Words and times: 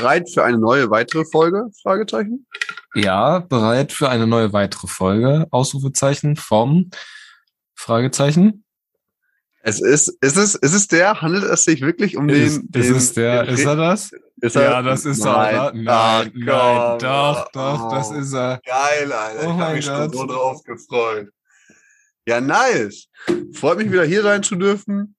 Bereit 0.00 0.30
für 0.30 0.42
eine 0.44 0.56
neue 0.58 0.90
weitere 0.90 1.24
Folge? 1.24 1.66
Fragezeichen. 1.82 2.46
Ja, 2.94 3.40
bereit 3.40 3.92
für 3.92 4.08
eine 4.08 4.26
neue 4.26 4.52
weitere 4.52 4.86
Folge. 4.86 5.46
Ausrufezeichen 5.50 6.36
vom 6.36 6.90
Fragezeichen. 7.74 8.64
Es 9.62 9.80
ist, 9.82 10.08
ist 10.22 10.38
es, 10.38 10.54
ist 10.54 10.72
es 10.72 10.88
der? 10.88 11.20
Handelt 11.20 11.44
es 11.44 11.64
sich 11.64 11.82
wirklich 11.82 12.16
um 12.16 12.30
Ist, 12.30 12.62
den? 12.62 12.80
ist 12.80 12.88
den, 12.88 12.96
es 12.96 13.12
der? 13.12 13.44
den 13.44 13.54
Ist 13.54 13.64
er 13.66 13.76
das? 13.76 14.10
Ist 14.40 14.56
Ja, 14.56 14.80
das 14.80 15.04
ist 15.04 15.20
er, 15.22 15.32
nein. 15.32 15.54
oder? 15.54 15.72
Nein, 15.74 15.86
Ach, 15.88 16.24
nein, 16.24 16.32
komm. 16.32 16.98
doch, 17.00 17.50
doch, 17.52 17.90
das 17.92 18.10
Oh. 18.10 18.14
ist 18.14 18.32
er. 18.32 18.60
Geil, 18.64 19.12
Alter. 19.12 19.48
Oh 19.48 19.52
ich 19.52 19.58
habe 19.60 19.74
mich 19.74 19.84
schon 19.84 20.12
so 20.12 20.26
drauf 20.26 20.62
gefreut. 20.64 21.28
Ja, 22.26 22.40
nice. 22.40 23.08
Freut 23.52 23.76
mich 23.76 23.92
wieder 23.92 24.04
hier 24.04 24.22
sein 24.22 24.42
zu 24.42 24.56
dürfen. 24.56 25.14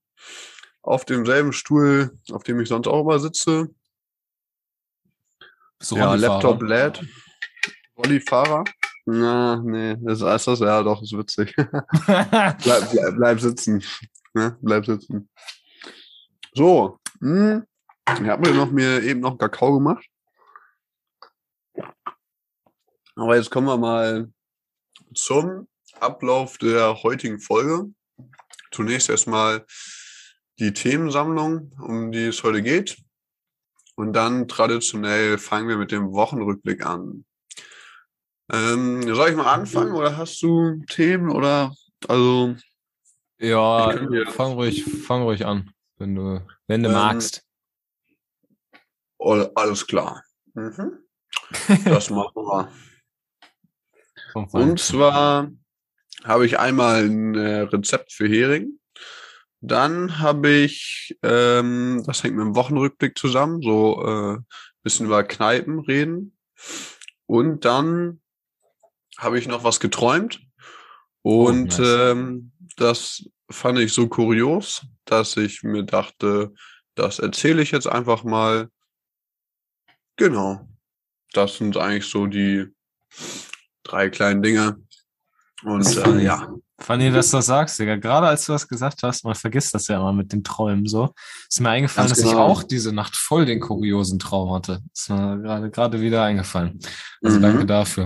Auf 0.82 1.06
demselben 1.06 1.54
Stuhl, 1.54 2.18
auf 2.32 2.42
dem 2.42 2.60
ich 2.60 2.68
sonst 2.70 2.88
auch 2.88 3.02
immer 3.02 3.20
sitze. 3.20 3.70
Du 5.90 5.98
ja, 5.98 6.10
Rollifahrer? 6.10 6.34
Laptop 6.34 6.62
lädt. 6.64 7.06
Rollifahrer? 7.98 8.64
Na, 9.06 9.58
nee, 9.58 9.96
das 10.02 10.22
ist 10.22 10.48
das. 10.48 10.60
Ja, 10.60 10.84
doch, 10.84 11.02
ist 11.02 11.18
witzig. 11.18 11.54
bleib, 12.06 12.92
bleib, 12.92 13.16
bleib 13.16 13.40
sitzen. 13.40 13.84
Ne? 14.34 14.58
Bleib 14.62 14.86
sitzen. 14.86 15.30
So. 16.54 17.00
Hm. 17.20 17.66
Ich 18.08 18.28
habe 18.28 18.50
mir 18.50 18.56
noch 18.56 18.72
mir 18.72 19.02
eben 19.04 19.20
noch 19.20 19.32
einen 19.32 19.38
Kakao 19.38 19.74
gemacht. 19.74 20.06
Aber 23.16 23.36
jetzt 23.36 23.52
kommen 23.52 23.68
wir 23.68 23.78
mal 23.78 24.32
zum 25.14 25.68
Ablauf 26.00 26.58
der 26.58 27.04
heutigen 27.04 27.40
Folge. 27.40 27.92
Zunächst 28.72 29.10
erstmal 29.10 29.66
die 30.60 30.74
Themensammlung, 30.74 31.72
um 31.80 32.12
die 32.12 32.28
es 32.28 32.44
heute 32.44 32.62
geht. 32.62 32.98
Und 33.96 34.14
dann 34.14 34.48
traditionell 34.48 35.38
fangen 35.38 35.68
wir 35.68 35.78
mit 35.78 35.92
dem 35.92 36.12
Wochenrückblick 36.12 36.86
an. 36.86 37.26
Ähm, 38.52 39.04
soll 39.14 39.30
ich 39.30 39.36
mal 39.36 39.52
anfangen 39.54 39.94
oder 39.94 40.18
hast 40.18 40.42
du 40.42 40.84
Themen 40.88 41.30
oder 41.30 41.74
also 42.08 42.56
ja, 43.40 43.92
fang 44.32 44.54
ruhig, 44.54 44.84
fang 44.84 45.24
ruhig 45.24 45.46
an, 45.46 45.72
wenn 45.98 46.16
du, 46.16 46.46
wenn 46.68 46.84
du 46.84 46.90
Ähm, 46.90 46.96
magst. 46.96 47.44
alles 49.56 49.88
klar. 49.88 50.24
Mhm. 50.54 51.00
Das 51.86 52.10
machen 52.10 52.36
wir. 52.36 52.72
Und 54.52 54.80
zwar 54.80 55.52
habe 56.24 56.46
ich 56.46 56.60
einmal 56.60 57.04
ein 57.06 57.36
äh, 57.36 57.62
Rezept 57.62 58.14
für 58.14 58.28
Hering. 58.28 58.80
Dann 59.62 60.20
habe 60.20 60.50
ich, 60.50 61.18
ähm, 61.22 62.04
das 62.06 62.24
hängt 62.24 62.36
mit 62.36 62.46
dem 62.46 62.56
Wochenrückblick 62.56 63.18
zusammen, 63.18 63.62
so 63.62 64.04
äh, 64.06 64.38
bisschen 64.84 65.06
über 65.06 65.24
Kneipen 65.24 65.80
reden. 65.80 66.36
Und 67.28 67.64
dann 67.64 68.22
habe 69.18 69.38
ich 69.38 69.48
noch 69.48 69.64
was 69.64 69.80
geträumt. 69.80 70.42
Und 71.22 71.80
Oh, 71.80 71.82
nice. 71.82 72.12
ähm, 72.12 72.52
das 72.78 73.24
fand 73.52 73.78
ich 73.78 73.94
so 73.94 74.08
kurios, 74.08 74.86
dass 75.06 75.38
ich 75.38 75.62
mir 75.62 75.84
dachte, 75.84 76.54
das 76.96 77.20
erzähle 77.20 77.62
ich 77.62 77.72
jetzt 77.72 77.88
einfach 77.88 78.24
mal. 78.24 78.70
Genau. 80.16 80.68
Das 81.34 81.58
sind 81.58 81.78
eigentlich 81.78 82.10
so 82.10 82.26
die 82.26 82.68
drei 83.84 84.10
kleinen 84.10 84.42
Dinge. 84.42 84.82
Und 85.64 85.96
äh, 85.98 86.24
ja, 86.24 86.52
Funny, 86.82 87.12
dass 87.12 87.30
du 87.32 87.38
das 87.38 87.46
sagst, 87.46 87.80
Digga. 87.80 87.96
Gerade 87.98 88.28
als 88.28 88.46
du 88.46 88.54
das 88.54 88.68
gesagt 88.68 89.04
hast, 89.04 89.24
man 89.24 89.36
vergisst 89.36 89.74
das 89.76 89.88
ja 89.88 89.98
immer 89.98 90.14
mit 90.14 90.34
den 90.34 90.44
Träumen 90.44 90.88
so. 90.88 91.14
Ist 91.48 91.60
mir 91.62 91.70
eingefallen, 91.70 92.08
Ganz 92.10 92.20
dass 92.20 92.26
ich 92.26 92.34
genau. 92.34 92.46
auch 92.46 92.64
diese 92.64 92.92
Nacht 92.92 93.16
voll 93.16 93.46
den 93.46 93.60
kuriosen 93.60 94.18
Traum 94.20 94.54
hatte. 94.54 94.82
Ist 94.94 95.10
mir 95.10 95.40
gerade, 95.42 95.70
gerade 95.70 96.02
wieder 96.02 96.24
eingefallen. 96.24 96.80
Also 97.24 97.38
Mhm. 97.38 97.42
danke 97.44 97.66
dafür. 97.66 98.06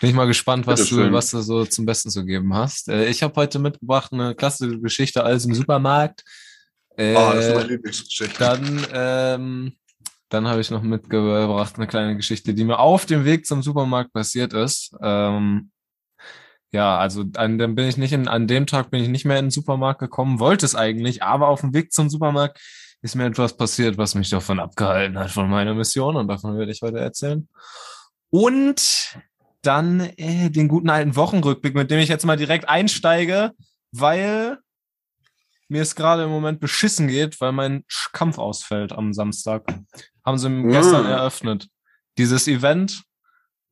Bin 0.00 0.10
ich 0.10 0.14
mal 0.14 0.26
gespannt, 0.26 0.66
was 0.66 0.88
du, 0.88 1.12
was 1.12 1.30
du 1.30 1.40
so 1.40 1.64
zum 1.66 1.86
Besten 1.86 2.10
zu 2.10 2.24
geben 2.24 2.54
hast. 2.54 2.88
Äh, 2.88 3.06
ich 3.06 3.22
habe 3.22 3.34
heute 3.36 3.58
mitgebracht 3.58 4.12
eine 4.12 4.34
klassische 4.34 4.78
Geschichte, 4.80 5.22
alles 5.22 5.44
im 5.44 5.54
Supermarkt. 5.54 6.24
Äh, 6.96 7.14
oh, 7.14 7.32
das 7.34 7.46
ist 7.46 7.54
meine 7.54 7.68
Lieblingsgeschichte. 7.68 8.38
dann, 8.38 8.86
ähm, 8.92 9.72
dann 10.30 10.48
habe 10.48 10.60
ich 10.60 10.70
noch 10.70 10.82
mitgebracht 10.82 11.74
eine 11.76 11.86
kleine 11.86 12.16
Geschichte, 12.16 12.54
die 12.54 12.64
mir 12.64 12.78
auf 12.78 13.04
dem 13.06 13.24
Weg 13.24 13.46
zum 13.46 13.62
Supermarkt 13.62 14.12
passiert 14.12 14.52
ist. 14.54 14.94
Ähm, 15.02 15.70
ja, 16.76 16.98
also 16.98 17.24
an 17.36 17.58
dem 17.58 17.74
bin 17.74 17.88
ich 17.88 17.96
nicht 17.96 18.12
in, 18.12 18.28
an 18.28 18.46
dem 18.46 18.66
Tag 18.66 18.90
bin 18.90 19.02
ich 19.02 19.08
nicht 19.08 19.24
mehr 19.24 19.38
in 19.38 19.46
den 19.46 19.50
Supermarkt 19.50 19.98
gekommen, 20.00 20.38
wollte 20.38 20.66
es 20.66 20.74
eigentlich, 20.74 21.22
aber 21.22 21.48
auf 21.48 21.62
dem 21.62 21.74
Weg 21.74 21.92
zum 21.92 22.08
Supermarkt 22.10 22.60
ist 23.02 23.14
mir 23.14 23.26
etwas 23.26 23.56
passiert, 23.56 23.98
was 23.98 24.14
mich 24.14 24.30
davon 24.30 24.60
abgehalten 24.60 25.18
hat 25.18 25.30
von 25.30 25.48
meiner 25.48 25.74
Mission 25.74 26.16
und 26.16 26.28
davon 26.28 26.56
werde 26.58 26.72
ich 26.72 26.82
heute 26.82 26.98
erzählen. 26.98 27.48
Und 28.30 29.16
dann 29.62 30.00
äh, 30.16 30.50
den 30.50 30.68
guten 30.68 30.90
alten 30.90 31.16
Wochenrückblick, 31.16 31.74
mit 31.74 31.90
dem 31.90 31.98
ich 31.98 32.08
jetzt 32.08 32.26
mal 32.26 32.36
direkt 32.36 32.68
einsteige, 32.68 33.52
weil 33.92 34.58
mir 35.68 35.82
es 35.82 35.96
gerade 35.96 36.24
im 36.24 36.30
Moment 36.30 36.60
beschissen 36.60 37.08
geht, 37.08 37.40
weil 37.40 37.52
mein 37.52 37.84
Kampf 38.12 38.38
ausfällt 38.38 38.92
am 38.92 39.12
Samstag. 39.12 39.62
Haben 40.24 40.38
sie 40.38 40.48
Mm. 40.48 40.70
gestern 40.70 41.06
eröffnet. 41.06 41.68
Dieses 42.18 42.46
Event, 42.48 43.02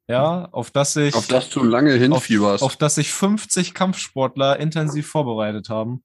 ja, 0.08 0.48
auf 0.52 0.70
das 0.70 0.96
ich 0.96 1.14
Auf 1.14 1.26
das 1.28 1.48
du 1.50 1.62
lange 1.62 1.92
auf, 1.94 1.98
hinfieberst. 2.00 2.62
auf 2.62 2.76
das 2.76 2.94
sich 2.96 3.12
50 3.12 3.72
Kampfsportler 3.74 4.58
intensiv 4.60 5.08
vorbereitet 5.08 5.68
haben, 5.70 6.04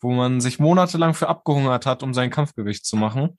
wo 0.00 0.10
man 0.12 0.40
sich 0.40 0.58
monatelang 0.58 1.14
für 1.14 1.28
abgehungert 1.28 1.86
hat, 1.86 2.02
um 2.02 2.14
sein 2.14 2.30
Kampfgewicht 2.30 2.84
zu 2.84 2.96
machen. 2.96 3.38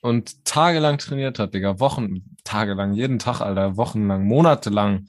Und 0.00 0.44
tagelang 0.44 0.98
trainiert 0.98 1.38
hat, 1.38 1.54
Digga. 1.54 1.80
Wochen, 1.80 2.36
tagelang, 2.44 2.92
jeden 2.92 3.18
Tag, 3.18 3.40
Alter, 3.40 3.76
wochenlang, 3.76 4.24
monatelang. 4.26 5.06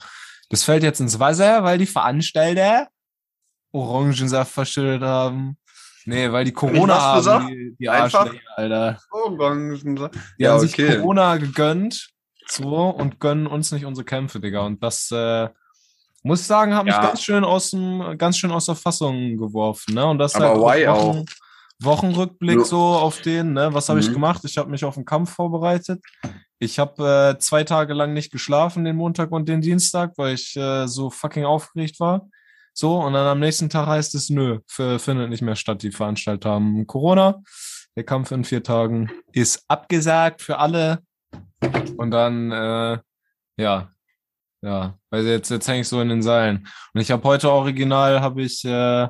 Das 0.48 0.64
fällt 0.64 0.82
jetzt 0.82 1.00
ins 1.00 1.18
Wasser, 1.18 1.64
weil 1.64 1.78
die 1.78 1.86
Veranstalter 1.86 2.88
Orangensaft 3.72 4.52
verschüttet 4.52 5.02
haben. 5.02 5.58
Nee, 6.06 6.30
weil 6.32 6.44
die 6.44 6.52
Corona 6.52 6.98
haben, 6.98 7.48
die, 7.48 7.76
die 7.78 7.88
Einfach? 7.90 8.32
Alter. 8.54 8.98
Orangen- 9.10 9.96
Die 10.38 10.42
Ja, 10.42 10.52
haben 10.52 10.60
sich 10.60 10.72
okay. 10.72 10.96
Corona 10.98 11.36
gegönnt, 11.36 12.08
so, 12.48 12.88
und 12.88 13.20
gönnen 13.20 13.46
uns 13.46 13.72
nicht 13.72 13.84
unsere 13.84 14.04
Kämpfe, 14.04 14.40
Digga. 14.40 14.60
Und 14.60 14.82
das, 14.82 15.10
äh, 15.10 15.48
muss 16.22 16.40
ich 16.40 16.46
sagen, 16.46 16.74
hat 16.74 16.84
mich 16.84 16.94
Ja. 16.94 17.02
ganz 17.06 17.22
schön 17.22 17.44
aus 17.44 17.70
dem, 17.70 18.16
ganz 18.18 18.36
schön 18.38 18.50
aus 18.50 18.66
der 18.66 18.74
Fassung 18.74 19.36
geworfen, 19.36 19.94
ne? 19.94 20.06
Und 20.06 20.18
das 20.18 20.34
Aber 20.34 20.68
halt 20.68 20.86
Wochen, 20.88 21.24
Wochenrückblick 21.80 22.64
so 22.64 22.78
auf 22.80 23.20
den, 23.20 23.52
ne? 23.52 23.72
Was 23.72 23.88
habe 23.88 24.00
ich 24.00 24.08
Mhm. 24.08 24.14
gemacht? 24.14 24.42
Ich 24.44 24.56
habe 24.58 24.70
mich 24.70 24.84
auf 24.84 24.94
den 24.94 25.04
Kampf 25.04 25.32
vorbereitet. 25.34 26.02
Ich 26.58 26.78
habe 26.78 27.34
äh, 27.36 27.38
zwei 27.38 27.64
Tage 27.64 27.92
lang 27.92 28.14
nicht 28.14 28.32
geschlafen, 28.32 28.84
den 28.84 28.96
Montag 28.96 29.30
und 29.30 29.46
den 29.48 29.60
Dienstag, 29.60 30.12
weil 30.16 30.34
ich 30.34 30.56
äh, 30.56 30.86
so 30.88 31.10
fucking 31.10 31.44
aufgeregt 31.44 32.00
war. 32.00 32.28
So, 32.72 32.96
und 33.00 33.12
dann 33.12 33.26
am 33.26 33.40
nächsten 33.40 33.68
Tag 33.70 33.86
heißt 33.86 34.14
es, 34.14 34.30
nö, 34.30 34.60
f- 34.68 35.02
findet 35.02 35.30
nicht 35.30 35.42
mehr 35.42 35.56
statt. 35.56 35.82
Die 35.82 35.90
Veranstalter 35.90 36.50
haben 36.50 36.86
Corona. 36.86 37.42
Der 37.94 38.04
Kampf 38.04 38.30
in 38.30 38.44
vier 38.44 38.62
Tagen 38.62 39.10
ist 39.32 39.64
abgesagt 39.68 40.42
für 40.42 40.58
alle. 40.58 41.00
Und 41.96 42.10
dann, 42.10 42.50
äh, 42.52 42.98
ja, 43.56 43.90
ja, 44.62 44.98
weil 45.10 45.24
jetzt, 45.26 45.50
jetzt 45.50 45.68
hänge 45.68 45.80
ich 45.82 45.88
so 45.88 46.00
in 46.00 46.08
den 46.08 46.22
Seilen. 46.22 46.66
Und 46.92 47.00
ich 47.00 47.10
habe 47.10 47.22
heute 47.24 47.50
original, 47.50 48.20
habe 48.20 48.42
ich, 48.42 48.64
äh, 48.64 49.08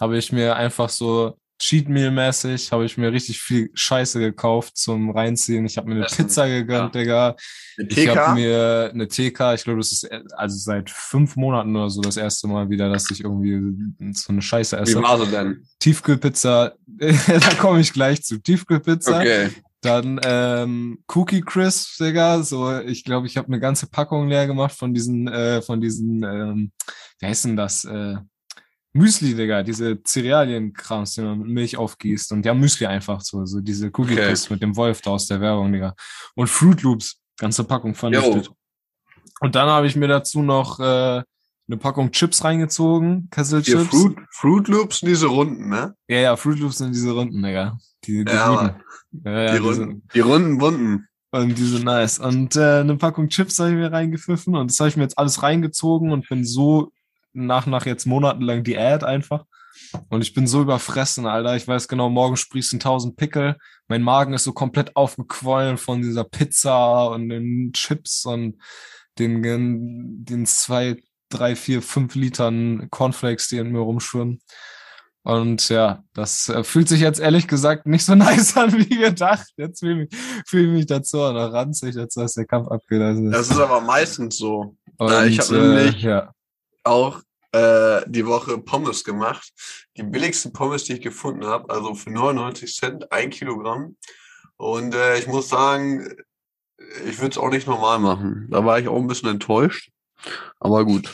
habe 0.00 0.16
ich 0.18 0.32
mir 0.32 0.56
einfach 0.56 0.88
so 0.88 1.36
Cheat 1.58 1.88
Meal 1.88 2.10
mäßig, 2.10 2.72
habe 2.72 2.84
ich 2.84 2.98
mir 2.98 3.12
richtig 3.12 3.40
viel 3.40 3.70
Scheiße 3.74 4.18
gekauft 4.18 4.76
zum 4.76 5.10
Reinziehen. 5.10 5.64
Ich 5.64 5.76
habe 5.76 5.88
mir 5.88 5.94
eine 5.94 6.06
Pizza 6.06 6.48
gegönnt, 6.48 6.94
Digga. 6.96 7.36
Mit 7.76 7.96
Ich 7.96 8.08
habe 8.08 8.18
TK? 8.18 8.34
mir 8.34 8.90
eine 8.92 9.06
TK, 9.06 9.54
ich 9.54 9.62
glaube, 9.62 9.78
das 9.78 9.92
ist 9.92 10.10
also 10.32 10.56
seit 10.58 10.90
fünf 10.90 11.36
Monaten 11.36 11.76
oder 11.76 11.88
so 11.88 12.00
das 12.00 12.16
erste 12.16 12.48
Mal 12.48 12.68
wieder, 12.68 12.88
dass 12.90 13.08
ich 13.12 13.22
irgendwie 13.22 13.60
so 14.12 14.32
eine 14.32 14.42
Scheiße 14.42 14.76
Wie 14.78 14.82
esse. 14.82 15.02
war 15.02 15.24
sie 15.24 15.30
denn? 15.30 15.64
Tiefkühlpizza, 15.78 16.72
da 16.98 17.54
komme 17.60 17.78
ich 17.78 17.92
gleich 17.92 18.24
zu. 18.24 18.38
Tiefkühlpizza, 18.38 19.18
Okay. 19.20 19.50
Dann 19.82 20.20
ähm, 20.24 21.02
Cookie 21.12 21.42
Crisp, 21.42 21.98
Digga. 21.98 22.42
So, 22.42 22.78
ich 22.80 23.04
glaube, 23.04 23.26
ich 23.26 23.36
habe 23.36 23.48
eine 23.48 23.60
ganze 23.60 23.88
Packung 23.88 24.28
leer 24.28 24.46
gemacht 24.46 24.72
von 24.72 24.94
diesen, 24.94 25.28
äh, 25.28 25.60
von 25.60 25.80
diesen, 25.80 26.22
ähm, 26.22 26.72
wie 27.18 27.26
heißt 27.26 27.44
denn 27.44 27.56
das? 27.56 27.84
Äh, 27.84 28.16
Müsli, 28.94 29.34
Digga, 29.34 29.62
diese 29.62 30.00
Cerealienkrams, 30.02 31.14
die 31.14 31.22
man 31.22 31.38
mit 31.40 31.48
Milch 31.48 31.76
aufgießt. 31.76 32.32
Und 32.32 32.46
ja, 32.46 32.54
Müsli 32.54 32.86
einfach 32.86 33.20
so, 33.22 33.44
so 33.44 33.60
diese 33.60 33.88
Cookie 33.88 34.12
Okay. 34.12 34.28
Crisp 34.28 34.50
mit 34.50 34.62
dem 34.62 34.76
Wolf 34.76 35.00
da 35.00 35.10
aus 35.10 35.26
der 35.26 35.40
Werbung, 35.40 35.72
Digga. 35.72 35.94
Und 36.36 36.48
Fruit 36.48 36.82
Loops, 36.82 37.18
ganze 37.38 37.64
Packung 37.64 37.94
vernichtet. 37.94 38.50
Und 39.40 39.54
dann 39.56 39.68
habe 39.68 39.88
ich 39.88 39.96
mir 39.96 40.08
dazu 40.08 40.42
noch 40.42 40.78
äh, 40.78 41.22
eine 41.68 41.76
Packung 41.78 42.12
Chips 42.12 42.44
reingezogen, 42.44 43.22
Hier 43.22 43.28
Kesselchips. 43.30 43.88
Fruit, 43.88 44.16
Fruit 44.30 44.68
Loops, 44.68 45.00
diese 45.00 45.26
Runden, 45.26 45.68
ne? 45.68 45.96
Ja, 46.06 46.18
ja, 46.18 46.36
Fruit 46.36 46.58
Loops 46.60 46.78
sind 46.78 46.94
diese 46.94 47.10
Runden, 47.12 47.42
Digga. 47.42 47.76
Die, 48.04 48.24
die 48.24 48.32
Ja. 48.32 48.80
Ja, 49.24 49.42
ja, 49.42 49.52
die, 49.52 49.58
Runden, 49.58 50.02
die 50.14 50.20
runden 50.20 50.58
bunten. 50.58 51.08
und 51.32 51.58
die 51.58 51.64
sind 51.64 51.84
nice. 51.84 52.18
Und 52.18 52.56
äh, 52.56 52.80
eine 52.80 52.96
Packung 52.96 53.28
Chips 53.28 53.58
habe 53.58 53.70
ich 53.70 53.76
mir 53.76 53.92
reingepfiffen 53.92 54.56
und 54.56 54.70
das 54.70 54.80
habe 54.80 54.88
ich 54.88 54.96
mir 54.96 55.02
jetzt 55.02 55.18
alles 55.18 55.42
reingezogen 55.42 56.12
und 56.12 56.28
bin 56.28 56.44
so 56.44 56.92
nach, 57.34 57.66
nach 57.66 57.84
jetzt 57.84 58.06
monatelang 58.06 58.64
Diät 58.64 59.04
einfach. 59.04 59.44
Und 60.08 60.22
ich 60.22 60.32
bin 60.34 60.46
so 60.46 60.62
überfressen, 60.62 61.26
Alter. 61.26 61.56
Ich 61.56 61.68
weiß 61.68 61.88
genau, 61.88 62.08
morgen 62.08 62.36
sprießen 62.36 62.80
tausend 62.80 63.16
Pickel. 63.16 63.56
Mein 63.88 64.02
Magen 64.02 64.34
ist 64.34 64.44
so 64.44 64.52
komplett 64.52 64.96
aufgequollen 64.96 65.76
von 65.76 66.02
dieser 66.02 66.24
Pizza 66.24 67.08
und 67.08 67.28
den 67.28 67.72
Chips 67.72 68.24
und 68.24 68.56
den, 69.18 69.42
den 70.24 70.46
zwei, 70.46 70.96
drei, 71.28 71.56
vier, 71.56 71.82
fünf 71.82 72.14
Litern 72.14 72.88
Cornflakes, 72.90 73.48
die 73.48 73.58
in 73.58 73.72
mir 73.72 73.80
rumschwimmen. 73.80 74.40
Und 75.24 75.68
ja, 75.68 76.02
das 76.14 76.48
äh, 76.48 76.64
fühlt 76.64 76.88
sich 76.88 77.00
jetzt 77.00 77.20
ehrlich 77.20 77.46
gesagt 77.46 77.86
nicht 77.86 78.04
so 78.04 78.14
nice 78.16 78.56
an 78.56 78.72
wie 78.72 78.98
gedacht. 78.98 79.46
Jetzt 79.56 79.80
fühle 79.80 80.04
ich, 80.04 80.16
fühl 80.46 80.66
ich 80.66 80.70
mich 80.70 80.86
dazu 80.86 81.18
noch 81.18 81.52
ranzig, 81.52 81.94
jetzt 81.94 82.16
dass 82.16 82.34
der 82.34 82.46
Kampf 82.46 82.68
abgelaufen 82.68 83.26
ist. 83.26 83.34
Das 83.36 83.50
ist 83.50 83.60
aber 83.60 83.80
meistens 83.80 84.36
so. 84.36 84.76
Und, 84.98 85.26
ich 85.26 85.38
habe 85.38 85.56
äh, 85.56 85.60
nämlich 85.60 86.02
ja. 86.02 86.32
auch 86.82 87.20
äh, 87.52 88.02
die 88.06 88.26
Woche 88.26 88.58
Pommes 88.58 89.04
gemacht. 89.04 89.52
Die 89.96 90.02
billigsten 90.02 90.52
Pommes, 90.52 90.84
die 90.84 90.94
ich 90.94 91.00
gefunden 91.00 91.46
habe, 91.46 91.72
also 91.72 91.94
für 91.94 92.10
99 92.10 92.74
Cent 92.74 93.12
ein 93.12 93.30
Kilogramm. 93.30 93.96
Und 94.56 94.94
äh, 94.94 95.18
ich 95.18 95.26
muss 95.26 95.48
sagen, 95.48 96.16
ich 97.06 97.18
würde 97.18 97.30
es 97.30 97.38
auch 97.38 97.50
nicht 97.50 97.66
normal 97.66 97.98
machen. 97.98 98.48
Da 98.50 98.64
war 98.64 98.78
ich 98.78 98.88
auch 98.88 98.98
ein 98.98 99.06
bisschen 99.06 99.28
enttäuscht. 99.28 99.90
Aber 100.58 100.84
gut. 100.84 101.12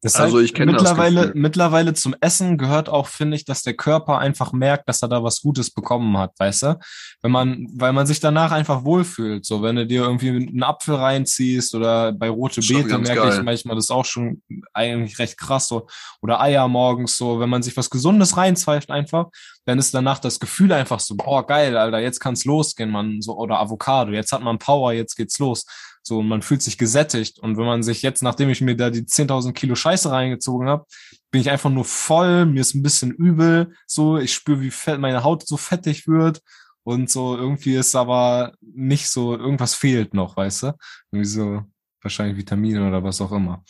Das 0.00 0.14
heißt, 0.14 0.26
also 0.26 0.38
ich 0.38 0.54
kenne 0.54 0.70
mittlerweile, 0.70 1.26
das 1.26 1.34
mittlerweile 1.34 1.92
zum 1.92 2.14
Essen 2.20 2.56
gehört 2.56 2.88
auch, 2.88 3.08
finde 3.08 3.36
ich, 3.36 3.44
dass 3.44 3.62
der 3.62 3.74
Körper 3.74 4.18
einfach 4.18 4.52
merkt, 4.52 4.88
dass 4.88 5.02
er 5.02 5.08
da 5.08 5.24
was 5.24 5.40
Gutes 5.40 5.72
bekommen 5.72 6.16
hat, 6.16 6.38
weißt 6.38 6.62
du? 6.62 6.78
Wenn 7.20 7.32
man, 7.32 7.66
weil 7.74 7.92
man 7.92 8.06
sich 8.06 8.20
danach 8.20 8.52
einfach 8.52 8.84
wohlfühlt. 8.84 9.44
So, 9.44 9.60
wenn 9.62 9.74
du 9.74 9.86
dir 9.86 10.02
irgendwie 10.02 10.28
einen 10.28 10.62
Apfel 10.62 10.94
reinziehst 10.94 11.74
oder 11.74 12.12
bei 12.12 12.28
rote 12.28 12.60
Beete 12.60 12.96
merke 12.98 13.22
geil. 13.22 13.38
ich 13.38 13.42
manchmal 13.42 13.74
das 13.74 13.90
auch 13.90 14.04
schon 14.04 14.40
eigentlich 14.72 15.18
recht 15.18 15.36
krass 15.36 15.66
so. 15.66 15.88
Oder 16.22 16.40
Eier 16.40 16.68
morgens 16.68 17.16
so, 17.16 17.40
wenn 17.40 17.50
man 17.50 17.64
sich 17.64 17.76
was 17.76 17.90
Gesundes 17.90 18.36
reinzweift 18.36 18.90
einfach, 18.90 19.26
dann 19.64 19.80
ist 19.80 19.92
danach 19.92 20.20
das 20.20 20.38
Gefühl 20.38 20.72
einfach 20.72 21.00
so, 21.00 21.16
boah, 21.16 21.44
geil, 21.44 21.76
Alter, 21.76 21.98
jetzt 21.98 22.20
kann's 22.20 22.44
losgehen, 22.44 22.90
man, 22.90 23.20
so, 23.20 23.36
oder 23.36 23.58
Avocado, 23.58 24.12
jetzt 24.12 24.32
hat 24.32 24.42
man 24.42 24.58
Power, 24.58 24.92
jetzt 24.92 25.16
geht's 25.16 25.38
los. 25.40 25.66
So, 26.02 26.18
und 26.18 26.28
man 26.28 26.42
fühlt 26.42 26.62
sich 26.62 26.78
gesättigt. 26.78 27.38
Und 27.38 27.56
wenn 27.56 27.66
man 27.66 27.82
sich 27.82 28.02
jetzt, 28.02 28.22
nachdem 28.22 28.48
ich 28.50 28.60
mir 28.60 28.76
da 28.76 28.90
die 28.90 29.02
10.000 29.02 29.52
Kilo 29.52 29.74
Scheiße 29.74 30.10
reingezogen 30.10 30.68
habe, 30.68 30.86
bin 31.30 31.40
ich 31.40 31.50
einfach 31.50 31.70
nur 31.70 31.84
voll, 31.84 32.46
mir 32.46 32.60
ist 32.60 32.74
ein 32.74 32.82
bisschen 32.82 33.12
übel, 33.12 33.74
so, 33.86 34.18
ich 34.18 34.32
spüre, 34.32 34.60
wie 34.60 34.70
fett 34.70 35.00
meine 35.00 35.24
Haut 35.24 35.46
so 35.46 35.56
fettig 35.56 36.08
wird. 36.08 36.40
Und 36.84 37.10
so, 37.10 37.36
irgendwie 37.36 37.74
ist 37.76 37.94
aber 37.94 38.52
nicht 38.60 39.08
so, 39.08 39.36
irgendwas 39.36 39.74
fehlt 39.74 40.14
noch, 40.14 40.36
weißt 40.36 40.62
du? 40.62 40.72
Irgendwie 41.12 41.28
so, 41.28 41.62
wahrscheinlich 42.02 42.38
Vitamine 42.38 42.86
oder 42.86 43.02
was 43.02 43.20
auch 43.20 43.32
immer. 43.32 43.62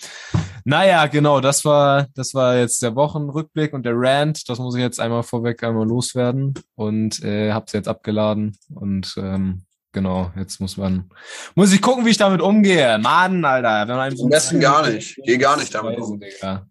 Naja, 0.65 1.07
genau, 1.07 1.41
das 1.41 1.65
war, 1.65 2.07
das 2.15 2.35
war 2.35 2.57
jetzt 2.57 2.83
der 2.83 2.95
Wochenrückblick 2.95 3.73
und 3.73 3.85
der 3.85 3.95
Rant. 3.97 4.49
Das 4.49 4.59
muss 4.59 4.75
ich 4.77 4.83
jetzt 4.83 5.01
einmal 5.01 5.23
vorweg 5.23 5.63
einmal 5.65 5.87
loswerden 5.87 6.55
und 6.75 7.23
äh, 7.25 7.53
hab's 7.53 7.73
jetzt 7.73 7.89
abgeladen 7.89 8.57
und 8.75 9.15
ähm, 9.19 9.65
Genau, 9.93 10.31
jetzt 10.37 10.61
muss 10.61 10.77
man, 10.77 11.11
muss 11.55 11.73
ich 11.73 11.81
gucken, 11.81 12.05
wie 12.05 12.11
ich 12.11 12.19
damit 12.19 12.43
umgehe. 12.43 12.99
Mann, 12.99 13.43
Alter. 13.45 13.89
Wenn 13.89 13.97
man 13.97 14.13
am 14.21 14.29
besten 14.29 14.61
gar 14.61 14.87
nicht. 14.87 15.19
Geh 15.25 15.39
gar 15.39 15.57
nicht 15.57 15.75
damit 15.75 15.99
um. 15.99 16.21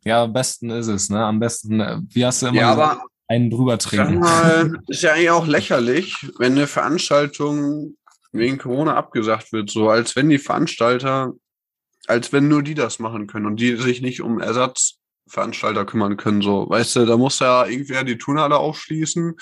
Ja, 0.04 0.24
am 0.24 0.34
besten 0.34 0.70
ist 0.70 0.88
es, 0.88 1.10
ne? 1.10 1.26
Am 1.26 1.40
besten, 1.40 1.80
äh, 1.80 1.98
wie 2.10 2.26
hast 2.26 2.44
du 2.44 2.48
immer 2.48 2.58
ja, 2.58 2.72
aber, 2.72 3.02
einen 3.28 3.50
drüber 3.50 3.80
trinken? 3.80 4.20
Mal, 4.20 4.78
ist 4.88 5.02
ja 5.02 5.14
eigentlich 5.14 5.32
auch 5.32 5.48
lächerlich, 5.48 6.16
wenn 6.38 6.54
eine 6.54 6.68
Veranstaltung 6.68 7.96
wegen 8.32 8.60
Corona 8.60 8.96
abgesagt 8.96 9.52
wird, 9.52 9.72
so 9.72 9.90
als 9.90 10.16
wenn 10.16 10.30
die 10.30 10.38
Veranstalter, 10.38 11.34
als 12.06 12.32
wenn 12.32 12.48
nur 12.48 12.62
die 12.62 12.76
das 12.76 13.00
machen 13.00 13.26
können 13.26 13.48
und 13.48 13.60
die 13.60 13.78
sich 13.78 14.02
nicht 14.02 14.22
um 14.22 14.40
Ersatzveranstalter 15.28 15.86
kümmern 15.86 16.18
können, 16.18 16.42
so. 16.42 16.70
Weißt 16.70 16.96
du, 16.96 17.06
da 17.06 17.18
muss 17.18 17.40
ja 17.40 17.66
irgendwer 17.66 18.04
die 18.04 18.18
Turnhalle 18.18 18.58
aufschließen 18.58 19.36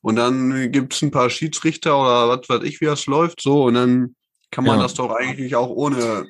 und 0.00 0.16
dann 0.16 0.70
gibt's 0.72 1.02
ein 1.02 1.10
paar 1.10 1.30
Schiedsrichter 1.30 2.00
oder 2.00 2.28
was 2.28 2.48
weiß 2.48 2.62
ich, 2.64 2.80
wie 2.80 2.86
das 2.86 3.06
läuft, 3.06 3.40
so. 3.40 3.64
Und 3.64 3.74
dann 3.74 4.14
kann 4.50 4.64
man 4.64 4.76
ja. 4.76 4.82
das 4.82 4.94
doch 4.94 5.10
eigentlich 5.10 5.56
auch 5.56 5.70
ohne 5.70 6.26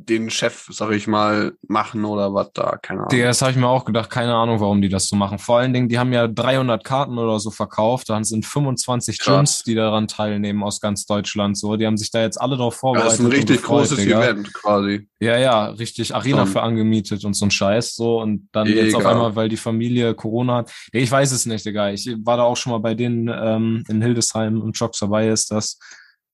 den 0.00 0.30
Chef, 0.30 0.68
sag 0.70 0.92
ich 0.92 1.06
mal, 1.06 1.52
machen 1.66 2.04
oder 2.04 2.32
was 2.32 2.52
da, 2.52 2.76
keine 2.76 3.00
Ahnung. 3.00 3.20
Das 3.20 3.42
habe 3.42 3.50
ich 3.50 3.56
mir 3.56 3.66
auch 3.66 3.84
gedacht, 3.84 4.10
keine 4.10 4.34
Ahnung, 4.34 4.60
warum 4.60 4.80
die 4.80 4.88
das 4.88 5.08
so 5.08 5.16
machen. 5.16 5.38
Vor 5.38 5.58
allen 5.58 5.72
Dingen, 5.72 5.88
die 5.88 5.98
haben 5.98 6.12
ja 6.12 6.28
300 6.28 6.84
Karten 6.84 7.18
oder 7.18 7.40
so 7.40 7.50
verkauft, 7.50 8.08
dann 8.08 8.22
sind 8.24 8.46
25 8.46 9.18
Krass. 9.18 9.34
Gyms, 9.34 9.62
die 9.64 9.74
daran 9.74 10.06
teilnehmen 10.06 10.62
aus 10.62 10.80
ganz 10.80 11.04
Deutschland, 11.04 11.58
so. 11.58 11.76
Die 11.76 11.86
haben 11.86 11.96
sich 11.96 12.10
da 12.10 12.22
jetzt 12.22 12.40
alle 12.40 12.56
drauf 12.56 12.76
vorbereitet. 12.76 13.12
das 13.12 13.18
ist 13.18 13.26
ein 13.26 13.32
richtig 13.32 13.56
gefreut, 13.56 13.78
großes 13.80 13.98
Digga. 13.98 14.22
Event 14.22 14.54
quasi. 14.54 15.08
Ja, 15.20 15.36
ja, 15.36 15.66
richtig 15.66 16.14
Arena 16.14 16.44
Schon. 16.44 16.52
für 16.52 16.62
angemietet 16.62 17.24
und 17.24 17.34
so 17.34 17.46
ein 17.46 17.50
Scheiß, 17.50 17.96
so. 17.96 18.20
Und 18.20 18.48
dann 18.52 18.68
Egal. 18.68 18.84
jetzt 18.84 18.94
auf 18.94 19.06
einmal, 19.06 19.34
weil 19.34 19.48
die 19.48 19.56
Familie 19.56 20.14
Corona 20.14 20.56
hat. 20.58 20.72
Ich 20.92 21.10
weiß 21.10 21.32
es 21.32 21.44
nicht, 21.44 21.66
Digga. 21.66 21.90
Ich 21.90 22.08
war 22.22 22.36
da 22.36 22.44
auch 22.44 22.56
schon 22.56 22.72
mal 22.72 22.78
bei 22.78 22.94
denen 22.94 23.28
ähm, 23.28 23.84
in 23.88 24.00
Hildesheim 24.00 24.60
und 24.60 24.78
Jocks 24.78 25.00
dabei 25.00 25.28
ist, 25.28 25.50
dass 25.50 25.78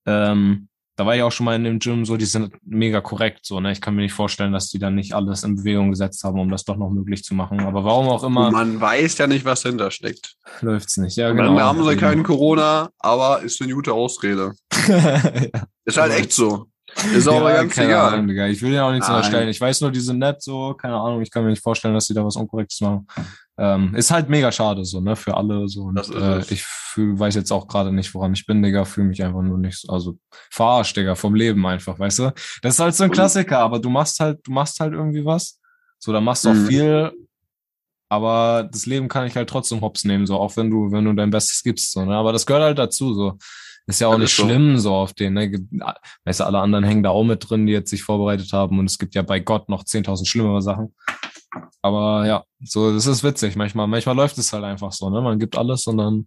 ähm, 0.06 0.68
da 0.96 1.06
war 1.06 1.16
ich 1.16 1.22
auch 1.22 1.32
schon 1.32 1.44
mal 1.44 1.56
in 1.56 1.64
dem 1.64 1.78
Gym, 1.78 2.04
so, 2.04 2.16
die 2.16 2.24
sind 2.24 2.52
mega 2.64 3.00
korrekt, 3.00 3.40
so, 3.44 3.60
ne? 3.60 3.72
Ich 3.72 3.80
kann 3.80 3.94
mir 3.94 4.02
nicht 4.02 4.12
vorstellen, 4.12 4.52
dass 4.52 4.68
die 4.68 4.78
dann 4.78 4.94
nicht 4.94 5.12
alles 5.14 5.42
in 5.42 5.56
Bewegung 5.56 5.90
gesetzt 5.90 6.22
haben, 6.22 6.38
um 6.38 6.50
das 6.50 6.64
doch 6.64 6.76
noch 6.76 6.90
möglich 6.90 7.24
zu 7.24 7.34
machen. 7.34 7.60
Aber 7.60 7.84
warum 7.84 8.08
auch 8.08 8.22
immer. 8.22 8.50
Man 8.50 8.80
weiß 8.80 9.18
ja 9.18 9.26
nicht, 9.26 9.44
was 9.44 9.62
dahinter 9.62 9.90
steckt. 9.90 10.36
Läuft's 10.60 10.96
nicht, 10.96 11.16
ja, 11.16 11.32
genau. 11.32 11.54
Dann 11.54 11.62
haben 11.62 11.84
sie 11.84 11.96
keinen 11.96 12.22
Corona, 12.22 12.90
aber 12.98 13.42
ist 13.42 13.60
eine 13.60 13.74
gute 13.74 13.92
Ausrede. 13.92 14.52
ja. 14.88 15.20
Ist 15.86 15.98
halt 15.98 16.14
echt 16.14 16.32
so. 16.32 16.66
Ist 17.14 17.28
auch 17.28 17.48
ja, 17.48 17.62
ganz 17.62 17.76
egal. 17.78 18.14
Ahnung. 18.14 18.30
Ich 18.30 18.62
will 18.62 18.72
ja 18.72 18.86
auch 18.86 18.92
nichts 18.92 19.08
Nein. 19.08 19.16
unterstellen. 19.16 19.48
Ich 19.48 19.60
weiß 19.60 19.80
nur, 19.80 19.90
die 19.90 20.00
sind 20.00 20.18
nett, 20.18 20.42
so, 20.42 20.74
keine 20.74 20.96
Ahnung. 20.96 21.22
Ich 21.22 21.30
kann 21.30 21.42
mir 21.42 21.50
nicht 21.50 21.62
vorstellen, 21.62 21.94
dass 21.94 22.06
die 22.06 22.14
da 22.14 22.24
was 22.24 22.36
Unkorrektes 22.36 22.80
machen. 22.80 23.06
Ähm, 23.56 23.94
ist 23.94 24.10
halt 24.10 24.28
mega 24.28 24.50
schade, 24.50 24.84
so, 24.84 25.00
ne, 25.00 25.14
für 25.14 25.36
alle, 25.36 25.68
so. 25.68 25.84
Und, 25.84 26.10
äh, 26.10 26.40
ich 26.52 26.64
fühl, 26.64 27.18
weiß 27.18 27.36
jetzt 27.36 27.52
auch 27.52 27.68
gerade 27.68 27.92
nicht, 27.92 28.12
woran 28.14 28.32
ich 28.32 28.46
bin, 28.46 28.62
Digga, 28.62 28.84
fühle 28.84 29.06
mich 29.06 29.22
einfach 29.22 29.42
nur 29.42 29.58
nicht, 29.58 29.78
so, 29.78 29.92
also, 29.92 30.18
verarscht, 30.50 30.96
Digga, 30.96 31.14
vom 31.14 31.36
Leben 31.36 31.64
einfach, 31.64 31.98
weißt 31.98 32.18
du? 32.18 32.32
Das 32.62 32.74
ist 32.74 32.80
halt 32.80 32.94
so 32.94 33.04
ein 33.04 33.12
Klassiker, 33.12 33.60
aber 33.60 33.78
du 33.78 33.90
machst 33.90 34.18
halt, 34.18 34.40
du 34.44 34.50
machst 34.50 34.80
halt 34.80 34.92
irgendwie 34.92 35.24
was. 35.24 35.60
So, 36.00 36.12
da 36.12 36.20
machst 36.20 36.44
du 36.44 36.50
auch 36.50 36.54
mhm. 36.54 36.66
viel, 36.66 37.12
aber 38.08 38.68
das 38.72 38.86
Leben 38.86 39.06
kann 39.06 39.26
ich 39.26 39.36
halt 39.36 39.48
trotzdem 39.48 39.80
hops 39.82 40.04
nehmen, 40.04 40.26
so, 40.26 40.36
auch 40.36 40.56
wenn 40.56 40.68
du, 40.68 40.90
wenn 40.90 41.04
du 41.04 41.12
dein 41.12 41.30
Bestes 41.30 41.62
gibst, 41.62 41.92
so, 41.92 42.04
ne, 42.04 42.16
aber 42.16 42.32
das 42.32 42.46
gehört 42.46 42.64
halt 42.64 42.78
dazu, 42.78 43.14
so. 43.14 43.38
Ist 43.86 44.00
ja 44.00 44.08
auch 44.08 44.16
nicht 44.16 44.32
schlimm 44.32 44.78
so 44.78 44.94
auf 44.94 45.12
den, 45.12 45.34
ne? 45.34 45.52
Weißt 46.24 46.40
du, 46.40 46.44
alle 46.44 46.58
anderen 46.58 46.84
hängen 46.84 47.02
da 47.02 47.10
auch 47.10 47.24
mit 47.24 47.48
drin, 47.48 47.66
die 47.66 47.72
jetzt 47.72 47.90
sich 47.90 48.02
vorbereitet 48.02 48.52
haben 48.52 48.78
und 48.78 48.86
es 48.86 48.98
gibt 48.98 49.14
ja 49.14 49.22
bei 49.22 49.40
Gott 49.40 49.68
noch 49.68 49.84
10.000 49.84 50.26
schlimmere 50.26 50.62
Sachen. 50.62 50.94
Aber 51.82 52.26
ja, 52.26 52.44
so, 52.64 52.92
das 52.92 53.06
ist 53.06 53.22
witzig. 53.22 53.56
Manchmal, 53.56 53.86
manchmal 53.86 54.16
läuft 54.16 54.38
es 54.38 54.52
halt 54.52 54.64
einfach 54.64 54.92
so, 54.92 55.10
ne? 55.10 55.20
Man 55.20 55.38
gibt 55.38 55.56
alles 55.56 55.86
und 55.86 55.98
dann, 55.98 56.26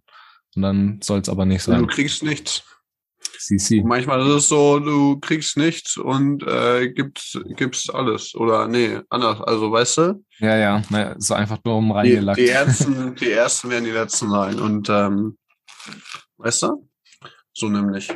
und 0.54 0.62
dann 0.62 1.00
soll 1.02 1.18
es 1.18 1.28
aber 1.28 1.44
nicht 1.44 1.62
sein. 1.62 1.80
Du 1.80 1.86
kriegst 1.86 2.22
nichts. 2.22 2.62
CC. 3.38 3.82
Manchmal 3.82 4.20
ist 4.20 4.34
es 4.34 4.48
so, 4.48 4.78
du 4.78 5.18
kriegst 5.20 5.56
nichts 5.56 5.96
und 5.96 6.42
äh, 6.44 6.90
gibst, 6.90 7.38
gibst 7.56 7.92
alles. 7.94 8.34
Oder 8.34 8.68
nee, 8.68 9.00
anders. 9.10 9.40
Also 9.40 9.70
weißt 9.70 9.98
du? 9.98 10.24
Ja, 10.38 10.56
ja. 10.56 10.82
Naja, 10.90 11.14
so 11.18 11.34
einfach 11.34 11.58
nur 11.64 11.76
um 11.76 11.92
reingelackt. 11.92 12.38
Die, 12.38 12.44
die, 12.44 12.50
ersten, 12.50 13.14
die 13.14 13.30
ersten 13.30 13.70
werden 13.70 13.84
die 13.84 13.90
letzten 13.90 14.30
sein. 14.30 14.58
Und 14.58 14.88
ähm, 14.88 15.38
weißt 16.38 16.64
du? 16.64 16.87
So 17.58 17.68
nämlich. 17.68 18.08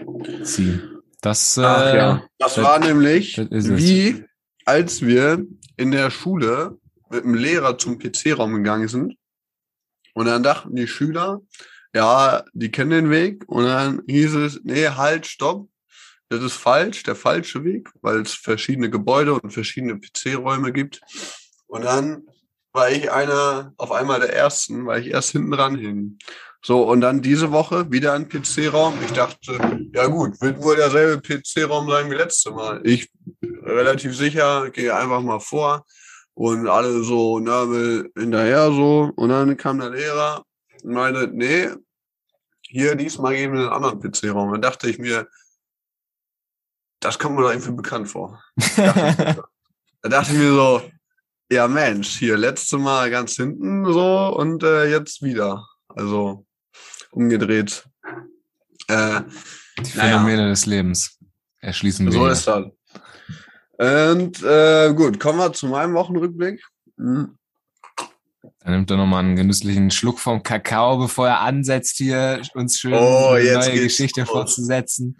Sie. 0.44 0.80
Das, 1.20 1.56
äh, 1.56 1.62
Ach, 1.62 1.94
ja. 1.94 2.28
das, 2.38 2.54
das 2.54 2.64
war 2.64 2.78
nämlich 2.78 3.38
wie 3.50 4.24
als 4.64 5.02
wir 5.02 5.44
in 5.76 5.90
der 5.90 6.12
Schule 6.12 6.78
mit 7.10 7.24
dem 7.24 7.34
Lehrer 7.34 7.76
zum 7.76 7.98
PC-Raum 7.98 8.54
gegangen 8.54 8.86
sind. 8.86 9.16
Und 10.14 10.26
dann 10.26 10.44
dachten 10.44 10.76
die 10.76 10.86
Schüler, 10.86 11.40
ja, 11.92 12.44
die 12.52 12.70
kennen 12.70 12.90
den 12.90 13.10
Weg. 13.10 13.42
Und 13.48 13.64
dann 13.64 14.02
hieß 14.06 14.34
es, 14.36 14.60
nee, 14.62 14.86
halt, 14.86 15.26
stopp. 15.26 15.68
Das 16.28 16.40
ist 16.40 16.54
falsch, 16.54 17.02
der 17.02 17.16
falsche 17.16 17.64
Weg, 17.64 17.90
weil 18.00 18.20
es 18.20 18.34
verschiedene 18.34 18.90
Gebäude 18.90 19.34
und 19.34 19.52
verschiedene 19.52 19.98
PC-Räume 19.98 20.72
gibt. 20.72 21.00
Und 21.66 21.84
dann 21.84 22.28
war 22.72 22.90
ich 22.90 23.10
einer, 23.10 23.74
auf 23.76 23.90
einmal 23.90 24.20
der 24.20 24.32
Ersten, 24.32 24.86
weil 24.86 25.02
ich 25.02 25.08
erst 25.08 25.32
hinten 25.32 25.50
dran 25.50 25.74
hing. 25.74 26.18
So, 26.64 26.88
und 26.88 27.00
dann 27.00 27.22
diese 27.22 27.50
Woche 27.50 27.90
wieder 27.90 28.12
ein 28.12 28.28
PC-Raum. 28.28 28.94
Ich 29.04 29.12
dachte, 29.12 29.58
ja 29.92 30.06
gut, 30.06 30.40
wird 30.40 30.62
wohl 30.62 30.76
derselbe 30.76 31.20
PC-Raum 31.20 31.90
sein 31.90 32.08
wie 32.08 32.14
letzte 32.14 32.52
Mal. 32.52 32.80
Ich 32.84 33.10
relativ 33.64 34.16
sicher, 34.16 34.70
gehe 34.70 34.94
einfach 34.94 35.20
mal 35.22 35.40
vor 35.40 35.84
und 36.34 36.68
alle 36.68 37.02
so 37.02 37.40
Nörmel 37.40 38.12
hinterher 38.16 38.70
so. 38.70 39.10
Und 39.16 39.30
dann 39.30 39.56
kam 39.56 39.80
der 39.80 39.90
Lehrer 39.90 40.44
und 40.84 40.92
meinte, 40.92 41.28
nee, 41.32 41.68
hier 42.68 42.94
diesmal 42.94 43.34
geben 43.34 43.54
wir 43.54 43.72
einen 43.72 43.84
anderen 43.84 44.00
PC-Raum. 44.00 44.52
Dann 44.52 44.62
dachte 44.62 44.88
ich 44.88 45.00
mir, 45.00 45.26
das 47.00 47.18
kommt 47.18 47.34
mir 47.34 47.42
doch 47.42 47.50
irgendwie 47.50 47.72
bekannt 47.72 48.08
vor. 48.08 48.40
da 48.76 50.08
dachte 50.08 50.32
ich 50.32 50.38
mir 50.38 50.52
so, 50.52 50.82
ja 51.50 51.66
Mensch, 51.66 52.18
hier 52.18 52.36
letzte 52.36 52.78
Mal 52.78 53.10
ganz 53.10 53.34
hinten 53.34 53.84
so 53.92 54.28
und 54.36 54.62
äh, 54.62 54.88
jetzt 54.88 55.22
wieder. 55.22 55.66
Also 55.88 56.46
umgedreht. 57.12 57.84
Äh, 58.88 59.20
Die 59.78 59.90
Phänomene 59.90 60.36
naja. 60.38 60.48
des 60.50 60.66
Lebens 60.66 61.18
erschließen 61.60 62.06
wir. 62.06 62.12
So 62.12 62.26
ist 62.26 62.46
das. 62.46 62.64
Und 63.78 64.42
äh, 64.42 64.92
gut, 64.94 65.18
kommen 65.20 65.38
wir 65.38 65.52
zu 65.52 65.66
meinem 65.68 65.94
Wochenrückblick. 65.94 66.62
Hm. 66.98 67.38
Dann 68.60 68.72
nimmt 68.74 68.90
er 68.90 68.96
nochmal 68.96 69.24
einen 69.24 69.36
genüsslichen 69.36 69.90
Schluck 69.90 70.18
vom 70.20 70.42
Kakao, 70.42 70.98
bevor 70.98 71.28
er 71.28 71.40
ansetzt, 71.40 71.96
hier 71.96 72.42
uns 72.54 72.78
schön 72.78 72.92
Oh, 72.92 73.30
eine 73.30 73.54
neue 73.54 73.80
Geschichte 73.80 74.20
los. 74.22 74.30
fortzusetzen. 74.30 75.16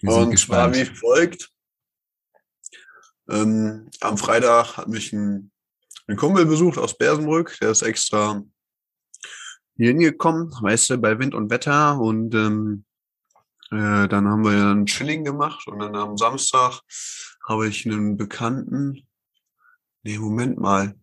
Wir 0.00 0.12
sind 0.12 0.28
Und 0.28 0.38
zwar 0.38 0.70
gespannt. 0.70 0.76
wie 0.76 0.84
folgt. 0.96 1.50
Ähm, 3.28 3.88
am 4.00 4.16
Freitag 4.18 4.76
hat 4.76 4.88
mich 4.88 5.12
ein, 5.12 5.50
ein 6.06 6.16
Kumpel 6.16 6.46
besucht 6.46 6.78
aus 6.78 6.96
Bersenbrück, 6.96 7.56
der 7.60 7.70
ist 7.70 7.82
extra 7.82 8.42
hier 9.76 9.88
hingekommen, 9.88 10.52
weißt 10.60 10.90
du, 10.90 10.98
bei 10.98 11.18
Wind 11.18 11.34
und 11.34 11.50
Wetter. 11.50 11.98
Und 11.98 12.34
ähm, 12.34 12.84
äh, 13.70 14.08
dann 14.08 14.28
haben 14.28 14.44
wir 14.44 14.70
ein 14.74 14.86
Chilling 14.86 15.24
gemacht 15.24 15.66
und 15.66 15.78
dann 15.80 15.94
am 15.94 16.16
Samstag 16.16 16.80
habe 17.46 17.68
ich 17.68 17.86
einen 17.86 18.16
Bekannten. 18.16 19.06
Nee, 20.02 20.18
Moment 20.18 20.58
mal. 20.58 20.94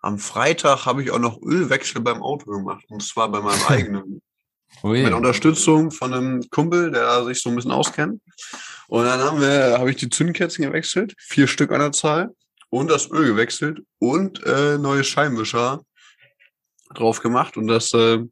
Am 0.00 0.18
Freitag 0.18 0.86
habe 0.86 1.02
ich 1.02 1.10
auch 1.10 1.18
noch 1.18 1.40
Ölwechsel 1.42 2.00
beim 2.00 2.22
Auto 2.22 2.50
gemacht. 2.50 2.84
Und 2.88 3.02
zwar 3.02 3.30
bei 3.30 3.40
meinem 3.40 3.62
eigenen. 3.68 4.22
Ui. 4.82 5.02
mit 5.02 5.12
Unterstützung 5.12 5.90
von 5.90 6.12
einem 6.12 6.50
Kumpel, 6.50 6.90
der 6.90 7.24
sich 7.24 7.40
so 7.40 7.48
ein 7.48 7.56
bisschen 7.56 7.70
auskennt. 7.70 8.20
Und 8.88 9.04
dann 9.04 9.20
haben 9.20 9.40
wir, 9.40 9.78
habe 9.78 9.90
ich 9.90 9.96
die 9.96 10.10
Zündkerzen 10.10 10.64
gewechselt, 10.64 11.14
vier 11.18 11.46
Stück 11.46 11.72
an 11.72 11.80
der 11.80 11.92
Zahl 11.92 12.34
und 12.68 12.90
das 12.90 13.10
Öl 13.10 13.26
gewechselt 13.26 13.80
und 13.98 14.44
äh, 14.44 14.76
neue 14.78 15.04
Scheibenwischer 15.04 15.82
drauf 16.94 17.20
gemacht. 17.20 17.56
Und 17.56 17.66
das 17.66 17.92
äh, 17.94 18.24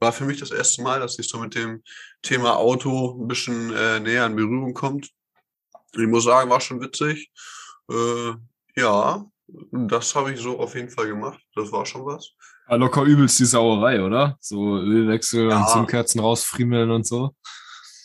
war 0.00 0.12
für 0.12 0.24
mich 0.24 0.38
das 0.40 0.50
erste 0.50 0.82
Mal, 0.82 1.00
dass 1.00 1.18
ich 1.18 1.28
so 1.28 1.38
mit 1.38 1.54
dem 1.54 1.82
Thema 2.22 2.56
Auto 2.56 3.20
ein 3.22 3.28
bisschen 3.28 3.72
äh, 3.74 4.00
näher 4.00 4.26
in 4.26 4.36
Berührung 4.36 4.74
kommt. 4.74 5.10
Ich 5.92 6.06
muss 6.06 6.24
sagen, 6.24 6.50
war 6.50 6.60
schon 6.60 6.80
witzig. 6.80 7.30
Äh, 7.90 8.32
ja, 8.76 9.24
das 9.72 10.14
habe 10.14 10.32
ich 10.32 10.40
so 10.40 10.58
auf 10.58 10.74
jeden 10.74 10.90
Fall 10.90 11.06
gemacht. 11.08 11.40
Das 11.54 11.70
war 11.72 11.86
schon 11.86 12.04
was. 12.04 12.32
Ah, 12.66 12.74
locker 12.74 13.02
übelst 13.02 13.38
die 13.38 13.44
Sauerei, 13.44 14.02
oder? 14.02 14.36
So 14.40 14.76
Ölwechsel 14.78 15.48
Ja. 15.48 15.60
und 15.60 15.68
Zündkerzen 15.70 16.20
rausfriemeln 16.20 16.90
und 16.90 17.06
so. 17.06 17.34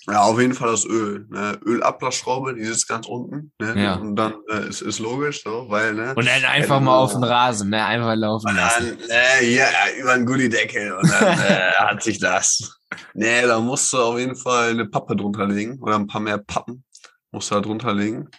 Ja, 0.08 0.22
auf 0.24 0.40
jeden 0.40 0.54
Fall 0.54 0.72
das 0.72 0.86
Öl. 0.86 1.28
Ne? 1.30 1.60
Ölablassschraube, 1.64 2.56
die 2.56 2.66
sitzt 2.66 2.88
ganz 2.88 3.08
unten. 3.08 3.52
Ne? 3.60 3.84
Ja. 3.84 3.96
Und 3.96 4.16
dann 4.16 4.34
äh, 4.50 4.68
ist, 4.68 4.82
ist 4.82 5.00
logisch, 5.00 5.44
so, 5.44 5.68
weil, 5.70 5.94
ne? 5.94 6.16
Und 6.16 6.26
dann 6.28 6.44
einfach 6.46 6.80
mal 6.80 6.98
auf 6.98 7.14
den 7.14 7.24
Rasen, 7.24 7.70
ne? 7.70 7.86
Einfach 7.86 8.16
laufen 8.16 8.56
lassen. 8.56 8.98
dann, 9.00 9.10
äh, 9.10 9.46
ja, 9.46 9.68
über 10.00 10.14
einen 10.14 10.26
Gullideckel 10.26 10.94
und 10.94 11.08
dann 11.08 11.40
äh, 11.40 11.72
hat 11.78 12.02
sich 12.02 12.18
das. 12.18 12.80
Nee, 13.14 13.44
da 13.44 13.60
musst 13.60 13.94
du 13.94 13.98
auf 14.00 14.18
jeden 14.18 14.36
Fall 14.36 14.72
eine 14.72 14.88
Pappe 14.88 15.16
drunter 15.16 15.46
legen 15.46 15.80
oder 15.82 15.96
ein 15.96 16.08
paar 16.08 16.22
mehr 16.22 16.40
Pappen 16.40 16.84
musst 17.32 17.52
du 17.52 17.56
da 17.56 17.62
drunter 17.62 17.94
legen. 17.94 18.30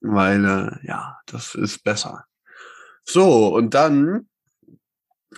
Weil, 0.00 0.44
äh, 0.44 0.86
ja, 0.86 1.18
das 1.26 1.54
ist 1.54 1.82
besser. 1.82 2.24
So, 3.04 3.54
und 3.54 3.74
dann 3.74 4.28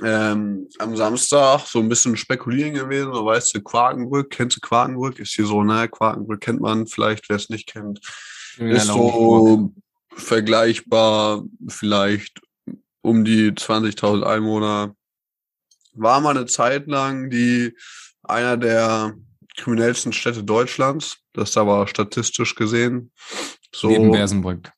ähm, 0.02 0.68
am 0.78 0.96
Samstag 0.96 1.66
so 1.66 1.78
ein 1.78 1.88
bisschen 1.88 2.16
spekulieren 2.16 2.74
gewesen, 2.74 3.12
so 3.12 3.24
weißt 3.24 3.54
du, 3.54 3.62
Quakenbrück, 3.62 4.30
kennst 4.30 4.56
du 4.56 4.60
Quakenbrück? 4.60 5.18
Ist 5.18 5.34
hier 5.34 5.46
so, 5.46 5.62
ne, 5.62 5.88
Quakenbrück 5.88 6.40
kennt 6.40 6.60
man 6.60 6.86
vielleicht, 6.86 7.28
wer 7.28 7.36
es 7.36 7.48
nicht 7.48 7.66
kennt. 7.66 8.00
Ist 8.58 8.86
so 8.86 9.72
vergleichbar, 10.14 11.44
vielleicht 11.68 12.40
um 13.02 13.24
die 13.24 13.52
20.000 13.52 14.22
Einwohner. 14.24 14.94
War 15.92 16.20
mal 16.20 16.36
eine 16.36 16.46
Zeit 16.46 16.86
lang 16.86 17.30
die 17.30 17.76
einer 18.22 18.56
der 18.56 19.14
kriminellsten 19.56 20.12
Städte 20.12 20.42
Deutschlands. 20.42 21.18
Das 21.32 21.50
ist 21.50 21.56
aber 21.56 21.86
statistisch 21.86 22.54
gesehen. 22.54 23.12
So, 23.74 23.88
Neben 23.88 24.10
Bersenbrück. 24.10 24.72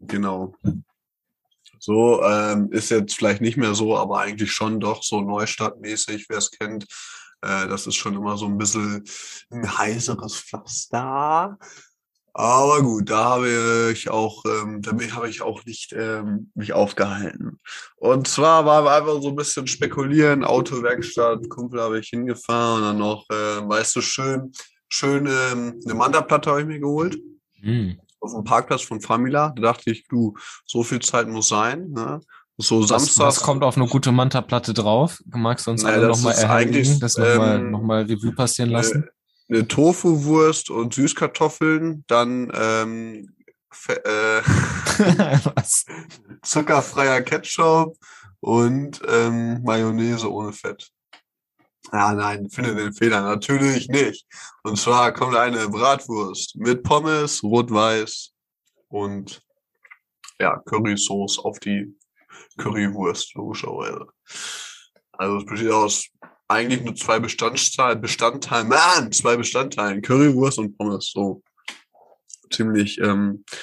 Genau. 0.00 0.54
So, 1.84 2.22
ähm, 2.22 2.70
ist 2.70 2.90
jetzt 2.90 3.16
vielleicht 3.16 3.40
nicht 3.40 3.56
mehr 3.56 3.74
so, 3.74 3.96
aber 3.98 4.20
eigentlich 4.20 4.52
schon 4.52 4.78
doch 4.78 5.02
so 5.02 5.20
Neustadtmäßig, 5.20 6.26
wer 6.28 6.38
es 6.38 6.52
kennt. 6.52 6.84
Äh, 7.40 7.66
das 7.66 7.88
ist 7.88 7.96
schon 7.96 8.14
immer 8.14 8.36
so 8.38 8.46
ein 8.46 8.56
bisschen 8.56 9.02
ein 9.50 9.78
heißeres 9.78 10.36
Pflaster. 10.36 11.58
Aber 12.34 12.82
gut, 12.82 13.10
da 13.10 13.24
habe 13.24 13.90
ich 13.92 14.08
auch, 14.10 14.44
ähm, 14.44 14.80
da 14.80 14.92
bin- 14.92 15.12
habe 15.12 15.28
ich 15.28 15.42
auch 15.42 15.64
nicht 15.64 15.92
ähm, 15.92 16.52
mich 16.54 16.72
aufgehalten. 16.72 17.58
Und 17.96 18.28
zwar 18.28 18.64
war 18.64 18.84
wir 18.84 18.92
einfach 18.92 19.20
so 19.20 19.30
ein 19.30 19.36
bisschen 19.36 19.66
spekulieren, 19.66 20.44
Autowerkstatt, 20.44 21.48
Kumpel 21.48 21.80
habe 21.82 21.98
ich 21.98 22.10
hingefahren 22.10 22.76
und 22.76 22.82
dann 22.84 22.98
noch, 22.98 23.28
äh, 23.28 23.68
weißt 23.68 23.96
du, 23.96 24.00
schön, 24.02 24.52
schön 24.88 25.26
ähm, 25.26 25.80
eine 25.84 25.94
Manta-Platte 25.94 26.48
habe 26.48 26.60
ich 26.60 26.66
mir 26.68 26.78
geholt 26.78 27.18
Hm. 27.60 27.98
Auf 28.22 28.32
dem 28.32 28.44
Parkplatz 28.44 28.82
von 28.82 29.00
Famila. 29.00 29.52
Da 29.56 29.62
dachte 29.62 29.90
ich, 29.90 30.06
du, 30.08 30.34
so 30.64 30.82
viel 30.82 31.00
Zeit 31.00 31.28
muss 31.28 31.48
sein. 31.48 31.90
Ne? 31.90 32.20
So 32.58 32.82
Was, 32.82 32.88
Samstag. 32.88 33.26
was 33.26 33.42
kommt 33.42 33.64
auf 33.64 33.76
eine 33.76 33.86
gute 33.86 34.12
Manta-Platte 34.12 34.74
drauf? 34.74 35.18
Magst 35.26 35.66
du 35.66 35.72
uns 35.72 35.82
Naja, 35.82 35.96
alle 35.96 36.08
nochmal 36.08 36.36
eigentlich, 36.44 36.98
das 36.98 37.16
nochmal 37.16 37.58
ähm, 37.58 37.70
noch 37.70 37.82
mal 37.82 38.02
Revue 38.02 38.32
passieren 38.32 38.70
lassen? 38.70 39.08
Eine, 39.48 39.58
eine 39.58 39.68
Tofu-Wurst 39.68 40.70
und 40.70 40.94
Süßkartoffeln, 40.94 42.04
dann 42.06 42.52
ähm, 42.54 43.34
äh, 43.88 44.42
was? 45.54 45.84
zuckerfreier 46.42 47.22
Ketchup 47.22 47.96
und 48.40 49.00
ähm, 49.08 49.62
Mayonnaise 49.62 50.30
ohne 50.30 50.52
Fett. 50.52 50.91
Ja, 51.90 52.12
nein, 52.14 52.48
finde 52.48 52.74
den 52.74 52.92
Fehler 52.92 53.22
natürlich 53.22 53.88
nicht. 53.88 54.26
Und 54.62 54.78
zwar 54.78 55.12
kommt 55.12 55.36
eine 55.36 55.68
Bratwurst 55.68 56.56
mit 56.56 56.82
Pommes, 56.82 57.42
rot-weiß 57.42 58.32
und 58.88 59.42
ja, 60.38 60.58
Currysauce 60.64 61.38
auf 61.38 61.58
die 61.58 61.94
Currywurst, 62.56 63.34
logischerweise. 63.34 64.06
Also 65.12 65.38
es 65.38 65.46
besteht 65.46 65.70
aus 65.70 66.06
eigentlich 66.48 66.82
nur 66.82 66.94
zwei 66.94 67.18
Bestandteilen, 67.18 68.00
Bestandteilen, 68.00 68.68
Mann, 68.68 69.12
zwei 69.12 69.36
Bestandteilen, 69.36 70.02
Currywurst 70.02 70.58
und 70.58 70.76
Pommes, 70.76 71.10
so. 71.10 71.42
Ziemlich 72.50 72.98
ähm, 72.98 73.44
äh, 73.50 73.56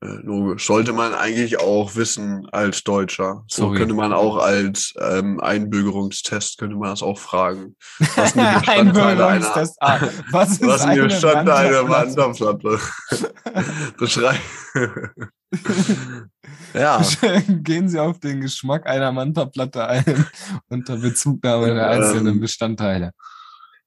logisch. 0.00 0.66
Sollte 0.66 0.92
man 0.92 1.12
eigentlich 1.14 1.58
auch 1.60 1.96
wissen 1.96 2.48
als 2.52 2.84
Deutscher. 2.84 3.44
So 3.48 3.62
Sorry. 3.62 3.78
könnte 3.78 3.94
man 3.94 4.12
auch 4.12 4.36
als 4.36 4.94
ähm, 5.00 5.40
Einbürgerungstest, 5.40 6.58
könnte 6.58 6.76
man 6.76 6.90
das 6.90 7.02
auch 7.02 7.18
fragen. 7.18 7.74
Was 8.14 8.32
sind 8.32 8.46
die 8.46 8.54
Bestandteile 8.58 9.08
einer, 9.08 9.26
Einbürgerungstest. 9.26 9.76
Ah, 9.80 10.00
was 10.30 10.50
ist 10.52 10.66
was 10.66 10.82
eine 10.82 11.02
Bestandteile 11.02 11.80
einer 11.80 11.88
Manta-Platte? 11.88 12.78
Wanderplatte? 13.08 13.94
Beschreib. 13.98 14.40
ja. 16.74 17.02
Gehen 17.48 17.88
Sie 17.88 17.98
auf 17.98 18.20
den 18.20 18.40
Geschmack 18.40 18.86
einer 18.86 19.12
Manta-Platte 19.12 19.86
ein 19.86 20.26
unter 20.68 20.96
Bezugnahme 20.96 21.74
der 21.74 21.90
einzelnen 21.90 22.34
Ähm, 22.34 22.40
Bestandteile. 22.40 23.12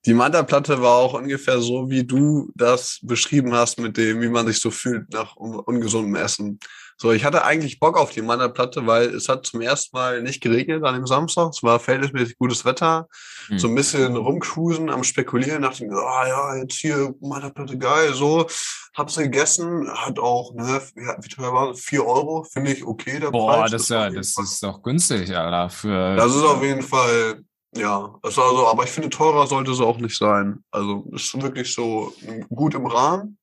Die 0.05 0.13
Manta-Platte 0.15 0.81
war 0.81 0.96
auch 0.96 1.13
ungefähr 1.13 1.60
so, 1.62 1.89
wie 1.89 2.03
du 2.03 2.51
das 2.55 3.00
beschrieben 3.03 3.53
hast, 3.53 3.79
mit 3.79 3.98
dem, 3.98 4.20
wie 4.22 4.29
man 4.29 4.48
sich 4.48 4.60
so 4.60 4.72
fühlt 4.72 5.12
nach 5.13 5.38
un 5.38 5.60
ungesundem 5.60 6.15
Essen. 6.15 6.60
So, 6.98 7.12
ich 7.12 7.24
hatte 7.25 7.43
eigentlich 7.43 7.79
Bock 7.79 7.98
auf 7.98 8.12
die 8.12 8.22
Manta-Platte, 8.22 8.86
weil 8.86 9.10
es 9.15 9.27
hat 9.27 9.46
zum 9.46 9.62
ersten 9.62 9.96
Mal 9.98 10.22
nicht 10.22 10.41
geregnet 10.41 10.84
an 10.84 10.93
dem 10.96 11.08
Samstag. 11.08 11.50
Es 11.51 11.63
war 11.63 11.79
verhältnismäßig 11.79 12.38
gutes 12.38 12.63
Wetter. 12.65 13.08
Hm. 13.48 13.58
So 13.60 13.67
ein 13.67 13.75
bisschen 13.75 14.15
rumcruisen, 14.15 14.89
am 14.89 15.03
Spekulieren, 15.03 15.63
dachte 15.63 15.86
ich, 15.86 15.91
ah 15.91 16.27
ja, 16.27 16.55
jetzt 16.58 16.75
hier 16.75 17.13
Manta-Platte 17.20 17.77
geil, 17.77 18.13
so. 18.13 18.48
Hab's 18.96 19.15
gegessen, 19.15 19.89
hat 19.89 20.20
auch, 20.20 20.53
ne, 20.53 20.81
wie 20.96 21.29
teuer 21.29 21.53
war 21.53 21.72
es? 21.72 21.79
Vier 21.79 22.05
Euro, 22.05 22.43
finde 22.43 22.74
ich 22.74 22.86
okay, 22.86 23.20
der 23.20 23.31
Boah, 23.31 23.60
Preis. 23.60 23.72
das, 23.72 23.84
ist 23.84 23.91
auf 23.91 23.98
ja, 23.98 24.10
das 24.10 24.34
Fall- 24.34 24.43
ist 24.43 24.63
doch 24.63 24.84
günstig, 24.84 25.36
Alter. 25.36 25.70
Für, 25.70 26.15
das 26.17 26.36
ist 26.36 26.43
auf 26.43 26.62
jeden 26.62 26.81
Fall, 26.81 27.41
ja, 27.75 28.20
das 28.22 28.38
war 28.38 28.50
so, 28.50 28.68
aber 28.68 28.84
ich 28.84 28.90
finde, 28.90 29.10
teurer 29.10 29.48
sollte 29.48 29.72
es 29.72 29.80
auch 29.80 29.98
nicht 29.98 30.18
sein. 30.18 30.63
Also 30.72 31.08
ist 31.13 31.42
wirklich 31.42 31.74
so 31.74 32.13
gut 32.50 32.75
im 32.75 32.86
Rahmen. 32.86 33.38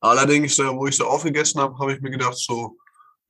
Allerdings, 0.00 0.58
äh, 0.58 0.68
wo 0.68 0.86
ich 0.86 0.96
so 0.96 1.06
aufgegessen 1.06 1.60
habe, 1.60 1.78
habe 1.78 1.92
ich 1.92 2.00
mir 2.00 2.10
gedacht, 2.10 2.38
so, 2.38 2.76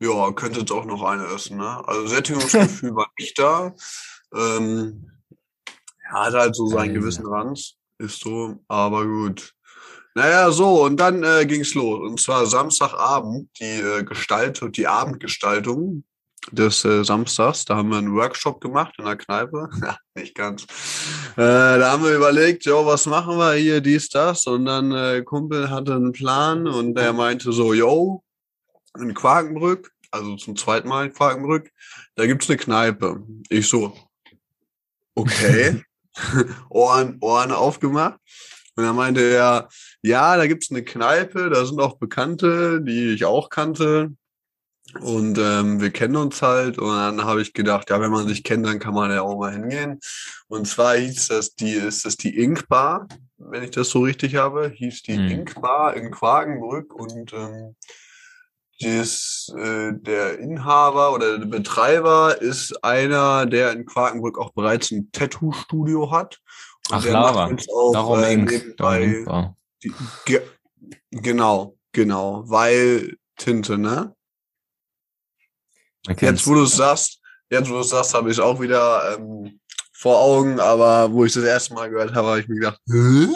ja, 0.01 0.31
könnte 0.33 0.61
jetzt 0.61 0.71
auch 0.71 0.85
noch 0.85 1.03
eine 1.03 1.27
essen. 1.27 1.57
Ne? 1.57 1.89
Also 1.89 2.07
Sättigungsgefühl 2.07 2.95
war 2.95 3.11
nicht 3.19 3.39
da. 3.39 3.75
Ähm, 4.35 5.11
ja, 6.05 6.27
hat 6.27 6.35
halt 6.35 6.55
so 6.55 6.67
seinen 6.67 6.93
Geil. 6.93 7.01
gewissen 7.01 7.27
Ranz. 7.27 7.75
Ist 7.99 8.21
so, 8.21 8.57
aber 8.69 9.05
gut. 9.07 9.55
Naja, 10.15 10.51
so, 10.53 10.85
und 10.85 10.99
dann 10.99 11.25
äh, 11.25 11.47
ging's 11.47 11.75
los. 11.75 12.01
Und 12.01 12.21
zwar 12.21 12.47
Samstagabend, 12.47 13.51
die 13.59 13.81
äh, 13.81 14.05
Gestaltung, 14.05 14.71
die 14.71 14.87
Abendgestaltung 14.87 16.05
des 16.53 16.85
äh, 16.85 17.05
Samstags. 17.05 17.65
Da 17.65 17.77
haben 17.77 17.91
wir 17.91 17.99
einen 17.99 18.15
Workshop 18.15 18.61
gemacht 18.61 18.95
in 18.99 19.05
der 19.05 19.17
Kneipe. 19.17 19.69
Nicht 20.15 20.35
ganz. 20.35 20.65
Äh, 21.33 21.79
da 21.79 21.93
haben 21.93 22.05
wir 22.05 22.15
überlegt, 22.15 22.65
jo, 22.65 22.85
was 22.87 23.07
machen 23.07 23.37
wir 23.37 23.55
hier, 23.55 23.81
dies, 23.81 24.09
das. 24.09 24.47
Und 24.47 24.67
dann 24.67 24.93
äh, 24.93 25.23
Kumpel 25.23 25.71
hatte 25.71 25.95
einen 25.95 26.13
Plan 26.13 26.67
und 26.67 26.95
der 26.95 27.13
meinte 27.13 27.53
so, 27.53 27.73
yo, 27.73 28.23
in 28.99 29.15
Quakenbrück, 29.15 29.93
also 30.11 30.37
zum 30.37 30.57
zweiten 30.57 30.89
Mal 30.89 31.07
in 31.07 31.13
Quakenbrück, 31.13 31.71
da 32.15 32.27
gibt's 32.27 32.49
eine 32.49 32.59
Kneipe. 32.59 33.23
Ich 33.49 33.69
so, 33.69 33.97
okay. 35.15 35.83
Ohren, 36.69 37.19
Ohren 37.21 37.53
aufgemacht. 37.53 38.19
Und 38.77 38.85
dann 38.85 38.97
meinte 38.97 39.21
er, 39.21 39.69
ja, 40.03 40.37
da 40.37 40.47
gibt's 40.47 40.71
eine 40.71 40.85
Kneipe, 40.85 41.51
da 41.51 41.65
sind 41.65 41.81
auch 41.81 41.99
Bekannte, 41.99 42.81
die 42.81 43.15
ich 43.15 43.25
auch 43.25 43.51
kannte. 43.51 44.13
Und 45.01 45.39
ähm, 45.39 45.81
wir 45.81 45.91
kennen 45.91 46.17
uns 46.17 46.43
halt 46.43 46.79
und 46.79 46.91
dann 46.91 47.25
habe 47.25 47.43
ich 47.43 47.53
gedacht, 47.53 47.91
ja, 47.91 48.01
wenn 48.01 48.11
man 48.11 48.29
sich 48.29 48.43
kennt, 48.45 48.67
dann 48.67 48.79
kann 48.79 48.95
man 48.95 49.11
ja 49.11 49.23
auch 49.23 49.39
mal 49.39 49.53
hingehen. 49.53 50.01
Und 50.49 50.67
zwar 50.67 50.97
hieß 50.97 51.29
das 51.29 51.55
die, 51.55 51.73
ist 51.73 52.05
das 52.05 52.17
die 52.17 52.39
Ink 52.39 52.69
Bar, 52.69 53.07
wenn 53.37 53.63
ich 53.63 53.71
das 53.71 53.91
so 53.91 54.01
richtig 54.01 54.37
habe, 54.37 54.71
hieß 54.71 55.03
die 55.03 55.17
Hm. 55.17 55.31
Ink 55.31 55.61
Bar 55.61 55.95
in 55.95 56.11
Quakenbrück 56.11 56.95
und 56.95 57.33
ähm, 57.33 57.77
das, 58.81 59.53
äh, 59.57 59.93
der 59.93 60.39
Inhaber 60.39 61.13
oder 61.13 61.39
der 61.39 61.47
Betreiber 61.47 62.41
ist 62.41 62.85
einer, 62.85 63.47
der 63.47 63.73
in 63.73 63.87
Quakenbrück 63.87 64.39
auch 64.39 64.53
bereits 64.53 64.91
ein 64.93 65.11
Tattoo-Studio 65.13 66.11
hat. 66.13 66.39
Und 66.91 66.97
Ach, 66.97 67.03
der 67.03 67.13
Lara. 67.13 67.51
auch, 67.75 67.93
Darum 67.93 68.23
äh, 68.23 68.33
Ink. 68.33 68.77
Darum 68.77 69.55
die, 69.83 69.93
ge 70.25 70.41
genau, 71.11 71.77
genau, 71.93 72.45
weil 72.47 73.17
Tinte, 73.37 73.79
ne? 73.79 74.15
Kennt's. 76.15 76.41
Jetzt, 76.41 76.49
wo 76.49 76.55
du 76.55 76.65
es 76.65 76.77
sagst, 76.77 77.21
jetzt, 77.51 77.69
wo 77.69 77.75
du 77.75 77.81
es 77.81 77.91
sagst, 77.91 78.15
habe 78.15 78.31
ich 78.31 78.37
es 78.37 78.43
auch 78.43 78.61
wieder 78.61 79.17
ähm, 79.17 79.61
vor 79.93 80.19
Augen, 80.21 80.61
aber 80.61 81.13
wo 81.13 81.25
ich 81.25 81.33
das 81.33 81.45
erste 81.45 81.75
Mal 81.75 81.91
gehört 81.91 82.15
habe, 82.15 82.29
habe 82.29 82.41
ich 82.41 82.49
mir 82.49 82.57
gedacht, 82.57 82.81
Hä? 82.87 83.29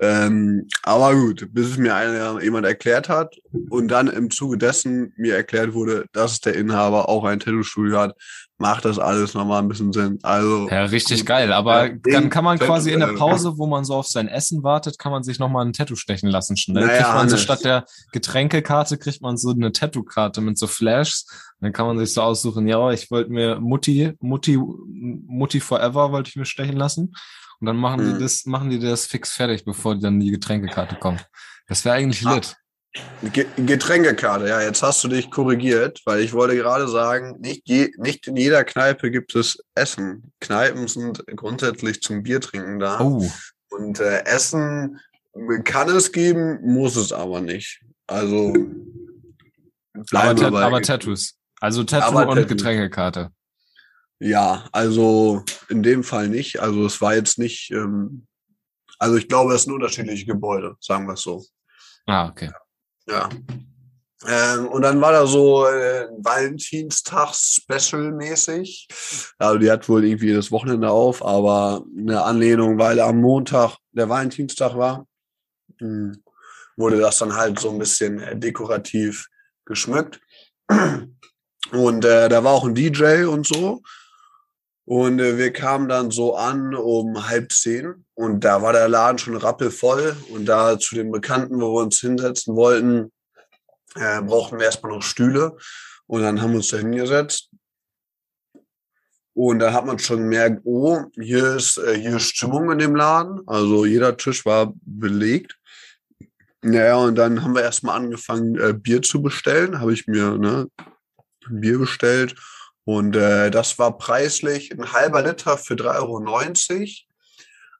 Ähm, 0.00 0.66
aber 0.82 1.14
gut, 1.14 1.48
bis 1.52 1.68
es 1.68 1.76
mir 1.76 1.94
einer, 1.94 2.42
jemand 2.42 2.66
erklärt 2.66 3.08
hat 3.08 3.36
und 3.68 3.88
dann 3.88 4.08
im 4.08 4.30
Zuge 4.30 4.56
dessen 4.56 5.12
mir 5.16 5.36
erklärt 5.36 5.74
wurde, 5.74 6.06
dass 6.12 6.40
der 6.40 6.54
Inhaber 6.54 7.08
auch 7.08 7.24
ein 7.24 7.38
Tattoo-Studio 7.38 7.98
hat, 7.98 8.14
macht 8.60 8.84
das 8.84 8.98
alles 8.98 9.34
nochmal 9.34 9.62
ein 9.62 9.68
bisschen 9.68 9.92
Sinn. 9.92 10.18
Also, 10.22 10.68
Ja, 10.70 10.84
richtig 10.84 11.20
Gut. 11.20 11.26
geil. 11.26 11.52
Aber 11.52 11.86
Ja, 11.86 11.94
dann 12.02 12.30
kann 12.30 12.44
man 12.44 12.58
quasi 12.58 12.92
in 12.92 13.00
der 13.00 13.10
äh, 13.10 13.16
Pause, 13.16 13.54
wo 13.56 13.66
man 13.66 13.84
so 13.84 13.94
auf 13.94 14.06
sein 14.06 14.28
Essen 14.28 14.62
wartet, 14.62 14.98
kann 14.98 15.12
man 15.12 15.22
sich 15.22 15.38
nochmal 15.38 15.66
ein 15.66 15.72
Tattoo 15.72 15.96
stechen 15.96 16.28
lassen. 16.30 16.56
Schnell 16.56 16.86
Naja, 16.86 17.02
kriegt 17.02 17.14
man 17.14 17.28
so 17.28 17.36
statt 17.38 17.64
der 17.64 17.84
Getränkekarte, 18.12 18.98
kriegt 18.98 19.22
man 19.22 19.36
so 19.36 19.50
eine 19.50 19.72
Tattoo-Karte 19.72 20.40
mit 20.40 20.58
so 20.58 20.66
Flashs. 20.66 21.26
Dann 21.60 21.72
kann 21.72 21.86
man 21.86 21.98
sich 21.98 22.12
so 22.12 22.22
aussuchen, 22.22 22.68
ja, 22.68 22.90
ich 22.90 23.10
wollte 23.10 23.30
mir 23.30 23.60
Mutti, 23.60 24.12
Mutti, 24.20 24.58
Mutti 24.58 25.60
Forever 25.60 26.12
wollte 26.12 26.28
ich 26.28 26.36
mir 26.36 26.46
stechen 26.46 26.76
lassen. 26.76 27.14
Und 27.60 27.66
dann 27.66 27.76
machen 27.76 28.04
die 28.06 28.14
Mhm. 28.14 28.18
das, 28.20 28.46
machen 28.46 28.70
die 28.70 28.78
das 28.78 29.06
fix 29.06 29.32
fertig, 29.32 29.64
bevor 29.64 29.94
dann 29.98 30.18
die 30.18 30.30
Getränkekarte 30.30 30.96
kommt. 30.96 31.26
Das 31.68 31.84
wäre 31.84 31.96
eigentlich 31.96 32.26
Ah. 32.26 32.34
lit. 32.34 32.56
Ge 33.32 33.46
Getränkekarte, 33.56 34.48
ja, 34.48 34.60
jetzt 34.62 34.82
hast 34.82 35.04
du 35.04 35.08
dich 35.08 35.30
korrigiert, 35.30 36.00
weil 36.06 36.20
ich 36.22 36.32
wollte 36.32 36.56
gerade 36.56 36.88
sagen, 36.88 37.36
nicht, 37.38 37.62
je, 37.68 37.92
nicht 37.98 38.26
in 38.26 38.34
jeder 38.36 38.64
Kneipe 38.64 39.12
gibt 39.12 39.36
es 39.36 39.62
Essen. 39.76 40.32
Kneipen 40.40 40.88
sind 40.88 41.22
grundsätzlich 41.36 42.02
zum 42.02 42.24
Biertrinken 42.24 42.80
da. 42.80 42.98
Oh, 43.00 43.30
Und 43.68 44.00
äh, 44.00 44.24
Essen 44.24 44.98
kann 45.64 45.88
es 45.90 46.10
geben, 46.10 46.58
muss 46.62 46.96
es 46.96 47.12
aber 47.12 47.40
nicht. 47.40 47.80
Also 48.08 48.56
aber, 50.12 50.62
aber 50.62 50.82
Tattoos. 50.82 51.36
Also 51.60 51.84
Tattoo 51.84 52.06
Aber 52.18 52.28
und 52.30 52.36
Tattoos. 52.38 52.48
Getränkekarte. 52.48 53.30
Ja, 54.20 54.68
also 54.70 55.42
in 55.68 55.82
dem 55.82 56.04
Fall 56.04 56.28
nicht. 56.28 56.60
Also 56.60 56.84
es 56.84 57.00
war 57.00 57.14
jetzt 57.14 57.38
nicht, 57.38 57.70
ähm, 57.70 58.26
also 58.98 59.16
ich 59.16 59.28
glaube, 59.28 59.54
es 59.54 59.62
sind 59.64 59.72
unterschiedliche 59.72 60.26
Gebäude, 60.26 60.76
sagen 60.80 61.06
wir 61.06 61.14
es 61.14 61.22
so. 61.22 61.42
Ah, 62.06 62.28
okay. 62.28 62.50
Ja. 63.06 63.30
Ähm, 64.28 64.68
und 64.68 64.82
dann 64.82 65.00
war 65.00 65.12
da 65.12 65.26
so 65.26 65.66
äh, 65.66 66.06
Valentinstag-Special-mäßig. 66.18 68.88
Also 69.38 69.58
die 69.58 69.70
hat 69.70 69.88
wohl 69.88 70.04
irgendwie 70.04 70.34
das 70.34 70.52
Wochenende 70.52 70.90
auf, 70.90 71.24
aber 71.24 71.82
eine 71.96 72.22
Anlehnung, 72.22 72.76
weil 72.78 73.00
am 73.00 73.22
Montag 73.22 73.78
der 73.92 74.10
Valentinstag 74.10 74.76
war, 74.76 75.06
mh, 75.80 76.16
wurde 76.76 76.98
das 76.98 77.16
dann 77.18 77.34
halt 77.34 77.58
so 77.58 77.70
ein 77.70 77.78
bisschen 77.78 78.20
äh, 78.20 78.38
dekorativ 78.38 79.28
geschmückt. 79.64 80.20
Und 81.72 82.04
äh, 82.04 82.28
da 82.28 82.44
war 82.44 82.52
auch 82.52 82.66
ein 82.66 82.74
DJ 82.74 83.24
und 83.24 83.46
so. 83.46 83.80
Und 84.90 85.20
äh, 85.20 85.38
wir 85.38 85.52
kamen 85.52 85.88
dann 85.88 86.10
so 86.10 86.34
an 86.34 86.74
um 86.74 87.28
halb 87.28 87.52
zehn 87.52 88.04
und 88.14 88.42
da 88.42 88.60
war 88.60 88.72
der 88.72 88.88
Laden 88.88 89.18
schon 89.18 89.36
rappelvoll. 89.36 90.16
Und 90.30 90.46
da 90.46 90.80
zu 90.80 90.96
den 90.96 91.12
Bekannten, 91.12 91.60
wo 91.60 91.76
wir 91.76 91.82
uns 91.84 92.00
hinsetzen 92.00 92.56
wollten, 92.56 93.12
äh, 93.94 94.20
brauchten 94.20 94.58
wir 94.58 94.66
erstmal 94.66 94.90
noch 94.90 95.04
Stühle. 95.04 95.56
Und 96.08 96.22
dann 96.22 96.42
haben 96.42 96.50
wir 96.50 96.56
uns 96.56 96.70
da 96.70 96.78
hingesetzt. 96.78 97.50
Und 99.32 99.60
da 99.60 99.72
hat 99.72 99.86
man 99.86 100.00
schon 100.00 100.22
gemerkt, 100.22 100.62
oh, 100.64 101.04
hier 101.14 101.54
ist, 101.54 101.78
äh, 101.78 101.96
hier 101.96 102.16
ist 102.16 102.24
Stimmung 102.24 102.72
in 102.72 102.78
dem 102.78 102.96
Laden. 102.96 103.46
Also 103.46 103.86
jeder 103.86 104.16
Tisch 104.16 104.44
war 104.44 104.72
belegt. 104.82 105.56
Naja, 106.62 106.96
und 106.96 107.14
dann 107.14 107.44
haben 107.44 107.54
wir 107.54 107.62
erstmal 107.62 107.94
angefangen, 107.94 108.58
äh, 108.58 108.72
Bier 108.72 109.02
zu 109.02 109.22
bestellen. 109.22 109.78
Habe 109.78 109.92
ich 109.92 110.08
mir 110.08 110.36
ne, 110.36 110.66
Bier 111.48 111.78
bestellt. 111.78 112.34
Und 112.84 113.16
äh, 113.16 113.50
das 113.50 113.78
war 113.78 113.98
preislich 113.98 114.72
ein 114.72 114.92
halber 114.92 115.22
Liter 115.22 115.58
für 115.58 115.74
3,90 115.74 116.00
Euro. 116.00 116.86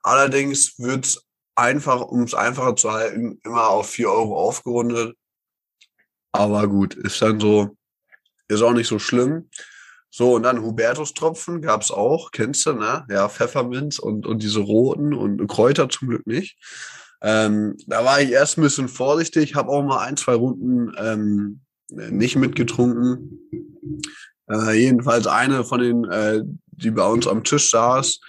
Allerdings 0.02 0.78
wird's 0.78 1.26
einfach, 1.54 2.00
um 2.00 2.22
es 2.22 2.34
einfacher 2.34 2.76
zu 2.76 2.92
halten, 2.92 3.40
immer 3.44 3.68
auf 3.68 3.90
4 3.90 4.10
Euro 4.10 4.38
aufgerundet. 4.38 5.16
Aber 6.32 6.68
gut, 6.68 6.94
ist 6.94 7.20
dann 7.22 7.40
so, 7.40 7.76
ist 8.48 8.62
auch 8.62 8.72
nicht 8.72 8.88
so 8.88 8.98
schlimm. 8.98 9.48
So, 10.12 10.34
und 10.34 10.42
dann 10.42 10.62
Hubertus-Tropfen 10.62 11.62
gab's 11.62 11.90
auch, 11.90 12.32
kennst 12.32 12.66
du, 12.66 12.72
ne? 12.72 13.06
Ja, 13.08 13.28
Pfefferminz 13.28 13.98
und, 13.98 14.26
und 14.26 14.42
diese 14.42 14.60
roten 14.60 15.14
und 15.14 15.46
Kräuter 15.46 15.88
zum 15.88 16.08
Glück 16.08 16.26
nicht. 16.26 16.58
Ähm, 17.22 17.76
da 17.86 18.04
war 18.04 18.20
ich 18.20 18.30
erst 18.30 18.58
ein 18.58 18.62
bisschen 18.62 18.88
vorsichtig, 18.88 19.54
habe 19.54 19.70
auch 19.70 19.82
mal 19.82 20.00
ein, 20.00 20.16
zwei 20.16 20.34
Runden 20.34 20.92
ähm, 20.96 21.60
nicht 21.90 22.36
mitgetrunken. 22.36 23.38
Äh, 24.50 24.72
jedenfalls 24.72 25.26
eine 25.26 25.64
von 25.64 25.80
den, 25.80 26.04
äh, 26.04 26.42
die 26.72 26.90
bei 26.90 27.06
uns 27.06 27.26
am 27.26 27.44
Tisch 27.44 27.70
saß, 27.70 28.20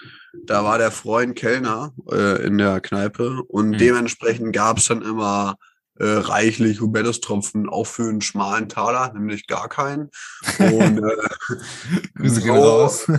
da 0.46 0.64
war 0.64 0.78
der 0.78 0.90
Freund 0.90 1.36
Kellner 1.36 1.92
äh, 2.10 2.44
in 2.46 2.58
der 2.58 2.80
Kneipe 2.80 3.42
und 3.48 3.70
Mhm. 3.70 3.78
dementsprechend 3.78 4.52
gab's 4.52 4.86
dann 4.86 5.02
immer 5.02 5.56
äh, 5.98 6.04
reichlich 6.06 6.80
Hubertus-Tropfen, 6.80 7.68
auch 7.68 7.86
für 7.86 8.08
einen 8.08 8.22
schmalen 8.22 8.68
Taler, 8.68 9.12
nämlich 9.12 9.46
gar 9.46 9.68
keinen. 9.68 10.10
Und, 10.58 10.98
äh, 10.98 11.16
Grüße 12.16 12.40
gehen 12.42 12.56
so, 12.56 12.62
raus. 12.62 13.06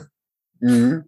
Mhm. 0.59 1.03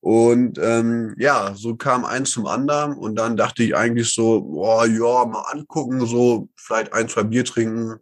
Und 0.00 0.58
ähm, 0.60 1.14
ja, 1.16 1.54
so 1.54 1.76
kam 1.76 2.04
eins 2.04 2.32
zum 2.32 2.46
anderen 2.46 2.94
und 2.94 3.14
dann 3.16 3.36
dachte 3.36 3.62
ich 3.62 3.76
eigentlich 3.76 4.12
so, 4.12 4.40
boah, 4.40 4.84
ja, 4.86 5.24
mal 5.26 5.42
angucken, 5.52 6.04
so 6.06 6.48
vielleicht 6.56 6.92
ein, 6.92 7.08
zwei 7.08 7.22
Bier 7.22 7.44
trinken, 7.44 8.00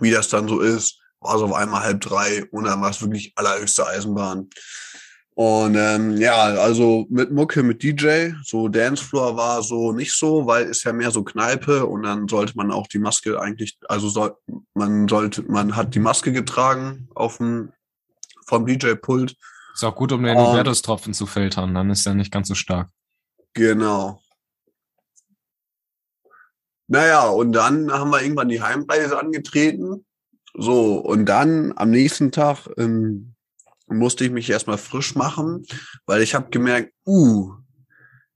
wie 0.00 0.10
das 0.10 0.28
dann 0.28 0.48
so 0.48 0.60
ist. 0.60 1.00
War 1.24 1.38
so 1.38 1.46
auf 1.46 1.54
einmal 1.54 1.82
halb 1.82 2.00
drei 2.00 2.44
und 2.50 2.64
dann 2.64 2.80
war 2.80 2.90
es 2.90 3.00
wirklich 3.00 3.32
allerhöchste 3.34 3.86
Eisenbahn. 3.86 4.48
Und 5.36 5.74
ähm, 5.74 6.16
ja, 6.16 6.36
also 6.36 7.06
mit 7.10 7.32
Mucke, 7.32 7.64
mit 7.64 7.82
DJ, 7.82 8.34
so 8.44 8.68
Dancefloor 8.68 9.36
war 9.36 9.64
so 9.64 9.90
nicht 9.90 10.12
so, 10.12 10.46
weil 10.46 10.66
ist 10.66 10.84
ja 10.84 10.92
mehr 10.92 11.10
so 11.10 11.24
Kneipe 11.24 11.86
und 11.86 12.04
dann 12.04 12.28
sollte 12.28 12.56
man 12.56 12.70
auch 12.70 12.86
die 12.86 13.00
Maske 13.00 13.40
eigentlich, 13.40 13.76
also 13.88 14.08
soll, 14.08 14.36
man 14.74 15.08
sollte, 15.08 15.42
man 15.42 15.74
hat 15.74 15.96
die 15.96 15.98
Maske 15.98 16.30
getragen 16.30 17.08
auf 17.16 17.38
dem 17.38 17.72
vom 18.46 18.66
DJ-Pult. 18.66 19.34
Ist 19.74 19.82
auch 19.82 19.96
gut, 19.96 20.12
um 20.12 20.22
den 20.22 20.36
Ähm, 20.36 20.46
Hubertus-Tropfen 20.46 21.14
zu 21.14 21.26
filtern, 21.26 21.74
dann 21.74 21.90
ist 21.90 22.06
er 22.06 22.14
nicht 22.14 22.30
ganz 22.30 22.46
so 22.46 22.54
stark. 22.54 22.90
Genau. 23.54 24.20
Naja, 26.86 27.28
und 27.28 27.52
dann 27.52 27.90
haben 27.90 28.10
wir 28.10 28.22
irgendwann 28.22 28.50
die 28.50 28.62
Heimreise 28.62 29.18
angetreten. 29.18 30.04
So, 30.56 30.98
und 30.98 31.26
dann 31.26 31.72
am 31.76 31.90
nächsten 31.90 32.30
Tag 32.30 32.68
ähm, 32.78 33.34
musste 33.88 34.24
ich 34.24 34.30
mich 34.30 34.48
erstmal 34.48 34.78
frisch 34.78 35.14
machen, 35.14 35.66
weil 36.06 36.22
ich 36.22 36.34
habe 36.34 36.48
gemerkt, 36.50 36.94
uh, 37.06 37.52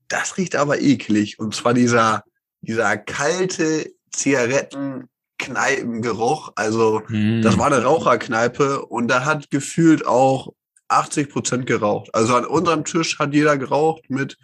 das 0.07 0.37
riecht 0.37 0.55
aber 0.55 0.79
eklig. 0.81 1.39
Und 1.39 1.55
zwar 1.55 1.73
dieser, 1.73 2.23
dieser 2.61 2.95
kalte 2.97 3.91
Zigarettenkneipengeruch. 4.11 6.51
Also, 6.55 7.01
Hm. 7.07 7.41
das 7.41 7.57
war 7.57 7.65
eine 7.67 7.83
Raucherkneipe 7.83 8.85
und 8.85 9.07
da 9.07 9.25
hat 9.25 9.49
gefühlt 9.49 10.05
auch 10.05 10.53
80 10.89 11.29
Prozent 11.29 11.65
geraucht. 11.67 12.13
Also 12.13 12.35
an 12.35 12.45
unserem 12.45 12.83
Tisch 12.83 13.17
hat 13.19 13.33
jeder 13.33 13.57
geraucht 13.57 14.09
mit 14.09 14.37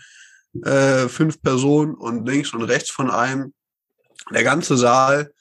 äh, 0.64 1.10
fünf 1.10 1.42
Personen 1.42 1.96
und 1.96 2.26
links 2.28 2.54
und 2.54 2.64
rechts 2.64 2.92
von 2.92 3.12
einem. 3.12 3.54
Der 4.32 4.44
ganze 4.44 4.78
Saal, 4.78 5.34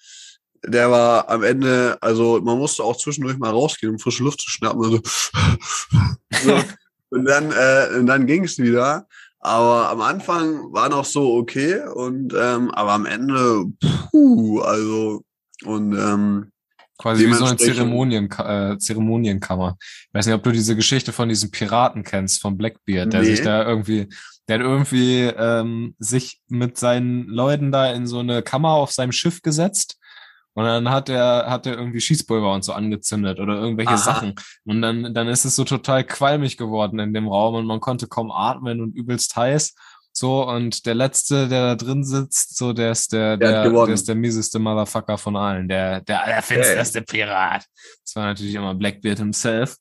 der 0.66 0.90
war 0.90 1.28
am 1.28 1.42
Ende, 1.42 1.96
also 2.00 2.40
man 2.42 2.58
musste 2.58 2.82
auch 2.82 2.96
zwischendurch 2.96 3.38
mal 3.38 3.50
rausgehen, 3.50 3.92
um 3.92 3.98
frische 3.98 4.24
Luft 4.24 4.40
zu 4.40 4.50
schnappen. 4.50 4.84
Also, 4.84 5.00
so. 6.44 6.64
Und 7.10 7.24
dann, 7.26 7.52
äh, 7.52 7.98
und 7.98 8.06
dann 8.06 8.26
ging 8.26 8.44
es 8.44 8.58
wieder. 8.58 9.06
Aber 9.40 9.90
am 9.90 10.00
Anfang 10.00 10.72
war 10.72 10.88
noch 10.88 11.04
so 11.04 11.34
okay 11.36 11.80
und 11.94 12.32
ähm, 12.34 12.70
aber 12.70 12.92
am 12.92 13.04
Ende, 13.04 13.66
puh, 14.10 14.60
also 14.60 15.22
und 15.64 15.92
ähm, 15.92 16.50
Quasi 16.96 17.28
wie 17.28 17.34
so 17.34 17.44
eine 17.44 17.56
Zeremonien, 17.56 18.30
äh, 18.30 18.78
Zeremonienkammer. 18.78 19.76
Ich 19.80 20.14
weiß 20.14 20.26
nicht, 20.26 20.34
ob 20.34 20.44
du 20.44 20.52
diese 20.52 20.76
Geschichte 20.76 21.12
von 21.12 21.28
diesem 21.28 21.50
Piraten 21.50 22.04
kennst, 22.04 22.40
von 22.40 22.56
Blackbeard, 22.56 23.12
der 23.12 23.20
Nee. 23.20 23.26
sich 23.26 23.42
da 23.42 23.66
irgendwie, 23.66 24.08
der 24.48 24.58
hat 24.58 24.64
irgendwie 24.64 25.22
ähm, 25.24 25.96
sich 25.98 26.40
mit 26.48 26.78
seinen 26.78 27.26
Leuten 27.26 27.72
da 27.72 27.90
in 27.92 28.06
so 28.06 28.20
eine 28.20 28.42
Kammer 28.42 28.70
auf 28.70 28.92
seinem 28.92 29.12
Schiff 29.12 29.42
gesetzt 29.42 29.98
Und 30.54 30.64
dann 30.64 30.88
hat 30.90 31.08
er, 31.08 31.46
hat 31.48 31.66
er 31.66 31.76
irgendwie 31.76 32.00
Schießpulver 32.00 32.52
und 32.52 32.64
so 32.64 32.72
angezündet 32.72 33.40
oder 33.40 33.54
irgendwelche 33.54 33.90
Aha. 33.90 33.96
Sachen. 33.98 34.34
Und 34.64 34.82
dann, 34.82 35.12
dann 35.12 35.28
ist 35.28 35.44
es 35.44 35.56
so 35.56 35.64
total 35.64 36.04
qualmig 36.04 36.56
geworden 36.56 37.00
in 37.00 37.12
dem 37.12 37.28
Raum 37.28 37.56
und 37.56 37.66
man 37.66 37.80
konnte 37.80 38.06
kaum 38.06 38.30
atmen 38.30 38.80
und 38.80 38.94
übelst 38.94 39.34
heiß. 39.36 39.74
So, 40.16 40.48
und 40.48 40.86
der 40.86 40.94
Letzte, 40.94 41.48
der 41.48 41.66
da 41.66 41.74
drin 41.74 42.04
sitzt, 42.04 42.56
so, 42.56 42.72
der 42.72 42.92
ist 42.92 43.12
der, 43.12 43.36
Der 43.36 43.64
der, 43.64 43.72
der 43.72 43.94
ist 43.94 44.06
der 44.06 44.14
mieseste 44.14 44.60
Motherfucker 44.60 45.18
von 45.18 45.34
allen, 45.34 45.66
der, 45.66 46.02
der 46.02 46.22
allerfinsterste 46.22 47.02
Pirat. 47.02 47.64
Das 48.04 48.14
war 48.14 48.26
natürlich 48.26 48.54
immer 48.54 48.76
Blackbeard 48.76 49.18
himself. 49.18 49.76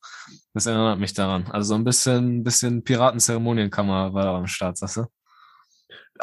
Das 0.55 0.65
erinnert 0.65 0.97
mich 0.97 1.13
daran. 1.13 1.45
Also 1.51 1.69
so 1.69 1.75
ein 1.75 1.83
bisschen, 1.83 2.43
bisschen 2.43 2.83
Piratenzeremonienkammer 2.83 4.12
war 4.12 4.23
da 4.23 4.36
am 4.36 4.47
Start, 4.47 4.75
sagst 4.79 4.97
du? 4.97 5.05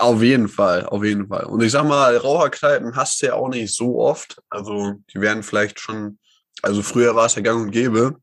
Auf 0.01 0.23
jeden 0.23 0.49
Fall, 0.49 0.87
auf 0.87 1.05
jeden 1.05 1.29
Fall. 1.29 1.45
Und 1.45 1.63
ich 1.63 1.73
sag 1.73 1.85
mal, 1.85 2.17
Raucherkneipen 2.17 2.97
hast 2.97 3.21
du 3.21 3.27
ja 3.27 3.35
auch 3.35 3.51
nicht 3.51 3.75
so 3.77 4.01
oft. 4.01 4.41
Also 4.49 4.95
die 5.13 5.21
werden 5.21 5.43
vielleicht 5.43 5.79
schon, 5.79 6.19
also 6.63 6.83
früher 6.83 7.15
war 7.15 7.27
es 7.27 7.35
ja 7.35 7.43
gang 7.43 7.61
und 7.61 7.71
gäbe. 7.71 8.17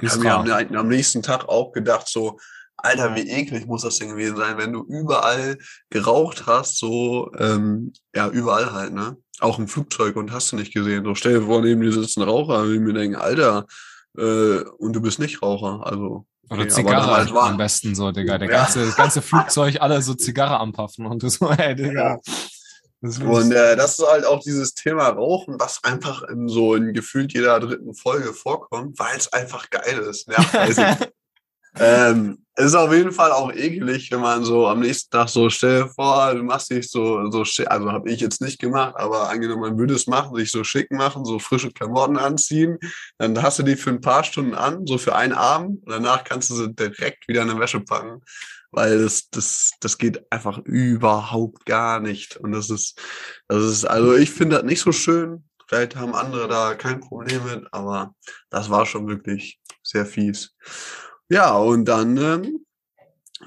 Ich 0.00 0.10
habe 0.10 0.20
mir 0.20 0.56
am, 0.56 0.76
am 0.76 0.88
nächsten 0.88 1.22
Tag 1.22 1.48
auch 1.48 1.72
gedacht, 1.72 2.06
so, 2.08 2.38
Alter, 2.76 3.16
wie 3.16 3.28
eklig 3.28 3.66
muss 3.66 3.82
das 3.82 3.98
denn 3.98 4.10
gewesen 4.10 4.36
sein, 4.36 4.56
wenn 4.56 4.72
du 4.72 4.84
überall 4.84 5.58
geraucht 5.90 6.46
hast, 6.46 6.78
so, 6.78 7.32
ähm, 7.38 7.92
ja, 8.14 8.28
überall 8.28 8.72
halt, 8.72 8.92
ne? 8.92 9.16
Auch 9.40 9.58
im 9.58 9.66
Flugzeug 9.66 10.14
und 10.14 10.30
hast 10.30 10.52
du 10.52 10.56
nicht 10.56 10.72
gesehen. 10.72 11.04
So, 11.04 11.16
stell 11.16 11.40
dir 11.40 11.46
vor, 11.46 11.60
neben 11.60 11.80
dir 11.80 11.92
sitzt 11.92 12.18
ein 12.18 12.22
Raucher 12.22 12.60
und 12.60 12.78
mir 12.78 12.92
denken, 12.92 13.16
Alter, 13.16 13.66
äh, 14.16 14.60
und 14.78 14.92
du 14.92 15.00
bist 15.00 15.18
nicht 15.18 15.42
Raucher, 15.42 15.84
also. 15.84 16.26
Oder 16.50 16.68
Zigarre 16.68 17.32
war- 17.34 17.48
am 17.48 17.56
besten 17.56 17.94
so, 17.94 18.12
Digga. 18.12 18.38
Der 18.38 18.48
Ja. 18.50 18.58
ganze, 18.62 18.84
das 18.86 18.96
ganze 18.96 19.22
Flugzeug, 19.22 19.78
alle 19.80 20.00
so 20.02 20.14
Zigarre 20.14 20.58
anpaffen 20.60 21.06
und 21.06 21.28
so, 21.28 21.50
ey, 21.58 21.74
Digga. 21.74 22.20
Das 23.02 23.18
Und 23.18 23.52
äh, 23.52 23.76
das 23.76 23.98
ist 23.98 24.06
halt 24.08 24.24
auch 24.24 24.40
dieses 24.42 24.74
Thema 24.74 25.08
Rauchen, 25.08 25.60
was 25.60 25.84
einfach 25.84 26.22
in 26.22 26.48
so 26.48 26.74
in 26.74 26.94
gefühlt 26.94 27.32
jeder 27.34 27.60
dritten 27.60 27.94
Folge 27.94 28.32
vorkommt, 28.32 28.98
weil 28.98 29.16
es 29.16 29.32
einfach 29.32 29.68
geil 29.70 29.98
ist. 29.98 30.28
Ja, 30.30 30.44
also, 30.60 30.82
ähm, 31.78 32.38
es 32.40 32.45
ist 32.56 32.74
auf 32.74 32.92
jeden 32.92 33.12
Fall 33.12 33.32
auch 33.32 33.52
eklig, 33.52 34.10
wenn 34.10 34.20
man 34.20 34.44
so 34.44 34.66
am 34.66 34.80
nächsten 34.80 35.10
Tag 35.10 35.28
so 35.28 35.50
stell 35.50 35.88
vor, 35.88 36.34
du 36.34 36.42
machst 36.42 36.70
dich 36.70 36.90
so, 36.90 37.30
so 37.30 37.44
schick, 37.44 37.70
also 37.70 37.92
habe 37.92 38.10
ich 38.10 38.20
jetzt 38.20 38.40
nicht 38.40 38.58
gemacht, 38.58 38.94
aber 38.96 39.28
angenommen, 39.28 39.60
man 39.60 39.78
würde 39.78 39.94
es 39.94 40.06
machen, 40.06 40.34
sich 40.36 40.50
so 40.50 40.64
schick 40.64 40.90
machen, 40.90 41.24
so 41.24 41.38
frische 41.38 41.70
Klamotten 41.70 42.16
anziehen, 42.16 42.78
dann 43.18 43.40
hast 43.42 43.58
du 43.58 43.62
die 43.62 43.76
für 43.76 43.90
ein 43.90 44.00
paar 44.00 44.24
Stunden 44.24 44.54
an, 44.54 44.86
so 44.86 44.96
für 44.96 45.14
einen 45.14 45.34
Abend 45.34 45.84
und 45.84 45.90
danach 45.90 46.24
kannst 46.24 46.48
du 46.48 46.54
sie 46.54 46.72
direkt 46.72 47.28
wieder 47.28 47.42
in 47.42 47.50
eine 47.50 47.60
Wäsche 47.60 47.80
packen, 47.80 48.22
weil 48.70 49.02
das, 49.02 49.28
das, 49.30 49.72
das 49.80 49.98
geht 49.98 50.20
einfach 50.30 50.58
überhaupt 50.64 51.66
gar 51.66 52.00
nicht. 52.00 52.36
Und 52.36 52.52
das 52.52 52.70
ist, 52.70 53.00
das 53.48 53.64
ist, 53.64 53.84
also 53.84 54.14
ich 54.14 54.30
finde 54.30 54.56
das 54.56 54.64
nicht 54.64 54.80
so 54.80 54.92
schön. 54.92 55.44
Vielleicht 55.68 55.96
haben 55.96 56.14
andere 56.14 56.46
da 56.46 56.74
kein 56.74 57.00
Problem 57.00 57.44
mit, 57.44 57.66
aber 57.72 58.14
das 58.50 58.70
war 58.70 58.86
schon 58.86 59.08
wirklich 59.08 59.60
sehr 59.82 60.06
fies. 60.06 60.54
Ja, 61.28 61.56
und 61.56 61.86
dann 61.86 62.16
ähm, 62.16 62.66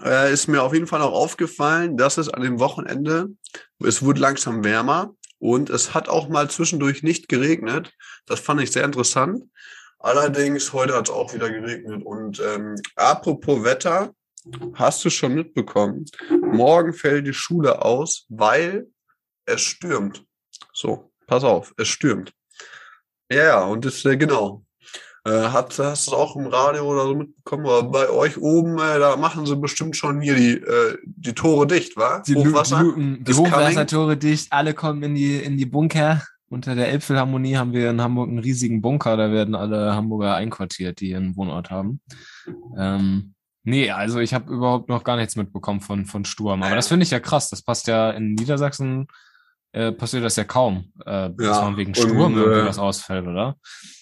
äh, 0.04 0.34
ist 0.34 0.48
mir 0.48 0.64
auf 0.64 0.74
jeden 0.74 0.88
Fall 0.88 1.02
auch 1.02 1.14
aufgefallen, 1.14 1.98
dass 1.98 2.18
es 2.18 2.30
an 2.30 2.42
dem 2.42 2.60
Wochenende, 2.60 3.30
es 3.80 4.04
wurde 4.04 4.20
langsam 4.20 4.64
wärmer 4.64 5.16
und 5.40 5.70
es 5.70 5.94
hat 5.94 6.10
auch 6.10 6.28
mal 6.28 6.50
zwischendurch 6.50 7.04
nicht 7.04 7.30
geregnet. 7.30 7.94
Das 8.26 8.40
fand 8.40 8.62
ich 8.62 8.72
sehr 8.72 8.84
interessant. 8.84 9.44
Allerdings, 10.00 10.72
heute 10.74 10.96
hat 10.96 11.10
es 11.10 11.14
auch 11.14 11.34
wieder 11.34 11.50
geregnet. 11.50 12.06
Und 12.06 12.40
ähm, 12.40 12.76
apropos 12.96 13.64
Wetter, 13.64 14.14
hast 14.74 15.04
du 15.04 15.10
schon 15.10 15.34
mitbekommen, 15.34 16.06
morgen 16.42 16.94
fällt 16.94 17.28
die 17.28 17.34
Schule 17.34 17.84
aus, 17.84 18.26
weil 18.30 18.88
es 19.46 19.62
stürmt. 19.62 20.24
So, 20.74 21.12
pass 21.28 21.44
auf, 21.44 21.74
es 21.78 21.88
stürmt. 21.88 22.34
Ja, 23.32 23.44
ja, 23.44 23.64
und 23.64 23.86
das, 23.86 24.04
äh, 24.06 24.18
genau. 24.18 24.66
Äh, 25.30 25.50
hat, 25.50 25.78
hast 25.78 26.08
du 26.08 26.12
es 26.12 26.18
auch 26.18 26.36
im 26.36 26.48
Radio 26.48 26.86
oder 26.86 27.04
so 27.04 27.14
mitbekommen? 27.14 27.68
Aber 27.68 27.84
bei 27.84 28.10
euch 28.10 28.38
oben, 28.38 28.80
äh, 28.80 28.98
da 29.00 29.16
machen 29.16 29.46
sie 29.46 29.56
bestimmt 29.56 29.96
schon 29.96 30.22
hier 30.22 30.36
die, 30.36 30.54
äh, 30.54 30.98
die 31.06 31.34
Tore 31.34 31.68
dicht, 31.68 31.96
wa? 31.98 32.24
Die, 32.26 32.36
Hochwasser. 32.36 32.82
Luken, 32.82 33.24
die. 33.24 33.34
Hochwassertore 33.34 34.18
dicht, 34.18 34.52
alle 34.52 34.74
kommen 34.74 35.04
in 35.04 35.16
die, 35.16 35.38
in 35.38 35.58
die 35.58 35.68
Bunker. 35.68 36.24
Unter 36.50 36.74
der 36.74 36.90
Elbphilharmonie 36.90 37.58
haben 37.58 37.74
wir 37.74 37.92
in 37.92 38.02
Hamburg 38.02 38.30
einen 38.30 38.40
riesigen 38.40 38.82
Bunker, 38.82 39.16
da 39.18 39.32
werden 39.32 39.54
alle 39.54 39.94
Hamburger 39.94 40.34
einquartiert, 40.34 41.00
die 41.00 41.16
einen 41.16 41.36
Wohnort 41.36 41.70
haben. 41.70 42.02
Ähm, 42.76 43.36
nee, 43.64 43.92
also 43.92 44.20
ich 44.20 44.34
habe 44.34 44.52
überhaupt 44.52 44.90
noch 44.90 45.04
gar 45.04 45.16
nichts 45.16 45.36
mitbekommen 45.36 45.80
von, 45.80 46.08
von 46.08 46.26
Sturm. 46.26 46.64
Aber 46.64 46.76
das 46.76 46.88
finde 46.88 47.04
ich 47.04 47.12
ja 47.12 47.20
krass. 47.20 47.52
Das 47.52 47.62
passt 47.62 47.86
ja 47.86 48.10
in 48.10 48.34
Niedersachsen, 48.34 49.06
äh, 49.72 49.92
passiert 49.92 50.24
das 50.24 50.36
ja 50.36 50.44
kaum, 50.44 50.92
äh, 51.06 51.30
dass 51.30 51.34
Ja, 51.40 51.62
man 51.62 51.78
wegen 51.78 51.92
und, 51.92 51.98
Sturm 51.98 52.38
irgendwie 52.38 52.60
äh, 52.60 52.66
was 52.66 52.80
ausfällt, 52.80 53.28
oder? 53.28 53.56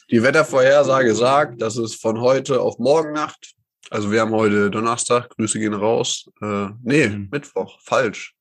Die 0.10 0.24
Wettervorhersage 0.24 1.14
sagt, 1.14 1.62
dass 1.62 1.76
es 1.76 1.96
von 1.96 2.22
heute 2.22 2.62
auf 2.62 2.80
morgen 2.80 3.12
Nacht, 3.14 3.54
also 3.90 4.12
wir 4.12 4.22
haben 4.22 4.32
heute 4.32 4.70
Donnerstag, 4.72 5.30
Grüße 5.32 5.60
gehen 5.60 5.74
raus. 5.74 6.26
Äh, 6.42 6.68
nee, 6.84 7.08
Mhm. 7.10 7.30
Mittwoch, 7.32 7.80
falsch. 7.82 8.34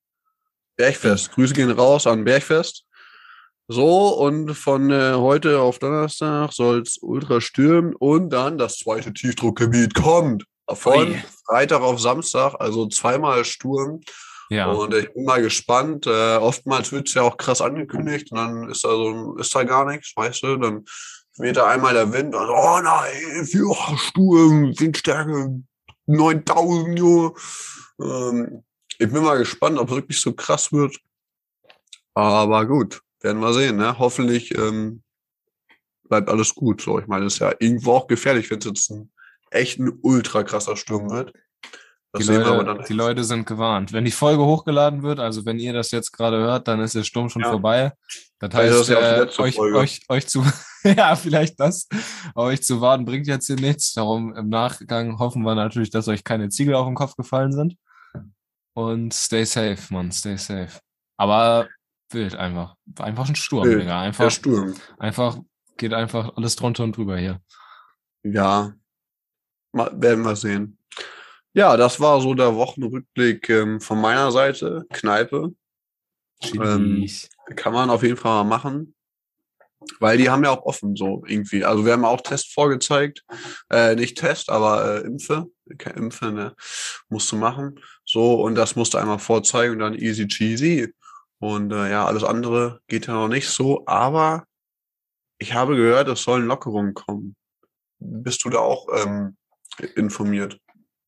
Bergfest, 0.77 1.33
Grüße 1.33 1.55
gehen 1.55 1.71
raus 1.71 2.07
an 2.07 2.25
Bergfest. 2.25 2.85
So, 3.69 4.11
und 4.19 4.55
von 4.55 4.91
äh, 4.93 5.15
heute 5.15 5.59
auf 5.59 5.81
Donnerstag 5.81 6.53
soll 6.53 6.83
es 6.83 6.99
ultra 7.03 7.41
stürmen 7.41 7.95
und 7.97 8.31
dann 8.31 8.59
das 8.59 8.79
zweite 8.79 9.13
Tiefdruckgebiet 9.13 9.95
kommt. 9.95 10.45
Von. 10.69 11.17
Freitag 11.47 11.81
auf 11.81 12.01
Samstag, 12.01 12.55
also 12.59 12.87
zweimal 12.89 13.45
Sturm. 13.45 14.01
Ja. 14.49 14.71
Und 14.71 14.95
ich 14.95 15.13
bin 15.13 15.25
mal 15.25 15.43
gespannt. 15.43 16.07
Äh, 16.07 16.37
oftmals 16.37 16.93
wird 16.93 17.09
es 17.09 17.15
ja 17.15 17.23
auch 17.23 17.37
krass 17.37 17.61
angekündigt 17.61 18.31
und 18.33 18.39
dann 18.39 18.71
ist 18.71 18.85
da 18.85 18.91
so 18.91 19.37
ist 19.37 19.55
da 19.55 19.65
gar 19.65 19.85
nichts, 19.85 20.13
weißt 20.17 20.43
du? 20.43 20.57
Dann 20.57 20.85
weht 21.39 21.57
da 21.57 21.67
einmal 21.67 21.95
der 21.95 22.13
Wind 22.13 22.35
und 22.35 22.49
oh 22.49 22.81
nein, 22.83 23.45
vier 23.45 23.75
Sturm, 23.97 24.79
Windstärke 24.79 25.63
9000, 26.07 26.99
Junge. 26.99 27.33
Ähm, 28.01 28.65
ich 28.99 29.13
bin 29.13 29.23
mal 29.23 29.39
gespannt, 29.39 29.79
ob 29.79 29.91
es 29.91 29.97
wirklich 29.97 30.21
so 30.21 30.33
krass 30.33 30.73
wird. 30.73 30.99
Aber 32.15 32.65
gut, 32.67 33.03
werden 33.21 33.41
wir 33.41 33.53
sehen, 33.53 33.77
ne? 33.77 33.99
Hoffentlich 33.99 34.57
ähm, 34.57 35.03
bleibt 36.09 36.31
alles 36.31 36.55
gut. 36.55 36.81
So, 36.81 36.99
ich 36.99 37.07
meine, 37.07 37.27
es 37.27 37.35
ist 37.35 37.41
ja 37.41 37.53
irgendwo 37.59 37.93
auch 37.93 38.07
gefährlich, 38.07 38.51
wenn 38.51 38.59
es 38.59 38.65
jetzt 38.65 38.91
ein 38.91 39.11
echt 39.51 39.79
ein 39.79 39.99
ultra 40.03 40.43
krasser 40.43 40.77
Sturm 40.77 41.11
wird. 41.11 41.33
Das 42.17 42.27
Die 42.27 42.33
Leute, 42.35 42.85
die 42.89 42.93
Leute 42.93 43.25
sind 43.25 43.47
gewarnt. 43.47 43.93
Wenn 43.93 44.05
die 44.05 44.11
Folge 44.11 44.45
hochgeladen 44.45 45.03
wird, 45.03 45.19
also 45.21 45.45
wenn 45.45 45.59
ihr 45.59 45.73
das 45.73 45.91
jetzt 45.91 46.13
gerade 46.13 46.39
hört, 46.39 46.69
dann 46.69 46.81
ist 46.81 46.95
der 46.95 47.05
Sturm 47.05 47.29
schon 47.29 47.43
Ja. 47.43 47.51
vorbei. 47.51 47.93
Das 48.39 48.53
heißt, 48.55 48.89
ja 48.89 49.23
äh, 49.23 49.29
euch, 49.39 49.59
euch, 49.59 50.01
euch 50.09 50.27
zu, 50.29 50.45
ja, 50.85 51.17
vielleicht 51.17 51.59
das, 51.59 51.89
aber 52.35 52.47
euch 52.49 52.63
zu 52.63 52.81
warten 52.81 53.05
bringt 53.05 53.27
jetzt 53.27 53.47
hier 53.47 53.57
nichts. 53.57 53.93
Darum 53.95 54.35
im 54.35 54.49
Nachgang 54.49 55.19
hoffen 55.19 55.43
wir 55.43 55.55
natürlich, 55.55 55.91
dass 55.91 56.09
euch 56.09 56.23
keine 56.25 56.49
Ziegel 56.51 56.75
auf 56.75 56.87
den 56.87 56.95
Kopf 56.95 57.17
gefallen 57.17 57.53
sind. 57.53 57.77
Und 58.75 59.15
stay 59.15 59.45
safe, 59.45 59.79
Mann, 59.91 60.13
stay 60.13 60.37
safe. 60.37 60.79
Aber 61.17 61.69
wild 62.11 62.35
einfach. 62.37 62.75
Einfach 62.99 63.29
ein 63.29 63.37
Sturm, 63.37 63.65
Wild. 63.65 63.81
Digga. 63.83 63.87
Der 63.87 63.99
Einfach, 64.01 64.31
Sturm. 64.31 64.75
einfach, 64.99 65.39
geht 65.79 65.95
einfach 65.95 66.37
alles 66.37 66.57
drunter 66.57 66.85
und 66.85 66.97
drüber 66.97 67.17
hier. 67.17 67.41
Ja, 68.23 68.73
mal, 69.73 69.91
werden 69.95 70.25
wir 70.25 70.37
sehen. 70.37 70.79
Ja, 71.57 71.79
das 71.79 71.99
war 72.01 72.21
so 72.21 72.35
der 72.35 72.55
Wochenrückblick 72.55 73.49
ähm, 73.49 73.81
von 73.81 73.99
meiner 73.99 74.31
Seite. 74.31 74.85
Kneipe. 74.93 75.55
Ähm. 76.53 77.09
Kann 77.57 77.73
man 77.73 77.89
auf 77.89 78.03
jeden 78.03 78.19
Fall 78.19 78.45
mal 78.45 78.59
machen. 78.59 78.95
Weil 79.99 80.19
die 80.19 80.29
haben 80.29 80.45
ja 80.45 80.51
auch 80.51 80.67
offen, 80.67 80.97
so 80.97 81.25
irgendwie. 81.27 81.65
Also 81.65 81.87
wir 81.87 81.95
haben 81.95 82.05
auch 82.05 82.21
Test 82.21 82.53
vorgezeigt. 82.53 83.25
Äh, 83.71 83.95
nicht 83.95 84.19
Test, 84.19 84.51
aber 84.51 84.97
äh, 84.97 85.07
Impfe. 85.07 85.47
Keine 85.79 85.97
Impfe, 85.97 86.31
ne? 86.31 86.55
Musst 87.09 87.33
du 87.33 87.37
machen. 87.37 87.81
So, 88.05 88.35
und 88.43 88.55
das 88.55 88.77
musst 88.77 88.93
du 88.93 88.99
einmal 88.99 89.19
vorzeigen 89.19 89.73
und 89.73 89.79
dann 89.79 89.95
easy 89.95 90.29
cheesy. 90.29 90.93
Und 91.39 91.73
äh, 91.73 91.91
ja, 91.91 92.05
alles 92.05 92.23
andere 92.23 92.81
geht 92.87 93.07
ja 93.07 93.15
noch 93.15 93.29
nicht 93.29 93.49
so. 93.49 93.87
Aber 93.87 94.45
ich 95.39 95.55
habe 95.55 95.75
gehört, 95.75 96.09
es 96.09 96.23
sollen 96.23 96.47
Lockerungen 96.47 96.93
kommen. 96.93 97.35
Bist 97.99 98.45
du 98.45 98.51
da 98.51 98.59
auch 98.59 98.89
ähm, 98.95 99.39
informiert? 99.95 100.61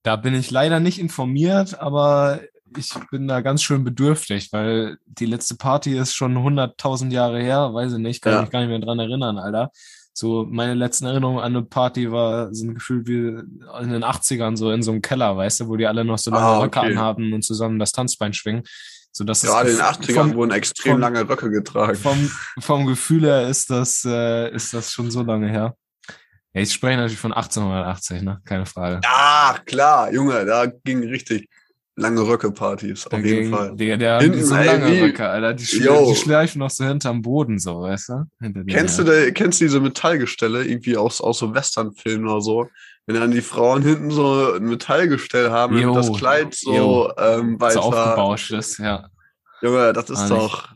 Da 0.08 0.16
bin 0.16 0.34
ich 0.34 0.50
leider 0.50 0.80
nicht 0.80 0.98
informiert, 0.98 1.78
aber 1.80 2.40
ich 2.78 2.94
bin 3.10 3.28
da 3.28 3.42
ganz 3.42 3.62
schön 3.62 3.84
bedürftig, 3.84 4.48
weil 4.54 4.96
die 5.04 5.26
letzte 5.26 5.54
Party 5.56 5.98
ist 5.98 6.14
schon 6.14 6.34
100.000 6.38 7.10
Jahre 7.12 7.42
her, 7.42 7.74
weiß 7.74 7.92
ich 7.92 7.98
nicht, 7.98 8.22
kann 8.22 8.32
Ja. 8.32 8.40
mich 8.40 8.48
gar 8.50 8.60
nicht 8.60 8.70
mehr 8.70 8.78
dran 8.78 8.98
erinnern, 8.98 9.36
Alter. 9.36 9.70
So, 10.14 10.46
meine 10.48 10.72
letzten 10.72 11.04
Erinnerungen 11.04 11.40
an 11.40 11.54
eine 11.54 11.62
Party 11.62 12.10
war, 12.10 12.54
sind 12.54 12.72
gefühlt 12.74 13.06
wie 13.06 13.18
in 13.82 13.90
den 13.90 14.02
80ern, 14.02 14.56
so 14.56 14.70
in 14.70 14.82
so 14.82 14.92
einem 14.92 15.02
Keller, 15.02 15.36
weißt 15.36 15.60
du, 15.60 15.68
wo 15.68 15.76
die 15.76 15.86
alle 15.86 16.06
noch 16.06 16.16
so 16.16 16.30
lange 16.30 16.42
Ah, 16.46 16.58
Röcke 16.60 16.78
okay. 16.80 16.92
anhaben 16.92 17.34
und 17.34 17.42
zusammen 17.42 17.78
das 17.78 17.92
Tanzbein 17.92 18.32
schwingen. 18.32 18.62
So, 19.12 19.24
das 19.24 19.42
Gerade 19.42 19.68
in 19.72 19.76
den 19.76 19.84
gef- 19.84 19.88
80ern 19.90 20.14
vom, 20.14 20.34
wurden 20.36 20.50
extrem 20.52 20.92
vom- 20.92 21.00
lange 21.02 21.28
Röcke 21.28 21.50
getragen. 21.50 21.96
vom, 21.96 22.30
vom 22.60 22.86
Gefühl 22.86 23.24
her 23.26 23.46
ist 23.46 23.68
das, 23.68 24.06
äh, 24.06 24.50
ist 24.54 24.72
das 24.72 24.90
schon 24.90 25.10
so 25.10 25.22
lange 25.22 25.48
her. 25.50 25.74
Ja, 26.58 26.62
ich 26.62 26.72
spreche 26.72 26.96
natürlich 26.96 27.18
von 27.18 27.32
1880, 27.32 28.22
ne? 28.22 28.40
Keine 28.44 28.66
Frage. 28.66 29.00
Ah, 29.06 29.56
klar, 29.64 30.12
Junge, 30.12 30.44
da 30.44 30.66
ging 30.66 31.02
richtig 31.08 31.48
lange 31.96 32.20
Röcke-Partys, 32.20 33.06
auf 33.08 33.24
jeden 33.24 33.50
Fall. 33.52 33.74
Der, 33.74 33.96
der 33.96 34.20
Hinten, 34.20 34.38
die 34.38 34.44
so 34.44 34.54
ey, 34.54 34.66
lange 34.66 34.92
wie- 34.92 35.00
Röcke, 35.00 35.28
Alter. 35.28 35.54
Die, 35.54 35.64
Yo. 35.78 36.08
die 36.10 36.16
schleifen 36.16 36.60
noch 36.60 36.70
so 36.70 36.84
hinterm 36.84 37.22
Boden, 37.22 37.58
so, 37.58 37.80
weißt 37.82 38.08
du? 38.10 38.24
Hinter 38.40 38.64
Kennst 38.64 38.98
du, 38.98 39.02
da, 39.04 39.30
kennst 39.32 39.60
du 39.60 39.64
diese 39.64 39.80
Metallgestelle, 39.80 40.64
irgendwie 40.64 40.96
aus, 40.96 41.20
aus 41.20 41.38
so 41.38 41.52
Westernfilmen 41.54 42.28
oder 42.28 42.40
so? 42.40 42.68
Wenn 43.06 43.16
dann 43.20 43.30
die 43.32 43.40
Frauen 43.40 43.82
hinten 43.82 44.10
so 44.10 44.54
ein 44.54 44.64
Metallgestell 44.64 45.50
haben 45.50 45.76
Jo. 45.78 45.88
und 45.88 45.94
das 45.96 46.12
Kleid 46.12 46.54
so 46.54 46.72
Jo. 46.74 47.12
ähm, 47.18 47.54
So 47.58 47.60
weiter. 47.66 47.82
aufgebauscht 47.82 48.52
ist, 48.52 48.78
ja. 48.78 49.08
Junge, 49.62 49.92
das 49.92 50.08
ist 50.10 50.30
Ah, 50.30 50.34
nicht. 50.36 50.68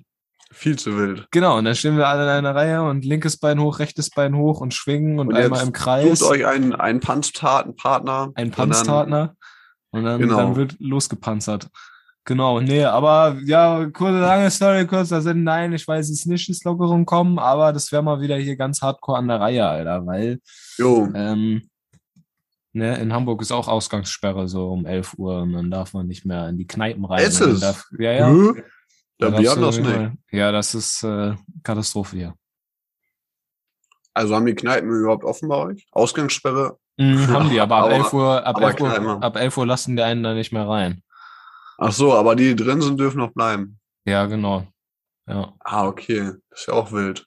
Viel 0.62 0.79
zu 0.79 0.96
wild. 0.96 1.27
Genau, 1.31 1.59
und 1.59 1.64
dann 1.64 1.75
stehen 1.75 1.96
wir 1.96 2.09
alle 2.09 2.22
in 2.22 2.29
einer 2.31 2.55
Reihe 2.55 2.83
und 2.83 3.05
linkes 3.05 3.37
Bein 3.37 3.61
hoch, 3.61 3.79
rechtes 3.81 4.11
Bein 4.11 4.37
hoch 4.37 4.61
und 4.61 4.72
schwingen 4.75 5.18
und, 5.18 5.29
Und 5.29 5.35
einmal 5.35 5.62
im 5.62 5.72
Kreis. 5.72 6.20
Sucht 6.20 6.31
euch 6.31 6.46
einen, 6.46 6.75
einen 6.75 7.01
Panzertatenpartner. 7.01 8.33
ein 8.35 8.46
und 8.46 8.59
dann- 8.59 8.70
Panzertner 8.70 9.35
und 9.90 10.05
dann, 10.05 10.20
Genau. 10.20 10.37
dann 10.38 10.57
wird 10.57 10.77
losgepanzert. 10.79 11.68
Genau, 12.25 12.61
nee, 12.61 12.85
aber 12.85 13.37
ja, 13.44 13.85
kurze, 13.92 14.20
lange 14.20 14.48
Story, 14.51 14.87
kurzer 14.87 15.20
Sinn, 15.22 15.42
nein, 15.42 15.72
ich 15.72 15.87
weiß 15.88 16.09
es 16.09 16.25
nicht, 16.25 16.48
ist 16.48 16.64
Lockerung 16.64 17.05
kommen, 17.05 17.40
aber 17.40 17.72
das 17.72 17.90
wäre 17.90 18.03
mal 18.05 18.20
wieder 18.20 18.37
hier 18.37 18.55
ganz 18.57 18.81
hardcore 18.81 19.18
an 19.18 19.27
der 19.27 19.40
Reihe, 19.40 19.66
Alter, 19.66 20.07
weil 20.07 20.38
Jo, 20.79 21.09
ähm, 21.16 21.62
ne, 22.72 22.96
in 22.98 23.12
Hamburg 23.12 23.42
ist 23.42 23.51
auch 23.51 23.66
Ausgangssperre 23.66 24.46
so 24.48 24.70
um 24.70 24.87
11 24.87 25.14
Uhr 25.18 25.42
und 25.42 25.53
dann 25.53 25.70
darf 25.70 25.94
man 25.94 26.07
nicht 26.07 26.25
mehr 26.25 26.48
in 26.48 26.59
die 26.59 26.66
Kneipen 26.68 27.05
rein. 27.05 27.25
Ist 27.25 27.40
es? 27.40 27.59
Darf, 27.59 27.87
ja, 27.98 28.12
ja. 28.12 28.29
Hä? 28.31 28.62
Da 29.23 29.29
Ja, 29.29 29.39
wir 29.39 29.51
haben 29.51 29.63
das 29.63 29.79
nicht. 29.79 30.13
Ja, 30.33 30.51
das 30.53 30.75
ist 30.75 31.03
äh, 31.05 31.35
Katastrophe 31.63 32.17
hier. 32.17 32.35
Also 34.15 34.35
haben 34.35 34.47
die 34.47 34.55
Kneipen 34.55 34.91
überhaupt 34.91 35.25
offen 35.25 35.49
bei 35.49 35.57
euch? 35.57 35.87
Ausgangssperre? 35.93 36.79
Mhm, 36.99 37.27
haben 37.29 37.51
die, 37.51 37.61
aber 37.61 37.77
ab 37.77 37.85
Aber- 37.85 37.95
11 37.95 38.13
Uhr, 38.13 38.47
ab 38.47 38.57
aber 38.57 38.67
11 38.67 38.77
Kneipen. 38.77 39.07
Uhr, 39.07 39.23
ab 39.23 39.37
11 39.37 39.57
Uhr 39.57 39.67
lassen 39.67 39.97
die 39.97 40.03
einen 40.03 40.23
da 40.23 40.35
nicht 40.35 40.53
mehr 40.53 40.69
rein. 40.69 41.03
Ach 41.79 41.93
so, 41.93 42.13
aber 42.13 42.37
die, 42.37 42.55
die 42.55 42.65
drin 42.65 42.83
sind, 42.83 43.01
dürfen 43.01 43.19
noch 43.19 43.33
bleiben. 43.33 43.79
Ja, 44.05 44.27
genau. 44.27 44.67
Ja. 45.27 45.55
Ah, 45.61 45.87
okay. 45.87 46.33
ist 46.51 46.67
ja 46.67 46.75
auch 46.75 46.93
wild. 46.93 47.27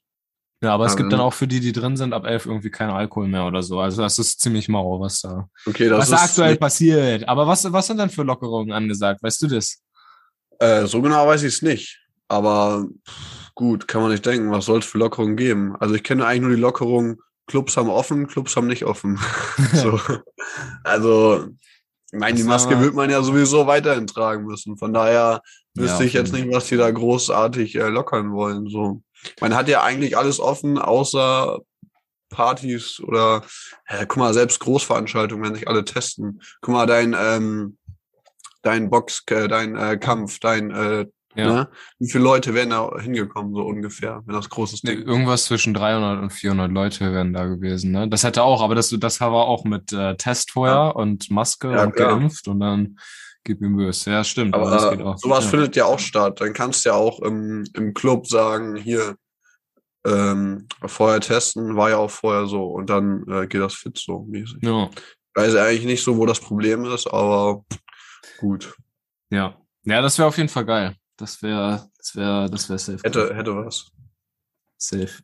Ja, 0.62 0.74
aber 0.74 0.86
es 0.86 0.96
gibt 0.96 1.12
dann 1.12 1.20
auch 1.20 1.34
für 1.34 1.48
die, 1.48 1.60
die 1.60 1.72
drin 1.74 1.98
sind, 1.98 2.14
ab 2.14 2.26
11 2.26 2.46
irgendwie 2.46 2.70
kein 2.72 2.90
Alkohol 2.90 3.28
mehr 3.28 3.46
oder 3.46 3.62
so. 3.62 3.80
Also 3.80 4.02
das 4.02 4.18
ist 4.20 4.40
ziemlich 4.40 4.68
mau, 4.70 5.00
was 5.00 5.22
da, 5.22 5.48
Okay, 5.66 5.90
das 5.90 6.00
was 6.00 6.10
da 6.10 6.18
aktuell 6.26 6.56
passiert. 6.58 7.28
Aber 7.28 7.46
was, 7.48 7.72
was 7.72 7.88
sind 7.88 7.98
denn 7.98 8.10
für 8.10 8.24
Lockerungen 8.24 8.72
angesagt? 8.72 9.22
Weißt 9.22 9.42
du 9.42 9.48
das? 9.48 9.82
Äh, 10.60 10.86
so 10.86 11.02
genau 11.02 11.28
weiß 11.28 11.44
ich 11.44 11.56
es 11.56 11.62
nicht. 11.62 12.00
Aber 12.28 12.86
pff, 13.08 13.52
gut, 13.56 13.88
kann 13.88 14.02
man 14.02 14.12
nicht 14.12 14.26
denken. 14.26 14.52
Was 14.52 14.66
soll 14.66 14.80
es 14.80 14.86
für 14.86 14.98
Lockerungen 14.98 15.36
geben? 15.36 15.76
Also 15.80 15.96
ich 15.96 16.04
kenne 16.04 16.26
eigentlich 16.26 16.42
nur 16.42 16.56
die 16.56 16.62
Lockerung, 16.62 17.22
Clubs 17.48 17.78
haben 17.78 17.90
offen, 17.90 18.28
Clubs 18.28 18.56
haben 18.56 18.68
nicht 18.68 18.86
offen. 18.86 19.20
so. 19.74 20.00
Also, 20.84 21.48
ich 22.12 22.20
meine, 22.20 22.38
die 22.38 22.44
Maske 22.44 22.80
wird 22.80 22.96
man 22.96 23.10
ja 23.10 23.22
sowieso 23.22 23.68
weiterhin 23.68 24.08
tragen 24.08 24.46
müssen. 24.46 24.78
Von 24.78 24.94
daher 24.94 25.42
wüsste 25.76 25.98
auf 25.98 26.04
ich 26.04 26.14
jetzt 26.14 26.34
nicht, 26.34 26.52
was 26.52 26.68
die 26.68 26.78
da 26.78 26.90
großartig 26.90 27.76
äh, 27.76 27.88
lockern 27.88 28.32
wollen. 28.32 28.68
So. 28.68 29.02
Man 29.42 29.56
hat 29.56 29.68
ja 29.68 29.84
eigentlich 29.84 30.18
alles 30.18 30.40
offen, 30.40 30.78
außer 30.78 31.60
Partys 32.30 33.00
oder 33.00 33.44
ja, 33.90 34.06
guck 34.06 34.18
mal, 34.18 34.34
selbst 34.34 34.60
Großveranstaltungen, 34.60 35.46
wenn 35.46 35.56
sich 35.56 35.68
alle 35.68 35.86
testen. 35.86 36.42
Guck 36.62 36.74
mal, 36.74 36.88
dein 36.88 37.16
ähm, 37.18 37.78
dein 38.66 38.90
Box, 38.90 39.24
äh, 39.30 39.48
dein 39.48 39.76
äh, 39.76 39.98
Kampf, 39.98 40.40
dein 40.40 40.72
äh, 40.72 41.06
Ja. 41.36 41.48
ne? 41.54 41.70
Wie 42.00 42.10
viele 42.10 42.24
Leute 42.24 42.54
wären 42.54 42.72
da 42.72 42.90
hingekommen, 43.00 43.54
so 43.54 43.62
ungefähr, 43.62 44.22
wenn 44.26 44.36
das 44.36 44.50
großes 44.50 44.82
Ding? 44.82 45.02
Irgendwas 45.04 45.46
zwischen 45.46 45.74
300 45.74 46.22
und 46.22 46.32
400 46.34 46.72
Leute 46.72 47.12
wären 47.14 47.34
da 47.34 47.46
gewesen. 47.46 47.92
Ne? 47.92 48.08
Das 48.10 48.24
hätte 48.24 48.42
auch, 48.44 48.62
aber 48.62 48.74
das, 48.76 48.90
das 48.90 49.22
war 49.22 49.32
auch 49.34 49.64
mit 49.66 49.94
äh, 49.94 50.16
Test 50.18 50.52
vorher 50.52 50.76
Ja. 50.76 50.88
und 50.90 51.30
Maske 51.32 51.72
Ja, 51.72 51.84
und 51.84 51.96
geimpft 51.96 52.48
und 52.48 52.60
dann 52.62 52.98
gib 53.44 53.62
ihm 53.62 53.78
böse. 53.78 54.12
Ja, 54.12 54.24
stimmt. 54.24 54.56
Aber 54.56 54.72
das 54.72 54.90
geht 54.90 55.02
auch. 55.02 55.18
sowas 55.18 55.46
findet 55.46 55.76
ja 55.76 55.86
auch 55.86 56.00
statt. 56.00 56.42
Dann 56.42 56.54
kannst 56.54 56.84
du 56.86 56.90
ja 56.90 56.96
auch 56.96 57.20
im, 57.22 57.64
im 57.76 57.94
Club 57.94 58.26
sagen, 58.28 58.76
hier, 58.76 59.16
ähm, 60.08 60.68
vorher 60.86 61.20
testen, 61.20 61.76
war 61.76 61.90
ja 61.92 61.98
auch 61.98 62.12
vorher 62.12 62.46
so 62.48 62.64
und 62.66 62.90
dann 62.90 63.24
äh, 63.28 63.48
geht 63.48 63.62
das 63.62 63.74
fit 63.74 63.98
so 63.98 64.26
mäßig. 64.30 64.58
Ja, 64.62 64.90
Weiß 65.38 65.54
eigentlich 65.58 65.86
nicht 65.86 66.04
so, 66.04 66.16
wo 66.18 66.26
das 66.26 66.40
Problem 66.40 66.86
ist, 66.86 67.08
aber 67.08 67.66
gut. 68.38 68.76
ja. 69.30 69.56
Ja, 69.88 70.02
das 70.02 70.18
wäre 70.18 70.28
auf 70.28 70.38
jeden 70.38 70.50
Fall 70.50 70.66
geil. 70.66 70.96
Das 71.16 71.44
wäre, 71.44 71.88
das 72.00 72.16
wäre, 72.16 72.50
das 72.50 72.68
wäre 72.70 72.80
safe. 72.80 73.00
Hätte, 73.04 73.36
hätte 73.36 73.56
was. 73.56 73.92
safe. 74.78 75.20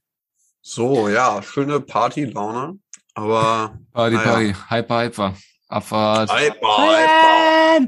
So, 0.62 1.10
ja, 1.10 1.42
schöne 1.42 1.80
Party-Laune, 1.82 2.78
aber 3.16 3.76
Party, 3.92 4.16
Naja. 4.16 4.30
Party. 4.32 4.56
Hyper, 4.70 5.02
hyper. 5.04 5.36
Abfahrt. 5.68 6.32
Hyper, 6.32 6.78
hyper. 6.78 7.88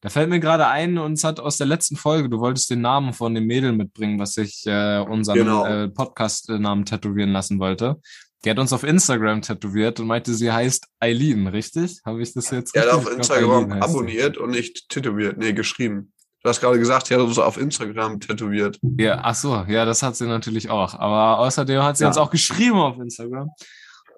Da 0.00 0.08
fällt 0.08 0.30
mir 0.30 0.40
gerade 0.40 0.66
ein, 0.66 0.96
uns 0.98 1.24
hat 1.24 1.40
aus 1.40 1.58
der 1.58 1.66
letzten 1.66 1.96
Folge, 1.96 2.28
du 2.30 2.38
wolltest 2.40 2.70
den 2.70 2.80
Namen 2.80 3.12
von 3.12 3.34
dem 3.34 3.44
Mädel 3.46 3.72
mitbringen, 3.72 4.18
was 4.18 4.32
sich 4.32 4.64
äh, 4.66 5.00
unseren 5.00 5.36
Genau. 5.36 5.66
äh, 5.66 5.88
Podcast-Namen 5.88 6.86
tätowieren 6.86 7.32
lassen 7.32 7.58
wollte. 7.58 8.00
Die 8.44 8.50
hat 8.50 8.58
uns 8.58 8.72
auf 8.72 8.82
Instagram 8.84 9.40
tätowiert 9.42 10.00
und 10.00 10.06
meinte, 10.06 10.34
sie 10.34 10.52
heißt 10.52 10.86
Eileen, 11.00 11.46
richtig? 11.46 12.00
Habe 12.04 12.22
ich 12.22 12.34
das 12.34 12.50
jetzt 12.50 12.74
Er 12.76 12.82
hat 12.82 12.88
auf 12.90 13.04
glaub, 13.04 13.16
Instagram 13.16 13.72
sie. 13.72 13.80
abonniert 13.80 14.36
und 14.36 14.50
nicht 14.50 14.88
tätowiert, 14.90 15.38
nee, 15.38 15.52
geschrieben. 15.52 16.12
Du 16.42 16.50
hast 16.50 16.60
gerade 16.60 16.78
gesagt, 16.78 17.06
sie 17.06 17.14
hat 17.14 17.22
uns 17.22 17.38
auf 17.38 17.56
Instagram 17.56 18.20
tätowiert. 18.20 18.78
Ja, 18.82 19.20
ach 19.22 19.34
so, 19.34 19.64
ja, 19.66 19.86
das 19.86 20.02
hat 20.02 20.14
sie 20.16 20.26
natürlich 20.26 20.68
auch. 20.68 20.92
Aber 20.94 21.38
außerdem 21.38 21.82
hat 21.82 21.96
sie 21.96 22.04
Ja. 22.04 22.08
uns 22.08 22.18
auch 22.18 22.30
geschrieben 22.30 22.76
auf 22.76 22.98
Instagram. 22.98 23.48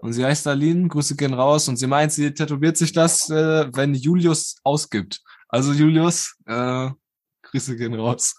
Und 0.00 0.12
sie 0.12 0.24
heißt 0.24 0.46
Aline, 0.48 0.88
Grüße 0.88 1.14
gehen 1.14 1.32
raus. 1.34 1.68
Und 1.68 1.76
sie 1.76 1.86
meint, 1.86 2.10
sie 2.12 2.34
tätowiert 2.34 2.76
sich 2.76 2.92
das, 2.92 3.30
äh, 3.30 3.68
wenn 3.72 3.94
Julius 3.94 4.56
ausgibt. 4.64 5.20
Also 5.48 5.72
Julius, 5.72 6.34
äh, 6.46 6.90
Grüße 7.42 7.76
gehen 7.76 7.94
raus. 7.94 8.34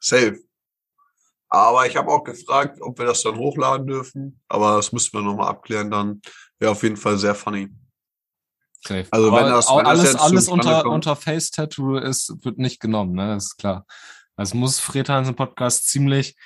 Safe. 0.00 0.38
Aber 1.54 1.86
ich 1.86 1.96
habe 1.96 2.10
auch 2.10 2.24
gefragt, 2.24 2.78
ob 2.80 2.98
wir 2.98 3.06
das 3.06 3.22
dann 3.22 3.36
hochladen 3.38 3.86
dürfen. 3.86 4.40
Aber 4.48 4.76
das 4.76 4.92
müssten 4.92 5.16
wir 5.18 5.22
nochmal 5.22 5.48
abklären 5.48 5.90
dann. 5.90 6.20
Wäre 6.58 6.72
auf 6.72 6.82
jeden 6.82 6.96
Fall 6.96 7.16
sehr 7.18 7.34
funny. 7.34 7.68
Safe. 8.86 9.06
Also 9.10 9.32
wenn 9.32 9.46
das- 9.46 9.68
wenn 9.68 9.76
das 9.78 9.86
alles, 9.86 10.04
jetzt 10.04 10.20
alles 10.20 10.48
unter, 10.48 10.82
kommt. 10.82 10.94
unter 10.94 11.16
Face 11.16 11.50
Tattoo 11.50 11.96
ist, 11.96 12.44
wird 12.44 12.58
nicht 12.58 12.80
genommen, 12.80 13.12
ne? 13.14 13.34
Das 13.34 13.44
ist 13.46 13.56
klar. 13.56 13.86
Das 14.36 14.52
muss 14.52 14.80
Fred 14.80 15.08
Hansen 15.08 15.36
Podcast 15.36 15.88
ziemlich 15.88 16.36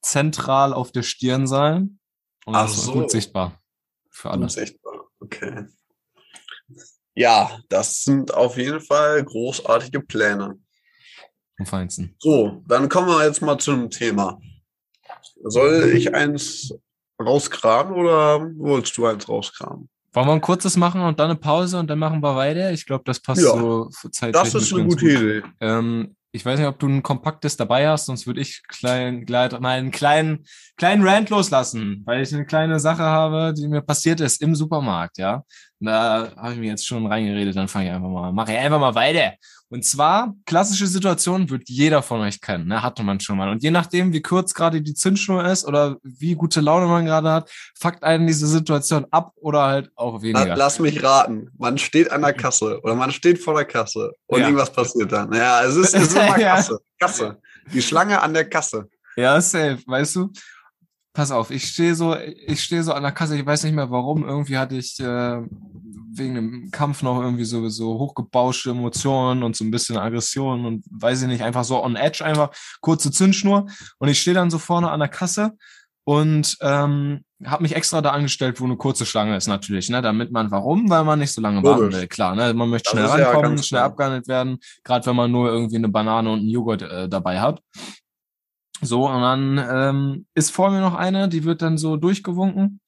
zentral 0.00 0.72
auf 0.72 0.92
der 0.92 1.02
Stirn 1.02 1.46
sein. 1.46 1.98
Und 2.46 2.54
Ach 2.54 2.62
das 2.62 2.76
ist 2.78 2.84
so. 2.84 2.92
gut 2.92 3.10
sichtbar. 3.10 3.60
Für 4.10 4.30
alle. 4.30 4.42
Unsichtbar. 4.44 5.06
Okay. 5.20 5.66
Ja, 7.14 7.58
das 7.68 8.04
sind 8.04 8.32
auf 8.32 8.56
jeden 8.56 8.80
Fall 8.80 9.22
großartige 9.24 10.00
Pläne. 10.00 10.58
Am 11.58 11.66
feinsten. 11.66 12.16
So, 12.18 12.62
dann 12.66 12.88
kommen 12.88 13.08
wir 13.08 13.24
jetzt 13.26 13.42
mal 13.42 13.58
zu 13.58 13.72
einem 13.72 13.90
Thema. 13.90 14.40
Soll 15.44 15.92
ich 15.94 16.14
eins 16.14 16.74
rauskramen 17.20 17.94
oder 17.94 18.40
wolltest 18.56 18.96
du 18.96 19.06
eins 19.06 19.28
rauskramen? 19.28 19.88
Wollen 20.14 20.26
wir 20.26 20.32
ein 20.32 20.40
kurzes 20.40 20.76
machen 20.76 21.00
und 21.00 21.18
dann 21.18 21.30
eine 21.30 21.38
Pause 21.38 21.78
und 21.78 21.88
dann 21.88 21.98
machen 21.98 22.22
wir 22.22 22.36
weiter? 22.36 22.72
Ich 22.72 22.84
glaube, 22.84 23.04
das 23.06 23.20
passt 23.20 23.42
Ja. 23.42 23.52
so 23.52 23.88
für 23.92 24.10
Zeit. 24.10 24.34
Das 24.34 24.54
ist 24.54 24.72
eine 24.74 24.84
gute 24.84 25.06
Idee. 25.06 25.42
Ähm, 25.60 26.16
ich 26.32 26.44
weiß 26.44 26.58
nicht, 26.58 26.68
ob 26.68 26.78
du 26.78 26.88
ein 26.88 27.02
kompaktes 27.02 27.56
dabei 27.56 27.88
hast, 27.88 28.06
sonst 28.06 28.26
würde 28.26 28.40
ich 28.40 28.62
klein, 28.66 29.26
gleit, 29.26 29.58
mal 29.60 29.78
einen 29.78 29.90
kleinen, 29.90 30.44
kleinen 30.76 31.06
Rant 31.06 31.28
loslassen, 31.30 32.02
weil 32.06 32.22
ich 32.22 32.32
eine 32.34 32.46
kleine 32.46 32.80
Sache 32.80 33.02
habe, 33.02 33.52
die 33.54 33.68
mir 33.68 33.82
passiert 33.82 34.20
ist 34.20 34.40
im 34.40 34.54
Supermarkt, 34.54 35.18
ja. 35.18 35.44
Da 35.84 36.32
habe 36.36 36.52
ich 36.54 36.58
mir 36.60 36.66
jetzt 36.68 36.86
schon 36.86 37.06
reingeredet, 37.06 37.56
dann 37.56 37.68
fange 37.68 37.86
ich 37.86 37.92
einfach 37.92 38.08
mal, 38.08 38.32
mache 38.32 38.52
ich 38.52 38.58
einfach 38.58 38.78
mal 38.80 38.94
weiter. 38.94 39.32
Und 39.68 39.86
zwar, 39.86 40.34
klassische 40.44 40.86
Situation 40.86 41.48
wird 41.48 41.62
jeder 41.66 42.02
von 42.02 42.20
euch 42.20 42.42
kennen, 42.42 42.68
ne? 42.68 42.82
hatte 42.82 43.02
man 43.02 43.20
schon 43.20 43.38
mal. 43.38 43.48
Und 43.48 43.62
je 43.62 43.70
nachdem, 43.70 44.12
wie 44.12 44.20
kurz 44.20 44.52
gerade 44.52 44.82
die 44.82 44.92
Zündschnur 44.92 45.44
ist 45.46 45.64
oder 45.66 45.96
wie 46.02 46.34
gute 46.34 46.60
Laune 46.60 46.86
man 46.88 47.06
gerade 47.06 47.30
hat, 47.30 47.50
fuckt 47.78 48.02
einen 48.04 48.26
diese 48.26 48.46
Situation 48.46 49.06
ab 49.10 49.32
oder 49.36 49.62
halt 49.62 49.90
auch 49.96 50.20
weniger. 50.20 50.54
Lass 50.56 50.78
mich 50.78 51.02
raten. 51.02 51.48
Man 51.56 51.78
steht 51.78 52.12
an 52.12 52.20
der 52.20 52.34
Kasse 52.34 52.80
oder 52.82 52.94
man 52.94 53.12
steht 53.12 53.38
vor 53.38 53.54
der 53.54 53.64
Kasse 53.64 54.12
und 54.26 54.40
Ja. 54.40 54.44
irgendwas 54.46 54.70
passiert 54.70 55.10
dann. 55.10 55.32
Ja, 55.32 55.62
es 55.64 55.74
ist, 55.74 55.94
es 55.94 56.02
ist 56.08 56.16
immer. 56.16 56.34
Kasse. 56.34 56.78
Kasse. 57.00 57.38
Die 57.72 57.80
Schlange 57.80 58.20
an 58.20 58.34
der 58.34 58.48
Kasse. 58.50 58.88
Ja, 59.16 59.40
safe, 59.40 59.78
weißt 59.86 60.16
du? 60.16 60.30
Pass 61.14 61.30
auf, 61.30 61.50
ich 61.50 61.66
stehe 61.66 61.94
so, 61.94 62.16
ich 62.16 62.62
stehe 62.62 62.82
so 62.82 62.94
an 62.94 63.02
der 63.02 63.12
Kasse, 63.12 63.36
ich 63.38 63.44
weiß 63.44 63.64
nicht 63.64 63.74
mehr 63.74 63.90
warum, 63.90 64.24
irgendwie 64.24 64.56
hatte 64.56 64.76
ich 64.76 64.98
äh, 64.98 65.42
wegen 66.14 66.34
dem 66.34 66.70
Kampf 66.70 67.02
noch 67.02 67.20
irgendwie 67.20 67.44
so, 67.44 67.68
so 67.68 67.98
hochgebauschte 67.98 68.70
Emotionen 68.70 69.42
und 69.42 69.54
so 69.54 69.64
ein 69.64 69.70
bisschen 69.70 69.98
Aggression 69.98 70.64
und 70.64 70.84
weiß 70.90 71.22
ich 71.22 71.28
nicht, 71.28 71.42
einfach 71.42 71.64
so 71.64 71.82
on 71.82 71.96
edge, 71.96 72.24
einfach 72.24 72.50
kurze 72.80 73.10
Zündschnur 73.10 73.66
und 73.98 74.08
ich 74.08 74.20
stehe 74.20 74.34
dann 74.34 74.50
so 74.50 74.58
vorne 74.58 74.90
an 74.90 75.00
der 75.00 75.08
Kasse 75.08 75.52
und 76.04 76.56
ähm, 76.62 77.24
habe 77.44 77.62
mich 77.62 77.76
extra 77.76 78.00
da 78.00 78.10
angestellt, 78.10 78.60
wo 78.60 78.64
eine 78.64 78.76
kurze 78.76 79.06
Schlange 79.06 79.36
ist 79.36 79.46
natürlich, 79.46 79.88
ne, 79.88 80.02
damit 80.02 80.32
man, 80.32 80.50
warum? 80.50 80.88
Weil 80.90 81.04
man 81.04 81.18
nicht 81.18 81.32
so 81.32 81.40
lange 81.40 81.62
warten 81.62 81.82
Logisch. 81.82 82.00
will, 82.00 82.06
klar, 82.08 82.34
ne, 82.34 82.54
man 82.54 82.70
möchte 82.70 82.96
Das 82.96 83.10
schnell 83.10 83.20
ja 83.20 83.26
rankommen, 83.26 83.56
ganz 83.56 83.66
schnell 83.66 83.82
abgehandelt 83.82 84.28
werden, 84.28 84.58
gerade 84.84 85.06
wenn 85.06 85.16
man 85.16 85.30
nur 85.30 85.50
irgendwie 85.50 85.76
eine 85.76 85.88
Banane 85.88 86.30
und 86.30 86.40
einen 86.40 86.48
Joghurt 86.48 86.82
äh, 86.82 87.08
dabei 87.08 87.40
hat. 87.40 87.60
So, 88.82 89.08
und 89.08 89.22
dann 89.22 89.58
ähm, 89.58 90.26
ist 90.34 90.50
vor 90.50 90.70
mir 90.70 90.80
noch 90.80 90.94
eine, 90.94 91.28
die 91.28 91.44
wird 91.44 91.62
dann 91.62 91.78
so 91.78 91.96
durchgewunken. 91.96 92.80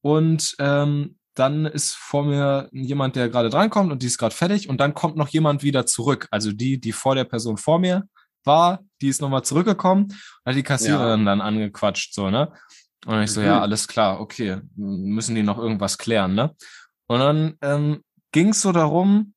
Und 0.00 0.54
ähm, 0.60 1.18
dann 1.34 1.66
ist 1.66 1.94
vor 1.94 2.24
mir 2.24 2.68
jemand, 2.72 3.16
der 3.16 3.28
gerade 3.28 3.50
drankommt 3.50 3.92
und 3.92 4.02
die 4.02 4.06
ist 4.06 4.18
gerade 4.18 4.34
fertig 4.34 4.68
und 4.68 4.80
dann 4.80 4.94
kommt 4.94 5.16
noch 5.16 5.28
jemand 5.28 5.62
wieder 5.62 5.84
zurück. 5.84 6.28
Also 6.30 6.52
die, 6.52 6.80
die 6.80 6.92
vor 6.92 7.14
der 7.14 7.24
Person 7.24 7.58
vor 7.58 7.78
mir 7.78 8.04
war, 8.44 8.84
die 9.02 9.08
ist 9.08 9.20
nochmal 9.20 9.42
zurückgekommen 9.42 10.04
und 10.04 10.16
hat 10.44 10.54
die 10.54 10.62
Kassiererin 10.62 11.20
ja. 11.20 11.26
dann 11.26 11.40
angequatscht, 11.40 12.14
so, 12.14 12.30
ne? 12.30 12.52
Und 13.04 13.22
ich 13.22 13.32
so, 13.32 13.40
mhm. 13.40 13.46
ja, 13.46 13.60
alles 13.60 13.86
klar, 13.86 14.20
okay, 14.20 14.60
müssen 14.76 15.34
die 15.34 15.42
noch 15.42 15.58
irgendwas 15.58 15.98
klären, 15.98 16.34
ne? 16.34 16.54
Und 17.06 17.20
dann 17.20 17.54
ähm, 17.60 18.02
ging 18.32 18.48
es 18.48 18.62
so 18.62 18.72
darum, 18.72 19.34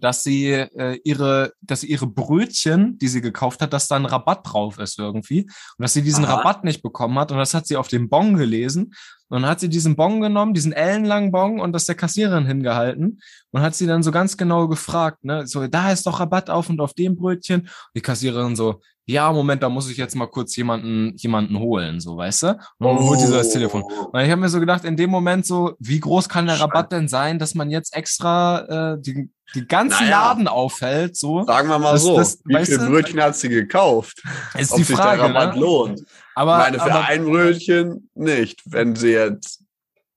dass 0.00 0.22
sie 0.22 0.46
äh, 0.50 0.98
ihre, 1.04 1.52
dass 1.60 1.80
sie 1.80 1.90
ihre 1.90 2.06
Brötchen, 2.06 2.98
die 2.98 3.08
sie 3.08 3.20
gekauft 3.20 3.60
hat, 3.60 3.72
dass 3.72 3.88
da 3.88 3.96
ein 3.96 4.06
Rabatt 4.06 4.40
drauf 4.44 4.78
ist 4.78 4.98
irgendwie. 4.98 5.42
Und 5.42 5.82
dass 5.82 5.92
sie 5.92 6.02
diesen 6.02 6.24
Aha. 6.24 6.36
Rabatt 6.36 6.64
nicht 6.64 6.82
bekommen 6.82 7.18
hat. 7.18 7.30
Und 7.32 7.38
das 7.38 7.54
hat 7.54 7.66
sie 7.66 7.76
auf 7.76 7.88
dem 7.88 8.08
Bon 8.08 8.34
gelesen 8.36 8.94
und 9.32 9.40
dann 9.40 9.50
hat 9.50 9.60
sie 9.60 9.70
diesen 9.70 9.96
Bon 9.96 10.20
genommen, 10.20 10.52
diesen 10.52 10.72
ellenlangen 10.72 11.32
Bon 11.32 11.58
und 11.58 11.72
das 11.72 11.86
der 11.86 11.94
Kassiererin 11.94 12.44
hingehalten 12.44 13.18
und 13.50 13.62
hat 13.62 13.74
sie 13.74 13.86
dann 13.86 14.02
so 14.02 14.10
ganz 14.10 14.36
genau 14.36 14.68
gefragt, 14.68 15.24
ne, 15.24 15.46
so 15.46 15.66
da 15.66 15.90
ist 15.90 16.06
doch 16.06 16.20
Rabatt 16.20 16.50
auf 16.50 16.68
und 16.68 16.82
auf 16.82 16.92
dem 16.92 17.16
Brötchen 17.16 17.62
und 17.62 17.70
die 17.96 18.02
Kassiererin 18.02 18.56
so 18.56 18.82
ja, 19.06 19.32
Moment, 19.32 19.62
da 19.62 19.68
muss 19.68 19.90
ich 19.90 19.96
jetzt 19.96 20.14
mal 20.14 20.26
kurz 20.26 20.54
jemanden, 20.54 21.14
jemanden 21.16 21.58
holen, 21.58 21.98
so, 21.98 22.16
weißt 22.16 22.42
du? 22.44 22.48
Und 22.50 22.86
dann 22.86 22.98
oh. 22.98 23.08
holt 23.08 23.20
sie 23.20 23.26
so 23.26 23.34
das 23.34 23.50
Telefon. 23.50 23.82
Und 23.82 24.20
ich 24.20 24.30
habe 24.30 24.40
mir 24.40 24.48
so 24.48 24.60
gedacht, 24.60 24.84
in 24.84 24.96
dem 24.96 25.10
Moment 25.10 25.44
so, 25.44 25.74
wie 25.80 25.98
groß 25.98 26.28
kann 26.28 26.46
der 26.46 26.60
Rabatt 26.60 26.92
denn 26.92 27.08
sein, 27.08 27.40
dass 27.40 27.56
man 27.56 27.68
jetzt 27.68 27.96
extra 27.96 28.92
äh, 28.94 29.00
die, 29.00 29.28
die 29.56 29.66
ganzen 29.66 30.04
naja. 30.04 30.28
Laden 30.28 30.46
aufhält, 30.46 31.16
so. 31.16 31.44
Sagen 31.44 31.68
wir 31.68 31.80
mal 31.80 31.92
das, 31.92 32.02
so, 32.02 32.16
das, 32.16 32.38
wie 32.44 32.64
viele 32.64 32.86
Brötchen 32.86 33.20
hat 33.20 33.34
sie 33.34 33.48
gekauft? 33.48 34.22
Ist 34.56 34.70
Ob 34.70 34.78
die 34.78 34.84
Frage, 34.84 35.22
sich 35.22 35.32
der 35.32 35.34
Rabatt 35.34 35.56
ne? 35.56 35.60
lohnt. 35.60 36.02
Aber, 36.34 36.58
meine, 36.58 36.78
für 36.78 36.92
aber, 36.92 37.06
ein 37.06 37.24
Brötchen 37.24 38.10
nicht, 38.14 38.62
wenn 38.66 38.96
sie 38.96 39.10
jetzt 39.10 39.62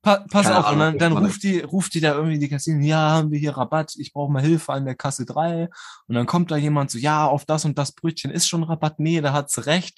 Pa 0.06 0.24
pass 0.30 0.46
auf, 0.52 0.68
Ahnung, 0.68 0.90
und 0.90 1.02
dann, 1.02 1.14
dann 1.16 1.26
ruft 1.26 1.42
die, 1.42 1.62
ruft 1.62 1.96
die 1.96 2.00
da 2.00 2.14
irgendwie 2.14 2.38
die 2.38 2.48
Kassiererin, 2.48 2.84
ja, 2.84 3.10
haben 3.10 3.32
wir 3.32 3.40
hier 3.40 3.58
Rabatt, 3.58 3.96
ich 3.98 4.14
brauche 4.14 4.32
mal 4.32 4.44
Hilfe 4.44 4.72
an 4.72 4.86
der 4.86 4.94
Kasse 4.94 5.26
3. 5.26 5.68
Und 6.08 6.14
dann 6.14 6.28
kommt 6.28 6.52
da 6.52 6.58
jemand 6.58 6.92
so, 6.92 7.00
ja, 7.00 7.26
auf 7.26 7.46
das 7.46 7.66
und 7.66 7.76
das 7.80 7.92
Brötchen 7.92 8.30
ist 8.30 8.48
schon 8.48 8.62
Rabatt, 8.62 9.00
nee, 9.00 9.20
da 9.20 9.34
hat's 9.34 9.66
recht. 9.66 9.98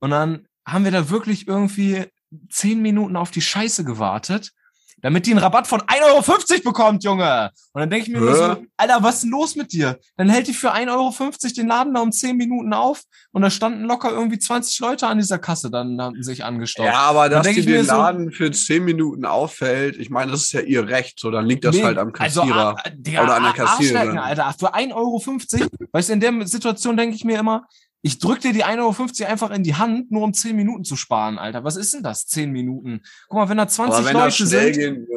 Und 0.00 0.10
dann 0.10 0.46
haben 0.68 0.84
wir 0.84 0.92
da 0.92 1.08
wirklich 1.08 1.48
irgendwie 1.48 2.04
zehn 2.50 2.82
Minuten 2.82 3.16
auf 3.16 3.30
die 3.30 3.40
Scheiße 3.40 3.84
gewartet 3.84 4.52
damit 5.02 5.26
die 5.26 5.32
einen 5.32 5.40
Rabatt 5.40 5.66
von 5.66 5.80
1,50 5.80 6.02
Euro 6.04 6.62
bekommt, 6.64 7.04
Junge. 7.04 7.50
Und 7.72 7.80
dann 7.80 7.90
denke 7.90 8.06
ich 8.06 8.12
mir 8.12 8.20
nur 8.20 8.34
so, 8.34 8.56
Alter, 8.76 9.02
was 9.02 9.16
ist 9.16 9.22
denn 9.24 9.30
los 9.30 9.56
mit 9.56 9.72
dir? 9.72 9.98
Dann 10.16 10.28
hält 10.28 10.46
die 10.46 10.54
für 10.54 10.72
1,50 10.72 10.88
Euro 10.90 11.52
den 11.56 11.66
Laden 11.66 11.94
da 11.94 12.00
um 12.00 12.12
10 12.12 12.36
Minuten 12.36 12.72
auf 12.72 13.02
und 13.32 13.42
da 13.42 13.50
standen 13.50 13.84
locker 13.84 14.10
irgendwie 14.10 14.38
20 14.38 14.78
Leute 14.78 15.06
an 15.08 15.18
dieser 15.18 15.38
Kasse, 15.38 15.70
dann 15.70 16.00
haben 16.00 16.22
sich 16.22 16.44
angestaubt. 16.44 16.88
Ja, 16.88 17.00
aber 17.00 17.28
dass 17.28 17.46
die 17.46 17.62
den 17.62 17.84
Laden 17.84 18.30
so, 18.30 18.36
für 18.36 18.52
10 18.52 18.84
Minuten 18.84 19.24
auffällt, 19.24 19.96
ich 19.98 20.08
meine, 20.08 20.30
das 20.30 20.44
ist 20.44 20.52
ja 20.52 20.60
ihr 20.60 20.88
Recht, 20.88 21.18
so, 21.18 21.30
dann 21.30 21.46
liegt 21.46 21.64
das 21.64 21.74
nee, 21.74 21.82
halt 21.82 21.98
am 21.98 22.12
also, 22.16 22.40
Kassierer 22.42 22.76
also, 22.78 22.96
der, 22.96 23.24
oder 23.24 23.34
an 23.34 23.42
der 23.42 23.52
Kassiererin. 23.52 24.18
Alter, 24.18 24.54
für 24.58 24.74
1,50 24.74 24.94
Euro, 24.94 25.22
weißt 25.92 26.08
du, 26.08 26.12
in 26.12 26.20
der 26.20 26.46
Situation 26.46 26.96
denke 26.96 27.16
ich 27.16 27.24
mir 27.24 27.40
immer, 27.40 27.66
ich 28.02 28.18
drück 28.18 28.40
dir 28.40 28.52
die 28.52 28.64
1,50 28.64 29.22
Euro 29.22 29.30
einfach 29.30 29.50
in 29.50 29.62
die 29.62 29.76
Hand, 29.76 30.10
nur 30.10 30.22
um 30.22 30.34
10 30.34 30.56
Minuten 30.56 30.84
zu 30.84 30.96
sparen, 30.96 31.38
Alter. 31.38 31.62
Was 31.62 31.76
ist 31.76 31.94
denn 31.94 32.02
das? 32.02 32.26
10 32.26 32.50
Minuten. 32.50 33.00
Guck 33.28 33.38
mal, 33.38 33.48
wenn 33.48 33.56
da 33.56 33.68
20 33.68 34.04
wenn 34.04 34.14
Leute 34.14 34.46
sind. 34.46 35.08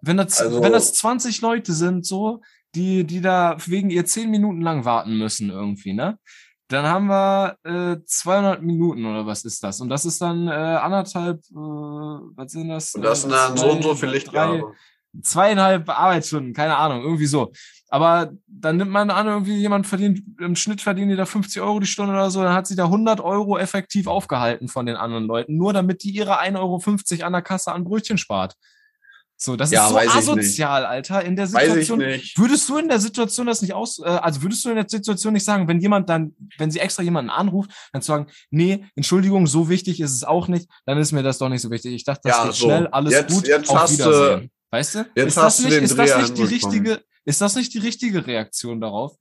Wenn, 0.00 0.16
da, 0.16 0.22
also, 0.22 0.62
wenn 0.62 0.72
das 0.72 0.94
20 0.94 1.40
Leute 1.40 1.72
sind, 1.72 2.06
so, 2.06 2.40
die, 2.76 3.04
die 3.04 3.20
da 3.20 3.56
wegen 3.66 3.90
ihr 3.90 4.06
10 4.06 4.30
Minuten 4.30 4.60
lang 4.60 4.84
warten 4.84 5.18
müssen, 5.18 5.50
irgendwie, 5.50 5.92
ne? 5.92 6.18
Dann 6.68 6.84
haben 6.84 7.06
wir 7.06 7.56
äh, 7.64 8.04
200 8.04 8.62
Minuten 8.62 9.04
oder 9.06 9.26
was 9.26 9.44
ist 9.44 9.64
das? 9.64 9.80
Und 9.80 9.88
das 9.88 10.04
ist 10.04 10.20
dann 10.20 10.48
äh, 10.48 10.50
anderthalb, 10.50 11.38
äh, 11.38 11.54
was 11.54 12.52
sind 12.52 12.68
das? 12.68 12.94
Und 12.94 13.02
das 13.02 13.22
sind 13.22 13.32
dann 13.32 13.56
so 13.56 13.70
und 13.72 13.82
so 13.82 13.94
viel 13.94 14.10
Lichtjahre 14.10 14.74
zweieinhalb 15.22 15.88
Arbeitsstunden, 15.88 16.52
keine 16.52 16.76
Ahnung, 16.76 17.02
irgendwie 17.02 17.26
so. 17.26 17.52
Aber 17.90 18.32
dann 18.46 18.76
nimmt 18.76 18.90
man 18.90 19.10
an, 19.10 19.26
irgendwie 19.26 19.56
jemand 19.56 19.86
verdient, 19.86 20.22
im 20.40 20.56
Schnitt 20.56 20.82
verdienen 20.82 21.08
die 21.08 21.16
da 21.16 21.24
50 21.24 21.62
Euro 21.62 21.80
die 21.80 21.86
Stunde 21.86 22.12
oder 22.12 22.30
so, 22.30 22.42
dann 22.42 22.52
hat 22.52 22.66
sie 22.66 22.76
da 22.76 22.84
100 22.84 23.20
Euro 23.20 23.58
effektiv 23.58 24.06
aufgehalten 24.06 24.68
von 24.68 24.84
den 24.84 24.96
anderen 24.96 25.24
Leuten, 25.24 25.56
nur 25.56 25.72
damit 25.72 26.02
die 26.02 26.10
ihre 26.10 26.40
1,50 26.40 26.56
Euro 26.58 27.26
an 27.26 27.32
der 27.32 27.42
Kasse 27.42 27.72
an 27.72 27.84
Brötchen 27.84 28.18
spart. 28.18 28.56
So, 29.40 29.54
das 29.54 29.70
ja, 29.70 29.86
ist 29.86 29.90
so 29.90 29.98
asozial, 30.32 30.84
Alter. 30.84 31.24
In 31.24 31.36
der 31.36 31.46
Situation 31.46 32.00
würdest 32.00 32.68
du 32.68 32.76
in 32.76 32.88
der 32.88 32.98
Situation 32.98 33.46
das 33.46 33.62
nicht 33.62 33.72
aus, 33.72 34.00
äh, 34.00 34.02
also 34.02 34.42
würdest 34.42 34.64
du 34.64 34.70
in 34.70 34.74
der 34.74 34.88
Situation 34.88 35.32
nicht 35.32 35.44
sagen, 35.44 35.68
wenn 35.68 35.78
jemand 35.78 36.08
dann, 36.08 36.34
wenn 36.58 36.72
sie 36.72 36.80
extra 36.80 37.04
jemanden 37.04 37.30
anruft, 37.30 37.70
dann 37.92 38.02
zu 38.02 38.08
sagen, 38.08 38.26
nee, 38.50 38.84
Entschuldigung, 38.96 39.46
so 39.46 39.68
wichtig 39.68 40.00
ist 40.00 40.12
es 40.12 40.24
auch 40.24 40.48
nicht, 40.48 40.68
dann 40.86 40.98
ist 40.98 41.12
mir 41.12 41.22
das 41.22 41.38
doch 41.38 41.48
nicht 41.48 41.62
so 41.62 41.70
wichtig. 41.70 41.94
Ich 41.94 42.02
dachte, 42.02 42.22
das 42.24 42.36
ja, 42.36 42.44
geht 42.46 42.54
so. 42.54 42.64
schnell, 42.66 42.88
alles 42.88 43.12
jetzt, 43.12 43.32
gut, 43.32 43.46
jetzt 43.46 43.70
auf 43.70 43.92
Wiedersehen. 43.92 44.50
Weißt 44.70 44.94
du? 44.94 44.98
Jetzt 45.14 45.28
ist 45.28 45.36
das 45.36 45.58
nicht, 45.60 45.72
ist 45.72 45.98
das 45.98 46.16
nicht 46.18 46.38
die 46.38 46.44
richtige, 46.44 47.02
ist 47.24 47.40
das 47.40 47.54
nicht 47.54 47.72
die 47.72 47.78
richtige 47.78 48.26
Reaktion 48.26 48.80
darauf? 48.80 49.16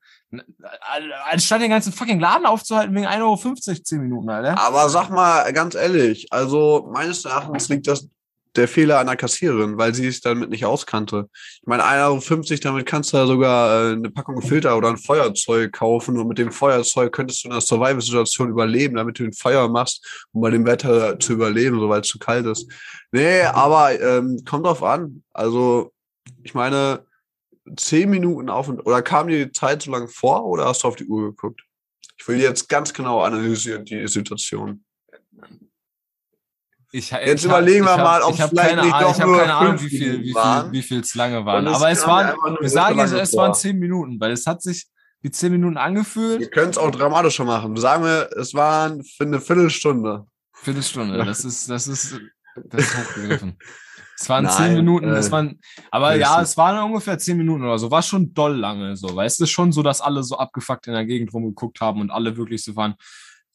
Anstatt 1.26 1.62
den 1.62 1.70
ganzen 1.70 1.94
fucking 1.94 2.20
Laden 2.20 2.46
aufzuhalten 2.46 2.94
wegen 2.96 3.08
1,50 3.08 3.22
Euro 3.22 3.82
10 3.82 4.02
Minuten, 4.02 4.30
Alter. 4.30 4.60
Aber 4.60 4.90
sag 4.90 5.10
mal 5.10 5.52
ganz 5.54 5.76
ehrlich, 5.76 6.28
also 6.32 6.90
meines 6.92 7.24
Erachtens 7.24 7.70
liegt 7.70 7.88
das 7.88 8.08
der 8.56 8.68
Fehler 8.68 9.00
einer 9.00 9.16
Kassiererin, 9.16 9.78
weil 9.78 9.94
sie 9.94 10.08
es 10.08 10.22
damit 10.22 10.50
nicht 10.50 10.66
auskannte. 10.66 11.30
Ich 11.34 11.68
meine, 11.68 11.84
1,50 11.84 12.52
Euro, 12.52 12.60
damit 12.64 12.86
kannst 12.86 13.14
du 13.14 13.18
ja 13.18 13.26
sogar 13.26 13.90
äh, 13.90 13.94
eine 13.94 14.10
Packung 14.10 14.42
Filter 14.42 14.78
oder 14.78 14.90
ein 14.90 14.98
Feuerzeug 14.98 15.74
kaufen 15.74 16.18
und 16.18 16.28
mit 16.28 16.38
dem 16.38 16.52
Feuerzeug 16.52 17.12
könntest 17.12 17.44
du 17.44 17.48
in 17.48 17.52
einer 17.54 17.62
Survival-Situation 17.62 18.50
überleben, 18.50 18.96
damit 18.96 19.20
du 19.20 19.26
ein 19.26 19.34
Feuer 19.34 19.68
machst, 19.68 20.28
um 20.32 20.42
bei 20.42 20.50
dem 20.50 20.66
Wetter 20.66 21.20
zu 21.20 21.34
überleben, 21.34 21.80
so 21.80 21.90
weil 21.90 22.02
es 22.02 22.08
zu 22.08 22.20
kalt 22.20 22.46
ist. 22.46 22.72
Nee, 23.12 23.42
aber 23.42 24.00
ähm, 24.00 24.44
kommt 24.48 24.66
drauf 24.66 24.84
an. 24.84 25.24
Also, 25.32 25.94
ich 26.44 26.54
meine, 26.54 27.06
zehn 27.76 28.10
Minuten 28.10 28.50
auf 28.50 28.68
und 28.70 28.82
oder 28.86 29.02
kam 29.02 29.28
dir 29.28 29.46
die 29.46 29.52
Zeit 29.52 29.82
so 29.82 29.92
lange 29.92 30.08
vor 30.08 30.46
oder 30.46 30.66
hast 30.66 30.84
du 30.84 30.88
auf 30.88 30.96
die 30.96 31.06
Uhr 31.06 31.32
geguckt? 31.32 31.62
Ich 32.20 32.28
will 32.28 32.40
jetzt 32.40 32.68
ganz 32.68 32.94
genau 32.94 33.22
analysieren, 33.22 33.86
die 33.86 34.08
Situation. 34.08 34.84
Ich, 36.98 37.12
Jetzt 37.12 37.42
ich 37.42 37.46
überlegen 37.46 37.86
hab, 37.86 38.00
wir 38.00 38.04
mal, 38.04 38.22
ob 38.24 38.40
es 38.40 38.44
vielleicht 38.50 38.76
nicht 38.76 38.92
doch 38.92 39.16
Ich 39.16 39.22
habe 39.22 39.38
keine 39.38 39.54
Ahnung, 39.54 39.82
wie 39.82 39.90
viel, 39.90 40.20
wie 40.24 40.34
viel, 40.34 40.72
wie 40.72 40.82
viel 40.82 41.00
es 41.02 41.14
lange 41.14 41.46
waren. 41.46 41.68
Aber 41.68 41.92
es 41.92 42.08
waren, 42.08 42.36
wir 42.60 42.70
sagen 42.70 42.98
jetzt, 42.98 43.14
es 43.14 43.36
waren 43.36 43.54
zehn 43.54 43.78
Minuten, 43.78 44.20
weil 44.20 44.32
es 44.32 44.48
hat 44.48 44.64
sich 44.64 44.88
wie 45.22 45.30
zehn 45.30 45.52
Minuten 45.52 45.78
angefühlt. 45.78 46.40
Wir 46.40 46.50
können 46.50 46.72
es 46.72 46.78
auch 46.80 46.90
dramatischer 46.90 47.44
machen. 47.44 47.76
Sagen 47.78 48.04
wir, 48.04 48.30
es 48.36 48.56
waren 48.56 49.04
für 49.04 49.26
eine 49.26 49.40
Viertelstunde. 49.40 50.26
Viertelstunde, 50.54 51.24
das 51.24 51.46
ist, 51.46 51.70
das 51.70 51.88
ist, 51.88 52.20
das 52.66 52.86
ist 52.86 52.98
hochgegriffen. 52.98 53.58
Es 54.20 54.28
waren 54.28 54.46
Nein, 54.46 54.54
zehn 54.56 54.74
Minuten, 54.74 55.10
äh, 55.10 55.18
es 55.18 55.32
waren, 55.32 55.60
aber 55.92 56.16
ja, 56.16 56.42
es 56.42 56.58
waren 56.58 56.84
ungefähr 56.84 57.20
zehn 57.20 57.38
Minuten 57.38 57.64
oder 57.64 57.78
so. 57.78 57.92
War 57.92 58.02
schon 58.02 58.34
doll 58.34 58.56
lange 58.56 58.98
so. 58.98 59.16
Weißt 59.16 59.40
du, 59.40 59.46
schon 59.46 59.72
so, 59.72 59.84
dass 59.84 60.02
alle 60.02 60.24
so 60.24 60.40
abgefuckt 60.40 60.88
in 60.88 60.94
der 60.94 61.06
Gegend 61.06 61.32
rumgeguckt 61.32 61.80
haben 61.80 62.02
und 62.02 62.10
alle 62.10 62.36
wirklich 62.38 62.64
so 62.64 62.76
waren, 62.76 62.96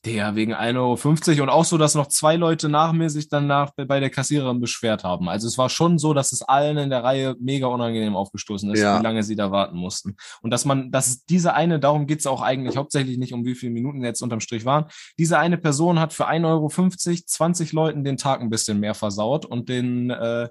der 0.04 0.34
wegen 0.34 0.52
1,50 0.52 1.30
Euro 1.30 1.42
und 1.42 1.48
auch 1.48 1.64
so, 1.64 1.78
dass 1.78 1.94
noch 1.94 2.08
zwei 2.08 2.34
Leute 2.34 2.68
nach 2.68 2.92
mir 2.92 3.08
sich 3.08 3.28
dann 3.28 3.46
nach, 3.46 3.70
bei 3.76 4.00
der 4.00 4.10
Kassiererin 4.10 4.60
beschwert 4.60 5.04
haben. 5.04 5.28
Also 5.28 5.46
es 5.46 5.58
war 5.58 5.68
schon 5.68 5.98
so, 5.98 6.12
dass 6.12 6.32
es 6.32 6.42
allen 6.42 6.76
in 6.76 6.90
der 6.90 7.04
Reihe 7.04 7.36
mega 7.38 7.68
unangenehm 7.68 8.16
aufgestoßen 8.16 8.72
ist, 8.72 8.80
ja. 8.80 8.98
wie 8.98 9.02
lange 9.02 9.22
sie 9.22 9.36
da 9.36 9.52
warten 9.52 9.76
mussten. 9.76 10.16
Und 10.42 10.50
dass 10.50 10.64
man, 10.64 10.90
dass 10.90 11.24
diese 11.24 11.54
eine, 11.54 11.78
darum 11.78 12.06
geht's 12.06 12.26
auch 12.26 12.42
eigentlich 12.42 12.76
hauptsächlich 12.76 13.16
nicht 13.16 13.32
um 13.32 13.44
wie 13.44 13.54
viele 13.54 13.72
Minuten 13.72 14.02
jetzt 14.02 14.22
unterm 14.22 14.40
Strich 14.40 14.64
waren. 14.64 14.86
Diese 15.18 15.38
eine 15.38 15.56
Person 15.56 16.00
hat 16.00 16.12
für 16.12 16.28
1,50 16.28 16.46
Euro 16.46 16.68
20 16.68 17.72
Leuten 17.72 18.02
den 18.02 18.16
Tag 18.16 18.40
ein 18.40 18.50
bisschen 18.50 18.80
mehr 18.80 18.94
versaut 18.94 19.46
und 19.46 19.68
den 19.68 20.10
äh, 20.10 20.48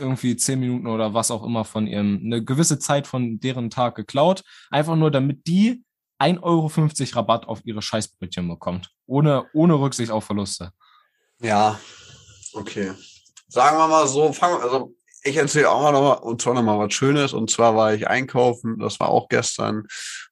irgendwie 0.00 0.36
zehn 0.36 0.58
Minuten 0.58 0.88
oder 0.88 1.14
was 1.14 1.30
auch 1.30 1.44
immer 1.44 1.64
von 1.64 1.86
ihrem, 1.86 2.20
eine 2.24 2.44
gewisse 2.44 2.78
Zeit 2.80 3.06
von 3.06 3.38
deren 3.38 3.70
Tag 3.70 3.94
geklaut. 3.94 4.42
Einfach 4.70 4.96
nur, 4.96 5.10
damit 5.10 5.46
die 5.46 5.84
1,50 6.22 6.42
Euro 6.42 6.70
Rabatt 7.16 7.48
auf 7.48 7.64
ihre 7.64 7.82
Scheißbrötchen 7.82 8.48
bekommt. 8.48 8.90
Ohne, 9.06 9.46
ohne 9.52 9.74
Rücksicht 9.74 10.10
auf 10.10 10.24
Verluste. 10.24 10.70
Ja, 11.40 11.78
okay. 12.52 12.92
Sagen 13.48 13.76
wir 13.76 13.88
mal 13.88 14.06
so, 14.06 14.32
fangen, 14.32 14.62
also 14.62 14.94
ich 15.24 15.36
erzähle 15.36 15.70
auch 15.70 15.82
mal 15.82 15.92
noch 15.92 16.02
mal, 16.02 16.12
und 16.14 16.40
zwar 16.40 16.54
noch 16.54 16.62
mal 16.62 16.78
was 16.78 16.94
Schönes. 16.94 17.32
Und 17.32 17.50
zwar 17.50 17.76
war 17.76 17.94
ich 17.94 18.08
einkaufen, 18.08 18.78
das 18.78 19.00
war 19.00 19.08
auch 19.08 19.28
gestern. 19.28 19.86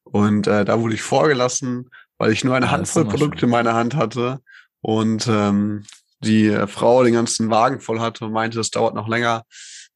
Und 0.05 0.47
äh, 0.47 0.65
da 0.65 0.81
wurde 0.81 0.95
ich 0.95 1.03
vorgelassen, 1.03 1.91
weil 2.19 2.33
ich 2.33 2.45
nur 2.45 2.55
eine 2.55 2.69
ah, 2.69 2.73
Handvoll 2.73 3.07
Produkte 3.07 3.47
in 3.47 3.51
meiner 3.51 3.75
Hand 3.75 3.95
hatte. 3.95 4.41
Und 4.81 5.27
ähm, 5.29 5.85
die 6.21 6.51
Frau 6.67 7.03
den 7.03 7.15
ganzen 7.15 7.51
Wagen 7.51 7.81
voll 7.81 8.01
hatte 8.01 8.27
und 8.27 8.33
meinte, 8.33 8.61
es 8.61 8.71
dauert 8.71 8.95
noch 8.95 9.09
länger 9.09 9.45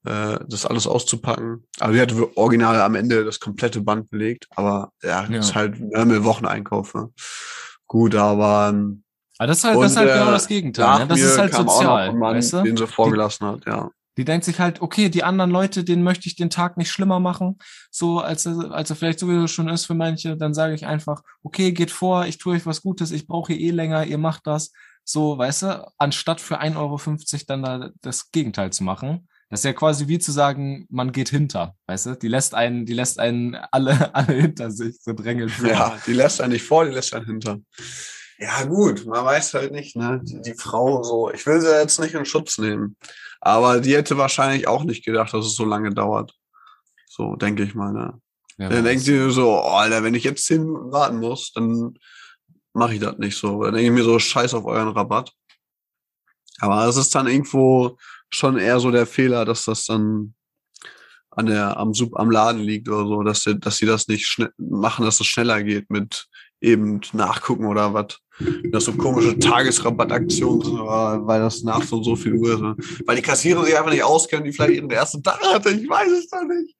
äh, 0.05 0.39
das 0.47 0.67
alles 0.67 0.87
auszupacken. 0.87 1.67
Also 1.81 1.95
sie 1.95 2.01
hatte 2.01 2.37
original 2.37 2.81
am 2.81 2.95
Ende 2.95 3.25
das 3.25 3.41
komplette 3.41 3.81
Band 3.81 4.11
belegt, 4.11 4.47
aber 4.55 4.93
ja, 5.03 5.23
ja. 5.23 5.29
das 5.29 5.47
ist 5.47 5.55
halt 5.55 5.81
ne, 5.81 6.25
Wocheneinkauf. 6.25 6.95
Ne? 6.95 7.11
Gut, 7.87 8.15
aber 8.15 8.71
ähm, 8.71 9.03
aber 9.39 9.49
das 9.49 9.59
ist 9.59 9.65
halt, 9.65 9.77
und, 9.77 9.83
das 9.83 9.93
ist 9.93 9.99
halt 9.99 10.13
genau 10.13 10.31
das 10.31 10.47
Gegenteil. 10.47 10.99
Ne? 11.01 11.07
Das 11.09 11.21
ist 11.21 11.39
halt 11.39 11.55
sozial, 11.55 12.13
Mann, 12.13 12.37
weißt 12.37 12.53
du? 12.53 12.63
den 12.63 12.77
sie 12.77 12.87
vorgelassen 12.87 13.47
hat, 13.47 13.67
ja. 13.67 13.91
Die 14.17 14.25
denkt 14.25 14.45
sich 14.45 14.61
halt, 14.61 14.81
okay, 14.81 15.09
die 15.09 15.25
anderen 15.25 15.51
Leute, 15.51 15.83
denen 15.83 16.05
möchte 16.05 16.29
ich 16.29 16.37
den 16.37 16.51
Tag 16.51 16.77
nicht 16.77 16.93
schlimmer 16.93 17.19
machen, 17.19 17.59
so 17.91 18.21
als 18.21 18.47
er, 18.47 18.71
als 18.71 18.91
er 18.91 18.97
vielleicht 18.97 19.19
sowieso 19.19 19.49
schon 19.49 19.69
ist 19.69 19.87
für 19.87 19.95
manche. 19.95 20.37
Dann 20.37 20.55
sage 20.55 20.75
ich 20.75 20.87
einfach, 20.87 21.23
okay, 21.43 21.73
geht 21.73 21.91
vor, 21.91 22.27
ich 22.27 22.39
tue 22.39 22.55
euch 22.55 22.65
was 22.65 22.83
Gutes, 22.83 23.11
ich 23.11 23.27
brauche 23.27 23.53
hier 23.53 23.61
eh 23.61 23.71
länger, 23.73 24.05
ihr 24.05 24.19
macht 24.19 24.47
das. 24.47 24.71
So, 25.03 25.37
weißt 25.37 25.63
du, 25.63 25.93
anstatt 25.99 26.41
für 26.41 26.61
1,50 26.61 26.77
Euro 26.77 27.01
dann 27.49 27.63
da 27.63 27.91
das 28.03 28.31
Gegenteil 28.31 28.73
zu 28.73 28.85
machen 28.85 29.27
Das 29.51 29.61
ist 29.61 29.65
ja 29.65 29.73
quasi 29.73 30.09
wie 30.09 30.19
zu 30.19 30.33
sagen, 30.33 30.87
man 30.91 31.13
geht 31.13 31.29
hinter, 31.29 31.75
weißt 31.87 32.07
du? 32.07 32.17
Die 32.17 32.29
lässt 32.29 32.55
einen, 32.55 32.87
die 32.87 32.95
lässt 32.95 33.19
einen 33.19 33.55
alle, 33.71 34.15
alle 34.15 34.35
hinter 34.35 34.71
sich, 34.71 34.97
so 35.01 35.13
drängeln. 35.13 35.53
Ja, 35.63 35.99
die 36.07 36.13
lässt 36.13 36.41
einen 36.41 36.53
nicht 36.53 36.65
vor, 36.65 36.85
die 36.85 36.93
lässt 36.93 37.15
einen 37.15 37.27
hinter. 37.27 37.59
Ja, 38.39 38.65
gut, 38.65 39.07
man 39.07 39.25
weiß 39.25 39.55
halt 39.55 39.73
nicht, 39.73 39.97
ne? 39.97 40.21
Die, 40.23 40.41
die 40.41 40.55
Frau 40.55 41.03
so, 41.03 41.31
ich 41.31 41.47
will 41.47 41.61
sie 41.61 41.71
jetzt 41.71 42.01
nicht 42.01 42.15
in 42.15 42.25
Schutz 42.25 42.59
nehmen. 42.59 42.97
Aber 43.41 43.81
die 43.81 43.95
hätte 43.95 44.19
wahrscheinlich 44.19 44.67
auch 44.67 44.85
nicht 44.85 45.05
gedacht, 45.05 45.33
dass 45.33 45.47
es 45.47 45.55
so 45.55 45.65
lange 45.65 45.91
dauert. 45.91 46.35
So, 47.07 47.37
denke 47.37 47.63
ich 47.63 47.75
mal, 47.75 47.93
ne? 47.93 48.21
Wer 48.57 48.71
Dann 48.71 48.85
denkt 48.85 49.07
ihr 49.07 49.31
so, 49.31 49.51
oh, 49.51 49.77
Alter, 49.77 50.03
wenn 50.03 50.15
ich 50.15 50.25
jetzt 50.25 50.47
zehn 50.47 50.65
Minuten 50.65 50.93
warten 50.93 51.19
muss, 51.19 51.53
dann 51.53 51.95
mache 52.73 52.95
ich 52.95 53.01
das 53.01 53.19
nicht 53.19 53.37
so. 53.37 53.63
Dann 53.63 53.75
denke 53.75 53.87
ich 53.87 53.93
mir 53.93 54.05
so, 54.05 54.19
scheiß 54.19 54.55
auf 54.55 54.65
euren 54.65 54.89
Rabatt. 54.89 55.33
Aber 56.61 56.87
es 56.87 56.97
ist 56.97 57.15
dann 57.15 57.27
irgendwo 57.27 57.97
schon 58.31 58.59
eher 58.59 58.81
so 58.81 58.91
der 58.91 59.07
Fehler, 59.07 59.45
dass 59.45 59.65
das 59.65 59.85
dann 59.87 60.35
an 61.31 61.47
der, 61.47 61.77
am, 61.77 61.95
Sub, 61.95 62.17
am 62.19 62.31
Laden 62.31 62.61
liegt 62.63 62.89
oder 62.89 63.07
so, 63.07 63.23
dass, 63.23 63.43
sie- 63.43 63.59
dass 63.59 63.79
sie 63.79 63.87
das 63.87 64.07
nicht 64.09 64.39
machen, 64.57 65.05
dass 65.05 65.21
es 65.21 65.27
schneller 65.27 65.63
geht 65.63 65.91
mit 65.91 66.27
eben 66.65 67.01
nachgucken 67.13 67.67
oder 67.67 67.95
was. 67.95 68.19
Das 68.73 68.85
so 68.87 68.93
komische 68.95 69.39
Tagesrabattaktionen 69.39 70.63
sind, 70.63 70.79
weil 70.81 71.41
das 71.41 71.63
nach 71.63 71.83
so 71.83 71.99
und 71.99 72.05
so 72.05 72.17
viel 72.17 72.35
Uhr 72.35 72.55
ist. 72.55 72.61
ne? 72.61 72.77
Weil 73.07 73.15
die 73.15 73.23
Kassierer 73.23 73.65
sich 73.65 73.79
einfach 73.79 73.93
nicht 73.93 74.03
auskennen, 74.03 74.45
die 74.45 74.51
vielleicht 74.51 74.75
ihren 74.75 74.91
ersten 74.91 75.23
Tag 75.23 75.41
hatte, 75.41 75.71
ich 75.71 75.89
weiß 75.89 76.11
es 76.11 76.29
doch 76.29 76.43
nicht. 76.43 76.75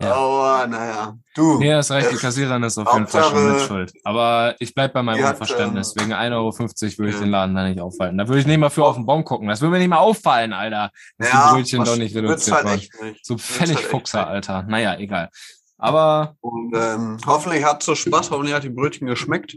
Ja. 0.00 0.14
Aber 0.14 0.66
naja, 0.66 1.16
du. 1.34 1.58
Nee, 1.58 1.74
hast 1.74 1.90
recht, 1.90 2.10
die 2.12 2.16
Kassiererin 2.16 2.62
ist 2.62 2.78
auf 2.78 2.92
jeden 2.94 3.06
Fall 3.06 3.24
schon 3.24 3.52
mit 3.52 3.60
schuld. 3.60 3.92
Aber 4.04 4.54
ich 4.58 4.74
bleib 4.74 4.94
bei 4.94 5.02
meinem 5.02 5.18
die 5.18 5.24
hat, 5.24 5.38
Unverständnis. 5.38 5.94
äh, 5.96 6.00
Wegen 6.00 6.14
1,50 6.14 6.32
Euro 6.32 6.58
würde 6.58 6.78
ich 6.80 6.98
ja. 6.98 7.20
den 7.20 7.30
Laden 7.30 7.54
da 7.54 7.68
nicht 7.68 7.80
aufhalten. 7.80 8.16
Da 8.16 8.26
würde 8.26 8.40
ich 8.40 8.46
nicht 8.46 8.58
mal 8.58 8.70
für 8.70 8.84
auf 8.84 8.96
den 8.96 9.04
Bon 9.04 9.22
gucken. 9.22 9.48
Das 9.48 9.60
würde 9.60 9.72
mir 9.72 9.78
nicht 9.80 9.88
mal 9.90 9.98
auffallen, 9.98 10.54
Alter. 10.54 10.90
Dass 11.18 11.30
die 11.30 11.36
Brötchen 11.36 11.84
doch 11.84 11.96
nicht 11.96 12.16
reduziert 12.16 12.64
halt. 12.64 12.88
So 13.22 13.36
völlig 13.36 13.76
halt 13.76 13.86
Fuchser. 13.86 14.26
Alter. 14.26 14.62
Naja, 14.62 14.96
egal. 14.98 15.28
Aber 15.76 16.36
Und 16.40 16.72
ähm, 16.76 17.18
hoffentlich 17.26 17.64
hat 17.64 17.82
so 17.82 17.94
Spaß, 17.94 18.30
hoffentlich 18.30 18.54
hat 18.54 18.62
die 18.64 18.70
Brötchen 18.70 19.06
geschmeckt. 19.08 19.56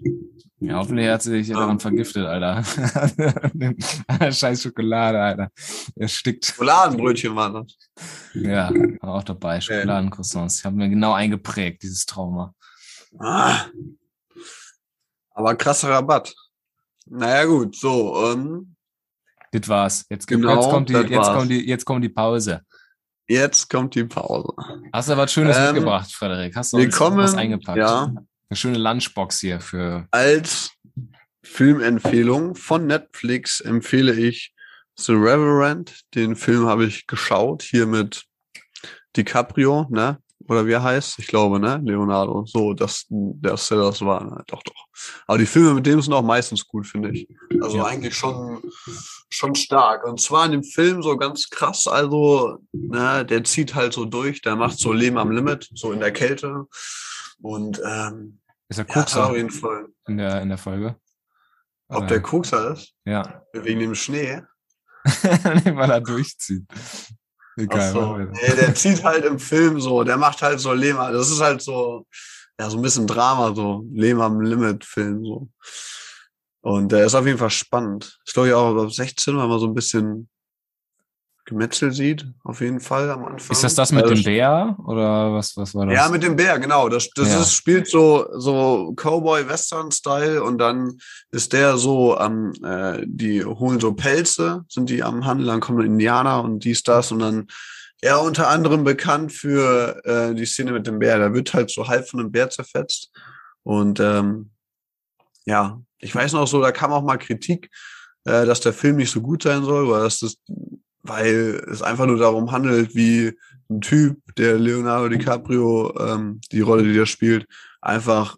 ja, 0.59 0.75
hoffentlich 0.77 1.07
hat 1.07 1.21
sie 1.21 1.31
sich 1.31 1.47
Ja. 1.49 1.59
daran 1.59 1.79
vergiftet, 1.79 2.25
Alter. 2.25 2.63
Scheiß 4.31 4.63
Schokolade, 4.63 5.21
Alter. 5.21 5.51
Er 5.95 6.07
stickt. 6.07 6.45
Schokoladenbrötchen 6.45 7.35
waren 7.35 7.53
das. 7.53 7.77
Ja, 8.33 8.71
war 9.01 9.15
auch 9.15 9.23
dabei. 9.23 9.61
Schokoladencroissants. 9.61 10.59
Ich 10.59 10.65
habe 10.65 10.75
mir 10.75 10.89
genau 10.89 11.13
eingeprägt, 11.13 11.83
dieses 11.83 12.05
Trauma. 12.05 12.53
Ah. 13.19 13.65
Aber 15.31 15.55
krasser 15.55 15.89
Rabatt. 15.89 16.33
Naja, 17.05 17.45
gut, 17.45 17.75
so, 17.75 18.31
ähm, 18.33 18.75
Das 19.51 19.69
war's. 19.69 20.05
Jetzt, 20.09 20.27
Genau, 20.27 20.55
jetzt, 20.55 20.69
kommt 20.69 20.89
die, 20.89 20.93
jetzt, 20.93 21.11
war's. 21.15 21.37
kommt 21.37 21.51
die, 21.51 21.67
jetzt 21.67 21.85
kommt 21.85 22.03
die 22.03 22.09
Pause. 22.09 22.61
Jetzt 23.27 23.69
kommt 23.69 23.95
die 23.95 24.03
Pause. 24.05 24.49
Hast 24.93 25.09
du 25.09 25.17
was 25.17 25.31
Schönes 25.33 25.57
Ähm, 25.57 25.73
mitgebracht, 25.75 26.11
Frederik? 26.11 26.55
Hast 26.55 26.73
du 26.73 26.77
wir 26.77 26.85
uns 26.85 26.95
kommen- 26.95 27.17
was 27.17 27.35
eingepackt? 27.35 27.77
ja. 27.77 28.13
Eine 28.49 28.55
schöne 28.57 28.77
Lunchbox 28.77 29.39
hier 29.41 29.59
für. 29.59 30.07
Als 30.11 30.71
Filmempfehlung 31.43 32.55
von 32.55 32.85
Netflix 32.87 33.59
empfehle 33.61 34.13
ich 34.13 34.53
The 34.95 35.13
Reverend. 35.13 36.01
Den 36.15 36.35
Film 36.35 36.65
habe 36.65 36.85
ich 36.85 37.07
geschaut, 37.07 37.63
hier 37.63 37.85
mit 37.87 38.23
DiCaprio, 39.15 39.87
ne? 39.89 40.19
Oder 40.49 40.65
wie 40.65 40.71
er 40.71 40.83
heißt? 40.83 41.19
Ich 41.19 41.27
glaube, 41.27 41.59
ne? 41.59 41.81
Leonardo. 41.83 42.45
So, 42.45 42.73
dass 42.73 43.05
dass 43.09 43.69
er 43.71 43.77
das 43.77 44.01
war. 44.01 44.23
Ne? 44.23 44.43
Doch, 44.47 44.63
doch. 44.63 44.85
Aber 45.25 45.37
die 45.37 45.45
Filme 45.45 45.73
mit 45.73 45.85
dem 45.85 46.01
sind 46.01 46.13
auch 46.13 46.21
meistens 46.21 46.65
gut, 46.65 46.87
finde 46.87 47.11
ich. 47.11 47.27
Also 47.61 47.77
Ja. 47.77 47.85
eigentlich 47.85 48.15
schon, 48.15 48.61
schon 49.29 49.55
stark. 49.55 50.05
Und 50.05 50.19
zwar 50.21 50.45
in 50.45 50.51
dem 50.53 50.63
Film 50.63 51.01
so 51.03 51.17
ganz 51.17 51.49
krass. 51.49 51.87
Also, 51.87 52.59
ne, 52.71 53.25
der 53.25 53.43
zieht 53.43 53.75
halt 53.75 53.93
so 53.93 54.05
durch. 54.05 54.41
Der 54.41 54.55
macht 54.55 54.79
so 54.79 54.93
Leben 54.93 55.17
am 55.17 55.31
Limit, 55.31 55.69
so 55.73 55.91
in 55.91 55.99
der 55.99 56.11
Kälte. 56.13 56.65
Und 57.41 57.81
ähm, 57.85 58.39
Ist 58.69 58.79
er 58.79 58.87
ja, 58.87 58.93
Kokser 58.93 59.27
auf 59.29 59.35
jeden 59.35 59.51
Fall. 59.51 59.87
in, 60.07 60.17
der, 60.17 60.41
in 60.41 60.49
der 60.49 60.57
Folge? 60.57 60.95
Ob 61.89 61.97
Oder- 61.99 62.07
der 62.07 62.21
Kokser 62.21 62.71
ist? 62.73 62.93
Ja. 63.05 63.43
Wegen 63.53 63.79
dem 63.79 63.95
Schnee. 63.95 64.41
Nee, 65.63 65.75
Weil 65.75 65.89
er 65.91 66.01
durchzieht. 66.01 66.65
Egal. 67.55 67.91
So. 67.93 68.17
Nee, 68.17 68.55
der 68.59 68.75
zieht 68.75 69.03
halt 69.03 69.23
im 69.25 69.39
Film 69.39 69.79
so, 69.79 70.03
der 70.03 70.17
macht 70.17 70.41
halt 70.41 70.59
so 70.59 70.73
Leben, 70.73 70.97
das 70.97 71.31
ist 71.31 71.39
halt 71.41 71.61
so, 71.61 72.05
ja, 72.59 72.69
so 72.69 72.77
ein 72.77 72.81
bisschen 72.81 73.07
Drama, 73.07 73.53
so 73.55 73.83
Leben 73.93 74.19
am 74.21 74.41
Limit 74.41 74.83
Film, 74.83 75.23
so. 75.23 75.49
Und 76.67 76.91
der 76.91 77.05
ist 77.05 77.15
auf 77.15 77.25
jeden 77.25 77.37
Fall 77.37 77.49
spannend. 77.49 78.19
Ich 78.25 78.33
glaube, 78.33 78.57
auch 78.57 78.75
ab 78.75 78.91
16, 78.91 79.37
weil 79.37 79.47
man 79.47 79.57
so 79.57 79.67
ein 79.67 79.73
bisschen 79.73 80.27
Gemetzel 81.45 81.93
sieht, 81.93 82.27
auf 82.43 82.59
jeden 82.59 82.81
Fall 82.81 83.09
am 83.09 83.23
Anfang. 83.23 83.53
Ist 83.55 83.63
das 83.63 83.73
das 83.73 83.93
mit 83.93 84.03
Also, 84.03 84.15
dem 84.15 84.23
Bär? 84.25 84.75
Oder 84.85 85.31
was, 85.31 85.55
was 85.55 85.73
war 85.73 85.85
das? 85.85 85.95
Ja, 85.95 86.09
mit 86.09 86.23
dem 86.23 86.35
Bär, 86.35 86.59
genau. 86.59 86.89
Das, 86.89 87.09
das 87.11 87.29
Ja. 87.29 87.39
ist, 87.39 87.53
spielt 87.53 87.87
so, 87.87 88.27
so 88.37 88.93
Cowboy-Western-Style 88.97 90.43
und 90.43 90.57
dann 90.57 90.97
ist 91.31 91.53
der 91.53 91.77
so 91.77 92.17
am, 92.17 92.51
äh, 92.61 93.01
die 93.05 93.45
holen 93.45 93.79
so 93.79 93.93
Pelze, 93.93 94.65
sind 94.67 94.89
die 94.89 95.03
am 95.03 95.25
Handel, 95.25 95.45
dann 95.47 95.61
kommen 95.61 95.85
Indianer 95.85 96.43
und 96.43 96.65
dies, 96.65 96.83
das 96.83 97.13
und 97.13 97.19
dann, 97.19 97.47
ja, 98.03 98.17
unter 98.17 98.49
anderem 98.49 98.83
bekannt 98.83 99.31
für 99.31 100.01
äh, 100.03 100.35
die 100.35 100.45
Szene 100.45 100.73
mit 100.73 100.85
dem 100.85 100.99
Bär. 100.99 101.17
Da 101.17 101.33
wird 101.33 101.53
halt 101.53 101.71
so 101.71 101.87
halb 101.87 102.09
von 102.09 102.19
einem 102.19 102.31
Bär 102.33 102.49
zerfetzt. 102.49 103.09
Und 103.63 104.01
ähm, 104.01 104.51
ja, 105.45 105.79
ich 105.99 106.13
weiß 106.13 106.33
noch 106.33 106.47
so, 106.47 106.61
da 106.61 106.71
kam 106.71 106.91
auch 106.91 107.03
mal 107.03 107.17
Kritik, 107.17 107.69
äh, 108.25 108.45
dass 108.45 108.59
der 108.61 108.73
Film 108.73 108.97
nicht 108.97 109.11
so 109.11 109.21
gut 109.21 109.43
sein 109.43 109.63
soll, 109.63 109.89
weil 109.89 110.03
das, 110.03 110.37
weil 111.03 111.63
es 111.71 111.81
einfach 111.81 112.05
nur 112.05 112.17
darum 112.17 112.51
handelt, 112.51 112.95
wie 112.95 113.37
ein 113.69 113.81
Typ, 113.81 114.19
der 114.37 114.57
Leonardo 114.57 115.09
DiCaprio, 115.09 115.93
ähm, 115.99 116.39
die 116.51 116.61
Rolle, 116.61 116.83
die 116.83 116.93
der 116.93 117.05
spielt, 117.05 117.45
einfach 117.81 118.37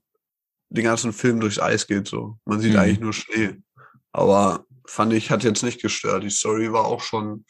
den 0.69 0.83
ganzen 0.83 1.13
Film 1.13 1.39
durchs 1.39 1.59
Eis 1.59 1.87
geht 1.87 2.07
so. 2.07 2.37
Man 2.45 2.59
sieht 2.59 2.73
Mhm. 2.73 2.79
eigentlich 2.79 2.99
nur 2.99 3.13
Schnee. 3.13 3.55
Aber 4.11 4.65
fand 4.87 5.13
ich, 5.13 5.29
hat 5.29 5.43
jetzt 5.43 5.61
nicht 5.63 5.81
gestört. 5.81 6.23
Die 6.23 6.29
Story 6.31 6.71
war 6.71 6.85
auch 6.85 7.01
schon, 7.01 7.45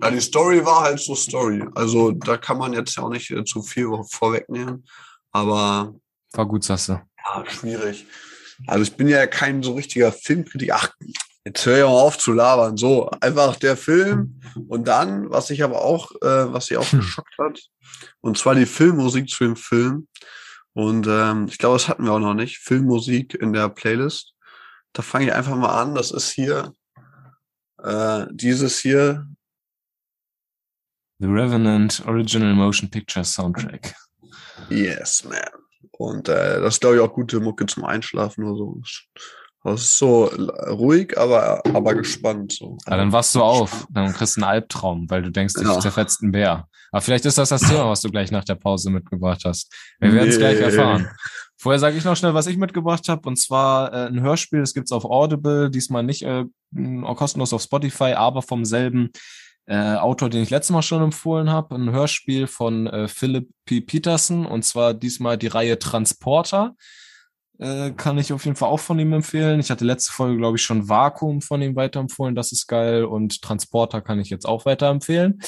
ja, 0.00 0.10
die 0.10 0.20
Story 0.20 0.64
war 0.64 0.82
halt 0.82 1.00
so 1.00 1.14
Story. 1.16 1.64
Also 1.74 2.12
da 2.12 2.36
kann 2.36 2.58
man 2.58 2.72
jetzt 2.72 2.96
ja 2.96 3.02
auch 3.02 3.10
nicht 3.10 3.30
äh, 3.30 3.44
zu 3.44 3.62
viel 3.62 3.88
vorwegnehmen. 4.10 4.84
Aber 5.32 5.94
War 6.32 6.46
gut, 6.46 6.62
sagst 6.64 6.88
du. 6.88 6.92
ja, 6.92 7.44
schwierig. 7.48 8.06
Also 8.66 8.82
ich 8.82 8.96
bin 8.96 9.08
ja 9.08 9.26
kein 9.26 9.62
so 9.62 9.74
richtiger 9.74 10.12
Filmkritiker. 10.12 10.76
Ach, 10.76 10.90
jetzt 11.44 11.64
hör 11.66 11.78
ja 11.78 11.86
mal 11.86 12.00
auf 12.00 12.18
zu 12.18 12.32
labern. 12.32 12.76
So, 12.76 13.10
einfach 13.20 13.56
der 13.56 13.76
Film 13.76 14.40
und 14.68 14.88
dann, 14.88 15.30
was 15.30 15.50
ich 15.50 15.62
aber 15.62 15.82
auch, 15.82 16.12
äh, 16.22 16.52
was 16.52 16.66
sie 16.66 16.76
auch 16.76 16.90
Hm. 16.90 17.00
geschockt 17.00 17.36
hat, 17.38 17.60
und 18.20 18.38
zwar 18.38 18.54
die 18.54 18.66
Filmmusik 18.66 19.28
zu 19.28 19.44
dem 19.44 19.56
Film. 19.56 20.08
Und 20.72 21.06
ähm, 21.06 21.46
ich 21.48 21.58
glaube, 21.58 21.76
das 21.76 21.88
hatten 21.88 22.04
wir 22.04 22.12
auch 22.12 22.18
noch 22.18 22.34
nicht. 22.34 22.58
Filmmusik 22.58 23.34
in 23.34 23.52
der 23.52 23.68
Playlist. 23.68 24.34
Da 24.92 25.02
fange 25.02 25.26
ich 25.26 25.32
einfach 25.32 25.54
mal 25.56 25.80
an. 25.80 25.94
Das 25.94 26.10
ist 26.10 26.30
hier 26.30 26.72
äh, 27.82 28.26
dieses 28.32 28.78
hier. 28.78 29.26
The 31.20 31.26
Revenant 31.26 32.02
Original 32.06 32.54
Motion 32.54 32.90
Picture 32.90 33.24
Soundtrack. 33.24 33.94
Yes, 34.68 35.24
man. 35.24 35.38
Und 36.04 36.28
äh, 36.28 36.60
das 36.60 36.74
ist, 36.74 36.80
glaube 36.80 36.96
ich, 36.96 37.02
auch 37.02 37.12
gute 37.12 37.40
Mucke 37.40 37.66
zum 37.66 37.84
Einschlafen 37.84 38.44
oder 38.44 38.56
so. 38.56 38.80
Das 39.64 39.80
ist 39.80 39.96
so 39.98 40.24
ruhig, 40.26 41.16
aber, 41.18 41.62
aber 41.74 41.94
gespannt. 41.94 42.52
So. 42.52 42.76
Ja, 42.86 42.98
dann 42.98 43.12
wachst 43.12 43.34
du 43.34 43.42
auf, 43.42 43.86
dann 43.90 44.12
kriegst 44.12 44.36
du 44.36 44.42
einen 44.42 44.50
Albtraum, 44.50 45.08
weil 45.08 45.22
du 45.22 45.30
denkst, 45.30 45.54
ich 45.58 45.66
Ja. 45.66 45.80
zerfetzt 45.80 46.22
einen 46.22 46.32
Bär. 46.32 46.68
Aber 46.92 47.00
vielleicht 47.00 47.24
ist 47.24 47.38
das 47.38 47.48
das 47.48 47.62
Thema, 47.62 47.88
was 47.88 48.02
du 48.02 48.10
gleich 48.10 48.30
nach 48.30 48.44
der 48.44 48.56
Pause 48.56 48.90
mitgebracht 48.90 49.42
hast. 49.46 49.72
Wir 50.00 50.12
werden 50.12 50.28
es 50.28 50.36
gleich 50.38 50.58
Nee. 50.58 50.64
erfahren. 50.66 51.08
Vorher 51.56 51.78
sage 51.78 51.96
ich 51.96 52.04
noch 52.04 52.14
schnell, 52.14 52.34
was 52.34 52.46
ich 52.46 52.58
mitgebracht 52.58 53.08
habe, 53.08 53.26
und 53.26 53.36
zwar 53.36 53.90
äh, 53.92 54.06
ein 54.08 54.20
Hörspiel, 54.20 54.60
das 54.60 54.74
gibt's 54.74 54.92
auf 54.92 55.06
Audible, 55.06 55.70
diesmal 55.70 56.02
nicht 56.02 56.22
äh, 56.22 56.44
kostenlos 57.16 57.54
auf 57.54 57.62
Spotify, 57.62 58.12
aber 58.12 58.42
vom 58.42 58.66
selben 58.66 59.10
äh, 59.66 59.96
Autor, 59.96 60.28
den 60.28 60.42
ich 60.42 60.50
letztes 60.50 60.72
Mal 60.72 60.82
schon 60.82 61.02
empfohlen 61.02 61.50
habe, 61.50 61.74
ein 61.74 61.90
Hörspiel 61.90 62.46
von 62.46 62.86
äh, 62.86 63.08
Philip 63.08 63.48
P. 63.64 63.80
Peterson, 63.80 64.46
und 64.46 64.64
zwar 64.64 64.94
diesmal 64.94 65.38
die 65.38 65.46
Reihe 65.46 65.78
Transporter. 65.78 66.74
Äh, 67.58 67.92
kann 67.92 68.18
ich 68.18 68.32
auf 68.32 68.44
jeden 68.44 68.56
Fall 68.56 68.68
auch 68.68 68.80
von 68.80 68.98
ihm 68.98 69.12
empfehlen. 69.12 69.60
Ich 69.60 69.70
hatte 69.70 69.84
letzte 69.84 70.12
Folge, 70.12 70.38
glaube 70.38 70.56
ich, 70.56 70.62
schon 70.62 70.88
Vakuum 70.88 71.40
von 71.40 71.62
ihm 71.62 71.76
weiterempfohlen. 71.76 72.34
Das 72.34 72.52
ist 72.52 72.66
geil. 72.66 73.04
Und 73.04 73.42
Transporter 73.42 74.00
kann 74.00 74.18
ich 74.18 74.28
jetzt 74.28 74.46
auch 74.46 74.66
weiterempfehlen. 74.66 75.40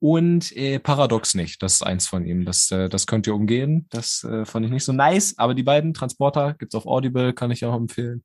Und 0.00 0.54
äh, 0.56 0.78
Paradox 0.78 1.34
nicht. 1.34 1.62
Das 1.62 1.74
ist 1.74 1.82
eins 1.82 2.08
von 2.08 2.24
ihm. 2.24 2.44
Das, 2.44 2.70
äh, 2.70 2.88
das 2.88 3.06
könnt 3.06 3.26
ihr 3.26 3.34
umgehen. 3.34 3.86
Das 3.90 4.24
äh, 4.24 4.44
fand 4.44 4.64
ich 4.66 4.72
nicht 4.72 4.84
so 4.84 4.92
nice. 4.92 5.34
Aber 5.36 5.54
die 5.54 5.62
beiden 5.62 5.92
Transporter 5.92 6.54
gibt's 6.54 6.74
auf 6.74 6.86
Audible, 6.86 7.34
kann 7.34 7.50
ich 7.50 7.64
auch 7.64 7.74
empfehlen. 7.74 8.24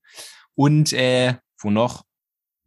Und 0.56 0.94
äh, 0.94 1.36
wo 1.62 1.70
noch? 1.70 2.04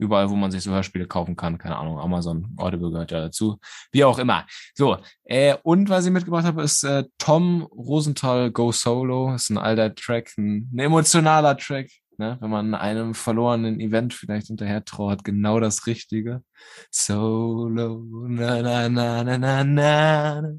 Überall, 0.02 0.30
wo 0.30 0.34
man 0.34 0.50
sich 0.50 0.64
so 0.64 0.72
Hörspiele 0.72 1.06
kaufen 1.06 1.36
kann. 1.36 1.58
Keine 1.58 1.76
Ahnung, 1.76 2.00
Amazon, 2.00 2.48
Audible 2.56 2.90
gehört 2.90 3.12
ja 3.12 3.20
dazu. 3.20 3.58
Wie 3.92 4.02
auch 4.02 4.18
immer. 4.18 4.46
So, 4.74 4.96
äh, 5.24 5.54
und 5.62 5.88
was 5.88 6.04
ich 6.04 6.10
mitgebracht 6.10 6.44
habe, 6.44 6.62
ist 6.62 6.82
äh, 6.82 7.04
Tom 7.18 7.62
Rosenthal 7.62 8.50
Go 8.50 8.72
Solo. 8.72 9.34
ist 9.34 9.50
ein 9.50 9.58
alter 9.58 9.94
Track, 9.94 10.32
ein, 10.36 10.68
ein 10.74 10.78
emotionaler 10.80 11.56
Track. 11.56 11.88
ne? 12.18 12.36
wenn 12.40 12.50
man 12.50 12.74
einem 12.74 13.14
verlorenen 13.14 13.78
Event 13.78 14.12
vielleicht 14.12 14.48
hinterher 14.48 14.84
trauert, 14.84 15.22
genau 15.22 15.60
das 15.60 15.86
Richtige. 15.86 16.42
Solo, 16.90 18.04
na, 18.26 18.60
na, 18.60 18.88
na, 18.88 19.22
na, 19.22 19.38
na, 19.38 19.64
na. 19.64 20.52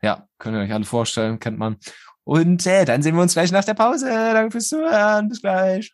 Ja, 0.00 0.28
könnt 0.38 0.56
ihr 0.56 0.60
euch 0.60 0.72
alle 0.72 0.84
vorstellen, 0.84 1.40
kennt 1.40 1.58
man. 1.58 1.76
Und 2.22 2.66
äh, 2.66 2.84
dann 2.84 3.02
sehen 3.02 3.16
wir 3.16 3.22
uns 3.22 3.34
gleich 3.34 3.50
nach 3.50 3.64
der 3.64 3.74
Pause. 3.74 4.08
Danke 4.08 4.52
fürs 4.52 4.68
Zuhören. 4.68 5.28
Bis 5.28 5.40
gleich. 5.40 5.92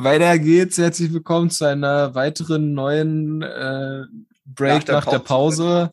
Weiter 0.00 0.38
geht's. 0.38 0.78
Herzlich 0.78 1.12
willkommen 1.12 1.50
zu 1.50 1.64
einer 1.64 2.14
weiteren 2.14 2.72
neuen 2.72 3.42
äh, 3.42 4.04
Break 4.44 4.78
nach 4.78 4.84
der, 4.84 4.94
nach 4.94 5.06
der 5.06 5.18
Pause, 5.18 5.90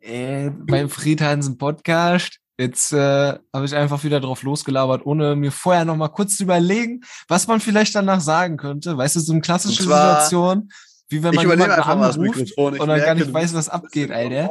äh, 0.00 0.50
beim 0.50 0.90
Fried 0.90 1.22
Hansen 1.22 1.56
Podcast. 1.56 2.36
Jetzt 2.58 2.92
äh, 2.92 3.38
habe 3.54 3.64
ich 3.64 3.74
einfach 3.74 4.04
wieder 4.04 4.20
drauf 4.20 4.42
losgelabert, 4.42 5.06
ohne 5.06 5.36
mir 5.36 5.52
vorher 5.52 5.86
noch 5.86 5.96
mal 5.96 6.08
kurz 6.08 6.36
zu 6.36 6.42
überlegen, 6.42 7.00
was 7.28 7.46
man 7.46 7.60
vielleicht 7.60 7.94
danach 7.94 8.20
sagen 8.20 8.58
könnte. 8.58 8.98
Weißt 8.98 9.16
du, 9.16 9.20
so 9.20 9.32
eine 9.32 9.40
klassische 9.40 9.84
Situation, 9.84 10.68
wie 11.08 11.22
wenn 11.22 11.34
man 11.34 11.48
jemanden 11.48 11.80
anruft 11.80 12.58
und 12.58 12.78
dann 12.78 13.00
gar 13.00 13.14
nicht 13.14 13.32
weiß, 13.32 13.54
was 13.54 13.70
abgeht, 13.70 14.10
Alter. 14.10 14.50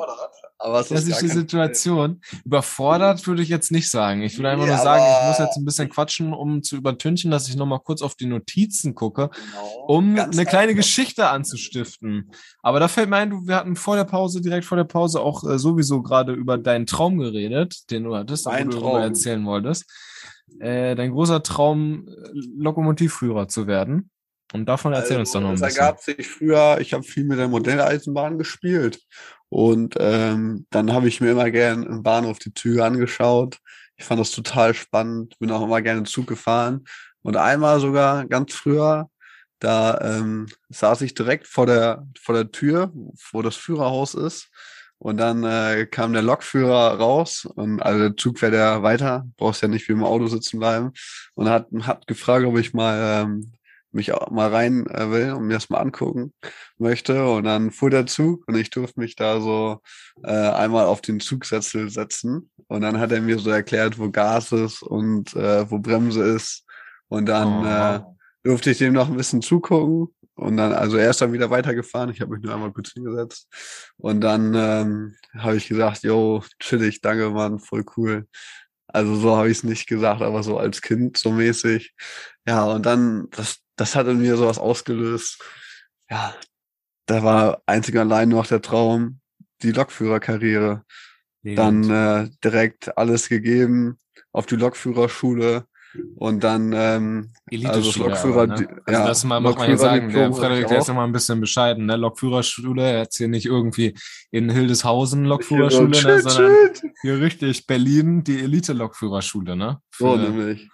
Aber 0.60 0.80
das 0.80 0.92
ist 0.92 1.22
die 1.22 1.28
Situation. 1.28 2.22
Überfordert 2.44 3.26
würde 3.28 3.44
ich 3.44 3.50
jetzt 3.50 3.72
nicht 3.72 3.90
sagen. 3.90 4.24
Ich 4.24 4.38
würde 4.38 4.50
einfach 4.50 4.66
ja, 4.66 4.76
nur 4.76 4.84
sagen, 4.84 5.04
ich 5.04 5.28
muss 5.28 5.38
jetzt 5.40 5.58
ein 5.58 5.66
bisschen 5.66 5.90
quatschen, 5.90 6.34
um 6.34 6.64
zu 6.64 6.76
übertünchen, 6.76 7.30
dass 7.30 7.48
ich 7.48 7.56
nochmal 7.56 7.80
kurz 7.80 8.02
auf 8.02 8.16
die 8.16 8.26
Notizen 8.26 8.96
gucke, 8.96 9.30
genau. 9.30 9.86
um 9.88 10.16
Ganz 10.16 10.36
eine 10.36 10.48
kleine 10.48 10.72
einfach. 10.72 10.78
Geschichte 10.78 11.30
anzustiften. 11.30 12.32
Aber 12.64 12.80
da 12.80 12.88
fällt 12.88 13.10
mir 13.10 13.18
ein, 13.18 13.48
wir 13.48 13.56
hatten 13.56 13.76
vor 13.76 13.96
der 13.96 14.06
Pause, 14.06 14.42
direkt 14.42 14.66
vor 14.66 14.78
der 14.78 14.86
Pause 14.86 15.22
auch 15.22 15.44
äh, 15.44 15.60
sowieso 15.60 16.02
gerade 16.02 16.34
über 16.34 16.58
deinen 16.58 16.88
Traum 16.88 17.18
geredet, 17.20 17.92
den 17.92 18.04
du 18.04 18.16
hattest, 18.16 18.48
wo 18.48 18.64
du 18.64 18.88
erzählen 18.98 19.46
wolltest. 19.46 19.86
Äh, 20.60 20.96
dein 20.96 21.12
großer 21.12 21.44
Traum, 21.44 22.08
äh, 22.08 22.30
Lokomotivführer 22.58 23.48
zu 23.48 23.68
werden. 23.68 24.10
Und 24.54 24.66
davon 24.66 24.94
erzähl 24.94 25.18
also, 25.18 25.20
uns 25.20 25.32
doch 25.32 25.42
noch 25.42 25.50
ein 25.50 25.54
bisschen. 25.56 25.68
Es 25.68 25.78
ergab 25.78 26.02
sich 26.02 26.28
früher, 26.28 26.78
ich 26.80 26.94
habe 26.94 27.04
viel 27.04 27.26
mit 27.26 27.38
der 27.40 27.48
Modelleisenbahn 27.48 28.38
gespielt. 28.38 29.00
Und 29.50 29.96
ähm, 30.00 30.66
dann 30.70 30.94
habe 30.94 31.08
ich 31.08 31.22
mir 31.22 31.32
immer 31.32 31.52
gern 31.52 31.84
im 31.84 32.04
Bahnhof 32.04 32.40
die 32.40 32.54
Züge 32.54 32.84
angeschaut. 32.84 33.60
Ich 33.96 34.06
fand 34.06 34.20
das 34.20 34.32
total 34.32 34.74
spannend, 34.74 35.38
bin 35.40 35.52
auch 35.52 35.64
immer 35.64 35.82
gerne 35.82 36.04
Zug 36.04 36.28
gefahren. 36.28 36.86
Und 37.24 37.36
einmal 37.36 37.80
sogar 37.80 38.26
ganz 38.26 38.54
früher, 38.54 39.10
da 39.60 40.00
ähm, 40.02 40.48
saß 40.70 41.02
ich 41.02 41.14
direkt 41.14 41.48
vor 41.48 41.66
der, 41.66 42.06
vor 42.20 42.36
der 42.36 42.52
Tür, 42.52 42.92
wo 43.32 43.42
das 43.42 43.56
Führerhaus 43.56 44.14
ist. 44.14 44.50
Und 45.00 45.18
dann 45.18 45.44
äh, 45.44 45.86
kam 45.86 46.14
der 46.14 46.24
Lokführer 46.24 46.98
raus 46.98 47.46
und 47.46 47.82
also 47.82 48.00
der 48.00 48.18
Zug 48.18 48.40
fährt 48.40 48.56
ja 48.56 48.82
weiter, 48.82 49.28
brauchst 49.38 49.62
ja 49.62 49.68
nicht 49.68 49.88
wie 49.88 49.94
im 49.94 50.04
Auto 50.04 50.26
sitzen 50.26 50.58
bleiben 50.58 50.92
und 51.36 51.50
hat, 51.50 51.68
hat 51.82 52.08
gefragt, 52.08 52.46
ob 52.48 52.58
ich 52.58 52.74
mal 52.74 53.24
ähm, 53.24 53.54
mich 53.98 54.14
auch 54.14 54.32
mal 54.32 54.50
rein 54.50 54.88
äh, 54.88 55.12
will 55.12 55.34
und 55.34 55.48
mir 55.48 55.56
das 55.56 55.70
mal 55.70 55.80
angucken 55.80 56.34
möchte. 56.78 57.30
Und 57.30 57.44
dann 57.44 57.72
fuhr 57.72 57.90
der 57.90 58.06
Zug 58.06 58.48
und 58.48 58.56
ich 58.56 58.70
durfte 58.70 59.00
mich 59.02 59.16
da 59.18 59.42
so 59.42 59.82
äh, 60.24 60.32
einmal 60.32 60.86
auf 60.86 61.02
den 61.02 61.20
Zugsessel 61.20 61.90
setzen. 61.90 62.50
Und 62.68 62.82
dann 62.82 63.00
hat 63.00 63.12
er 63.12 63.22
mir 63.22 63.40
so 63.40 63.50
erklärt, 63.50 64.00
wo 64.00 64.10
Gas 64.10 64.54
ist 64.54 64.82
und 64.82 65.36
äh, 65.36 65.70
wo 65.70 65.80
Bremse 65.80 66.24
ist. 66.24 66.64
Und 67.10 67.26
dann 67.26 67.66
oh. 67.66 67.66
äh, 67.66 68.48
durfte 68.48 68.72
ich 68.72 68.78
dem 68.78 68.94
noch 68.94 69.10
ein 69.10 69.18
bisschen 69.18 69.42
zugucken. 69.42 70.08
Und 70.36 70.58
dann, 70.58 70.72
also 70.72 70.98
er 70.98 71.10
ist 71.10 71.20
dann 71.20 71.34
wieder 71.34 71.50
weitergefahren. 71.50 72.12
Ich 72.12 72.22
habe 72.22 72.36
mich 72.36 72.44
nur 72.44 72.54
einmal 72.54 72.72
kurz 72.72 72.92
hingesetzt. 72.92 73.48
Und 73.98 74.22
dann 74.22 74.54
ähm, 74.56 75.16
habe 75.36 75.58
ich 75.58 75.68
gesagt, 75.68 76.04
yo, 76.04 76.44
chillig, 76.60 77.02
danke, 77.02 77.32
Mann, 77.32 77.60
voll 77.60 77.84
cool. 77.98 78.28
Also 78.88 79.16
so 79.16 79.36
habe 79.36 79.50
ich 79.50 79.58
es 79.58 79.64
nicht 79.64 79.88
gesagt, 79.88 80.22
aber 80.22 80.44
so 80.44 80.58
als 80.58 80.82
Kind 80.82 81.18
so 81.18 81.32
mäßig. 81.32 81.94
Ja, 82.48 82.66
und 82.66 82.86
dann, 82.86 83.28
das, 83.32 83.58
das 83.78 83.96
hat 83.96 84.08
in 84.08 84.20
mir 84.20 84.36
sowas 84.36 84.60
ausgelöst. 84.60 85.42
Ja, 86.10 86.36
da 87.06 87.24
war 87.24 87.62
einzig 87.66 87.96
und 87.96 88.02
allein 88.02 88.30
noch 88.30 88.48
der 88.48 88.62
Traum, 88.62 89.20
die 89.62 89.72
Lokführerkarriere. 89.72 90.84
Dann 91.44 91.90
äh, 91.90 92.30
direkt 92.44 92.98
alles 92.98 93.30
gegeben 93.30 93.98
auf 94.34 94.48
die 94.48 94.58
Lokführerschule 94.58 95.66
und 96.16 96.44
dann 96.44 96.74
ähm, 96.74 97.32
also 97.64 98.04
Lokführer, 98.04 98.44
aber, 98.44 98.48
ne? 98.48 98.68
also 98.86 99.00
ja, 99.00 99.08
das 99.08 99.24
mal, 99.24 99.40
muss 99.40 99.56
man 99.56 99.70
ja 99.70 99.78
sagen, 99.78 100.12
der 100.12 100.34
Frederik, 100.34 100.68
der 100.68 100.80
ist 100.80 100.90
immer 100.90 101.04
ein 101.04 101.14
bisschen 101.14 101.40
bescheiden, 101.40 101.86
ne? 101.86 101.96
Lokführerschule, 101.96 102.98
jetzt 102.98 103.18
hier 103.18 103.30
nicht 103.30 103.46
irgendwie 103.46 103.96
in 104.32 104.50
Hildeshausen 104.50 105.26
Lokführerschule, 105.26 105.90
ne? 105.90 106.22
sondern 106.22 106.70
hier 107.02 107.20
richtig 107.22 107.66
Berlin, 107.66 108.24
die 108.24 108.40
Elite-Lokführerschule, 108.40 109.56
ne? 109.56 109.80
Für, 109.90 110.04
so 110.04 110.16
nämlich. 110.18 110.70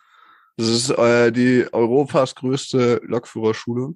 Das 0.57 0.67
ist 0.67 0.89
äh, 0.91 1.31
die 1.31 1.65
Europas 1.71 2.35
größte 2.35 3.01
Lokführerschule. 3.03 3.93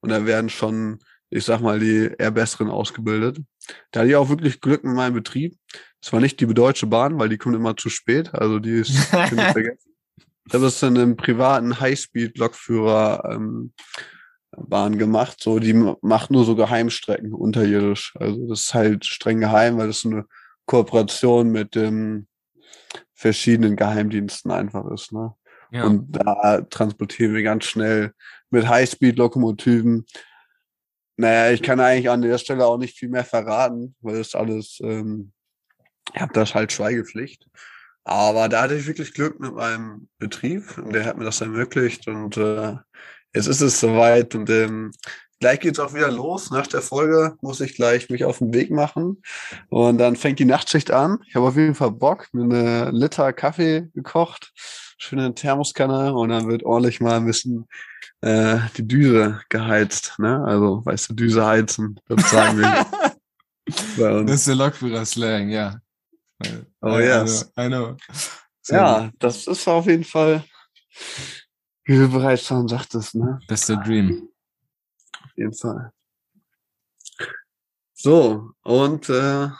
Und 0.00 0.08
da 0.08 0.24
werden 0.24 0.48
schon, 0.48 0.98
ich 1.30 1.44
sag 1.44 1.60
mal, 1.60 1.78
die 1.78 2.10
eher 2.18 2.30
besseren 2.30 2.70
ausgebildet. 2.70 3.38
Da 3.90 4.00
hatte 4.00 4.10
ich 4.10 4.16
auch 4.16 4.28
wirklich 4.28 4.60
Glück 4.60 4.84
mit 4.84 4.94
meinem 4.94 5.14
Betrieb. 5.14 5.56
Es 6.00 6.12
war 6.12 6.20
nicht 6.20 6.40
die 6.40 6.46
Deutsche 6.46 6.86
Bahn, 6.86 7.18
weil 7.18 7.28
die 7.28 7.38
kommt 7.38 7.56
immer 7.56 7.76
zu 7.76 7.90
spät. 7.90 8.32
Also 8.34 8.58
die 8.58 8.80
ist 8.80 8.96
vergessen. 9.04 9.90
Das 10.46 10.62
ist 10.62 10.82
dann 10.82 10.96
im 10.96 11.16
privaten 11.16 11.78
Highspeed-Lokführer 11.78 13.30
ähm, 13.30 13.72
Bahn 14.56 14.98
gemacht. 14.98 15.38
So, 15.40 15.58
die 15.58 15.74
macht 16.00 16.30
nur 16.30 16.44
so 16.44 16.56
Geheimstrecken 16.56 17.32
unterirdisch. 17.32 18.14
Also 18.16 18.48
das 18.48 18.62
ist 18.62 18.74
halt 18.74 19.04
streng 19.04 19.40
geheim, 19.40 19.78
weil 19.78 19.88
das 19.88 20.04
eine 20.04 20.24
Kooperation 20.66 21.50
mit 21.50 21.74
dem 21.74 22.26
verschiedenen 23.14 23.76
Geheimdiensten 23.76 24.50
einfach 24.50 24.90
ist. 24.90 25.12
Ne? 25.12 25.34
Ja. 25.70 25.84
Und 25.84 26.12
da 26.12 26.62
transportieren 26.62 27.34
wir 27.34 27.42
ganz 27.42 27.64
schnell 27.64 28.12
mit 28.50 28.68
Highspeed-Lokomotiven. 28.68 30.06
Naja, 31.16 31.52
ich 31.52 31.62
kann 31.62 31.80
eigentlich 31.80 32.10
an 32.10 32.22
der 32.22 32.38
Stelle 32.38 32.66
auch 32.66 32.78
nicht 32.78 32.98
viel 32.98 33.08
mehr 33.08 33.24
verraten, 33.24 33.94
weil 34.00 34.18
das 34.18 34.34
alles, 34.34 34.78
ähm, 34.82 35.32
ich 36.14 36.20
habe 36.20 36.32
das 36.32 36.54
halt 36.54 36.72
Schweigepflicht. 36.72 37.46
Aber 38.04 38.48
da 38.48 38.62
hatte 38.62 38.74
ich 38.74 38.86
wirklich 38.86 39.14
Glück 39.14 39.38
mit 39.38 39.54
meinem 39.54 40.08
Betrieb 40.18 40.78
und 40.78 40.92
der 40.92 41.04
hat 41.04 41.18
mir 41.18 41.24
das 41.24 41.40
ermöglicht 41.40 42.08
und 42.08 42.36
äh, 42.36 42.74
jetzt 43.34 43.46
ist 43.46 43.60
es 43.60 43.78
soweit 43.78 44.34
und 44.34 44.48
ähm, 44.48 44.90
gleich 45.38 45.60
geht's 45.60 45.78
auch 45.78 45.94
wieder 45.94 46.10
los. 46.10 46.50
Nach 46.50 46.66
der 46.66 46.80
Folge 46.80 47.36
muss 47.42 47.60
ich 47.60 47.74
gleich 47.74 48.08
mich 48.08 48.24
auf 48.24 48.38
den 48.38 48.54
Weg 48.54 48.70
machen 48.70 49.22
und 49.68 49.98
dann 49.98 50.16
fängt 50.16 50.38
die 50.38 50.46
Nachtschicht 50.46 50.90
an. 50.90 51.18
Ich 51.28 51.36
habe 51.36 51.46
auf 51.46 51.56
jeden 51.56 51.74
Fall 51.74 51.90
Bock, 51.90 52.28
mir 52.32 52.44
eine 52.44 52.90
Liter 52.90 53.32
Kaffee 53.34 53.90
gekocht 53.94 54.52
schöne 55.00 55.34
Thermoskanne 55.34 56.14
und 56.14 56.28
dann 56.28 56.48
wird 56.48 56.62
ordentlich 56.62 57.00
mal 57.00 57.16
ein 57.16 57.26
bisschen 57.26 57.66
äh, 58.20 58.58
die 58.76 58.86
Düse 58.86 59.40
geheizt. 59.48 60.14
Ne? 60.18 60.44
Also, 60.44 60.84
weißt 60.84 61.10
du, 61.10 61.14
Düse 61.14 61.44
heizen, 61.44 61.98
das 62.06 62.30
sagen 62.30 62.58
wir. 62.58 62.86
Das 63.96 64.32
ist 64.32 64.48
der 64.48 64.56
Lokführer-Slang, 64.56 65.50
ja. 65.50 65.78
Oh 66.80 66.98
ja. 66.98 67.22
Yes. 67.22 67.52
I 67.56 67.68
know. 67.68 67.96
So 68.62 68.74
ja, 68.74 69.10
das 69.20 69.46
ist 69.46 69.68
auf 69.68 69.86
jeden 69.86 70.02
Fall, 70.02 70.42
wie 71.84 71.96
du 71.96 72.08
bereits 72.08 72.46
schon 72.46 72.66
sagtest, 72.66 73.14
ne? 73.14 73.38
Das 73.46 73.60
ist 73.60 73.68
der 73.68 73.76
Dream. 73.76 74.28
Auf 75.22 75.36
jeden 75.36 75.52
Fall. 75.52 75.92
So, 77.94 78.50
und 78.62 79.08
äh, 79.08 79.50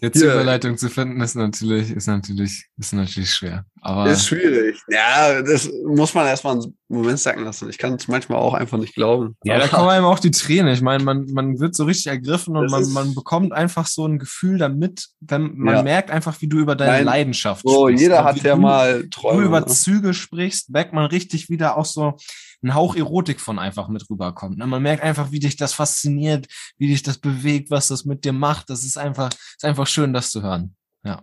Jetzt 0.00 0.20
die 0.20 0.24
Überleitung 0.24 0.78
zu 0.78 0.88
finden 0.88 1.20
ist 1.20 1.34
natürlich, 1.34 1.90
ist 1.90 2.06
natürlich, 2.06 2.66
ist 2.78 2.92
natürlich 2.92 3.30
schwer. 3.32 3.64
Aber 3.82 4.10
ist 4.10 4.26
schwierig. 4.26 4.78
Ja, 4.88 5.42
das 5.42 5.70
muss 5.86 6.14
man 6.14 6.26
erstmal 6.26 6.54
einen 6.54 6.74
Moment 6.88 7.18
sagen 7.18 7.44
lassen. 7.44 7.68
Ich 7.68 7.78
kann 7.78 7.94
es 7.94 8.08
manchmal 8.08 8.38
auch 8.38 8.54
einfach 8.54 8.78
nicht 8.78 8.94
glauben. 8.94 9.36
Ja, 9.44 9.58
da 9.58 9.68
kommen 9.68 9.88
einem 9.88 10.06
auch 10.06 10.18
die 10.18 10.30
Tränen. 10.30 10.72
Ich 10.72 10.80
meine, 10.80 11.04
man, 11.04 11.26
man 11.32 11.60
wird 11.60 11.74
so 11.74 11.84
richtig 11.84 12.06
ergriffen 12.06 12.56
und 12.56 12.70
man, 12.70 12.90
man 12.92 13.14
bekommt 13.14 13.52
einfach 13.52 13.86
so 13.86 14.06
ein 14.06 14.18
Gefühl 14.18 14.58
damit, 14.58 15.08
wenn 15.20 15.56
man 15.56 15.76
ja. 15.76 15.82
merkt 15.82 16.10
einfach, 16.10 16.40
wie 16.40 16.48
du 16.48 16.58
über 16.58 16.76
deine 16.76 16.92
Nein. 16.92 17.04
Leidenschaft 17.04 17.62
so, 17.64 17.86
sprichst. 17.86 18.02
jeder 18.02 18.24
hat 18.24 18.42
ja 18.42 18.56
mal 18.56 19.08
Träume. 19.10 19.40
Du 19.40 19.46
über 19.46 19.60
ne? 19.60 19.66
Züge 19.66 20.14
sprichst, 20.14 20.70
merkt 20.70 20.92
man 20.92 21.06
richtig 21.06 21.50
wieder 21.50 21.76
auch 21.76 21.86
so, 21.86 22.16
ein 22.62 22.74
Hauch 22.74 22.94
Erotik 22.94 23.40
von 23.40 23.58
einfach 23.58 23.88
mit 23.88 24.08
rüberkommt. 24.10 24.58
Ne? 24.58 24.66
Man 24.66 24.82
merkt 24.82 25.02
einfach, 25.02 25.30
wie 25.32 25.38
dich 25.38 25.56
das 25.56 25.72
fasziniert, 25.72 26.46
wie 26.76 26.88
dich 26.88 27.02
das 27.02 27.18
bewegt, 27.18 27.70
was 27.70 27.88
das 27.88 28.04
mit 28.04 28.24
dir 28.24 28.32
macht. 28.32 28.70
Das 28.70 28.84
ist 28.84 28.98
einfach, 28.98 29.30
ist 29.30 29.64
einfach 29.64 29.86
schön, 29.86 30.12
das 30.12 30.30
zu 30.30 30.42
hören. 30.42 30.76
Ja. 31.04 31.22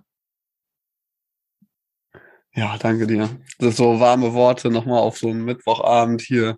Ja, 2.54 2.78
danke 2.78 3.06
dir. 3.06 3.30
Das 3.60 3.78
so 3.78 4.00
warme 4.00 4.34
Worte 4.34 4.72
nochmal 4.72 5.00
auf 5.00 5.20
so 5.20 5.30
einen 5.30 5.46
Mittwochabend 5.46 6.22
hier. 6.22 6.58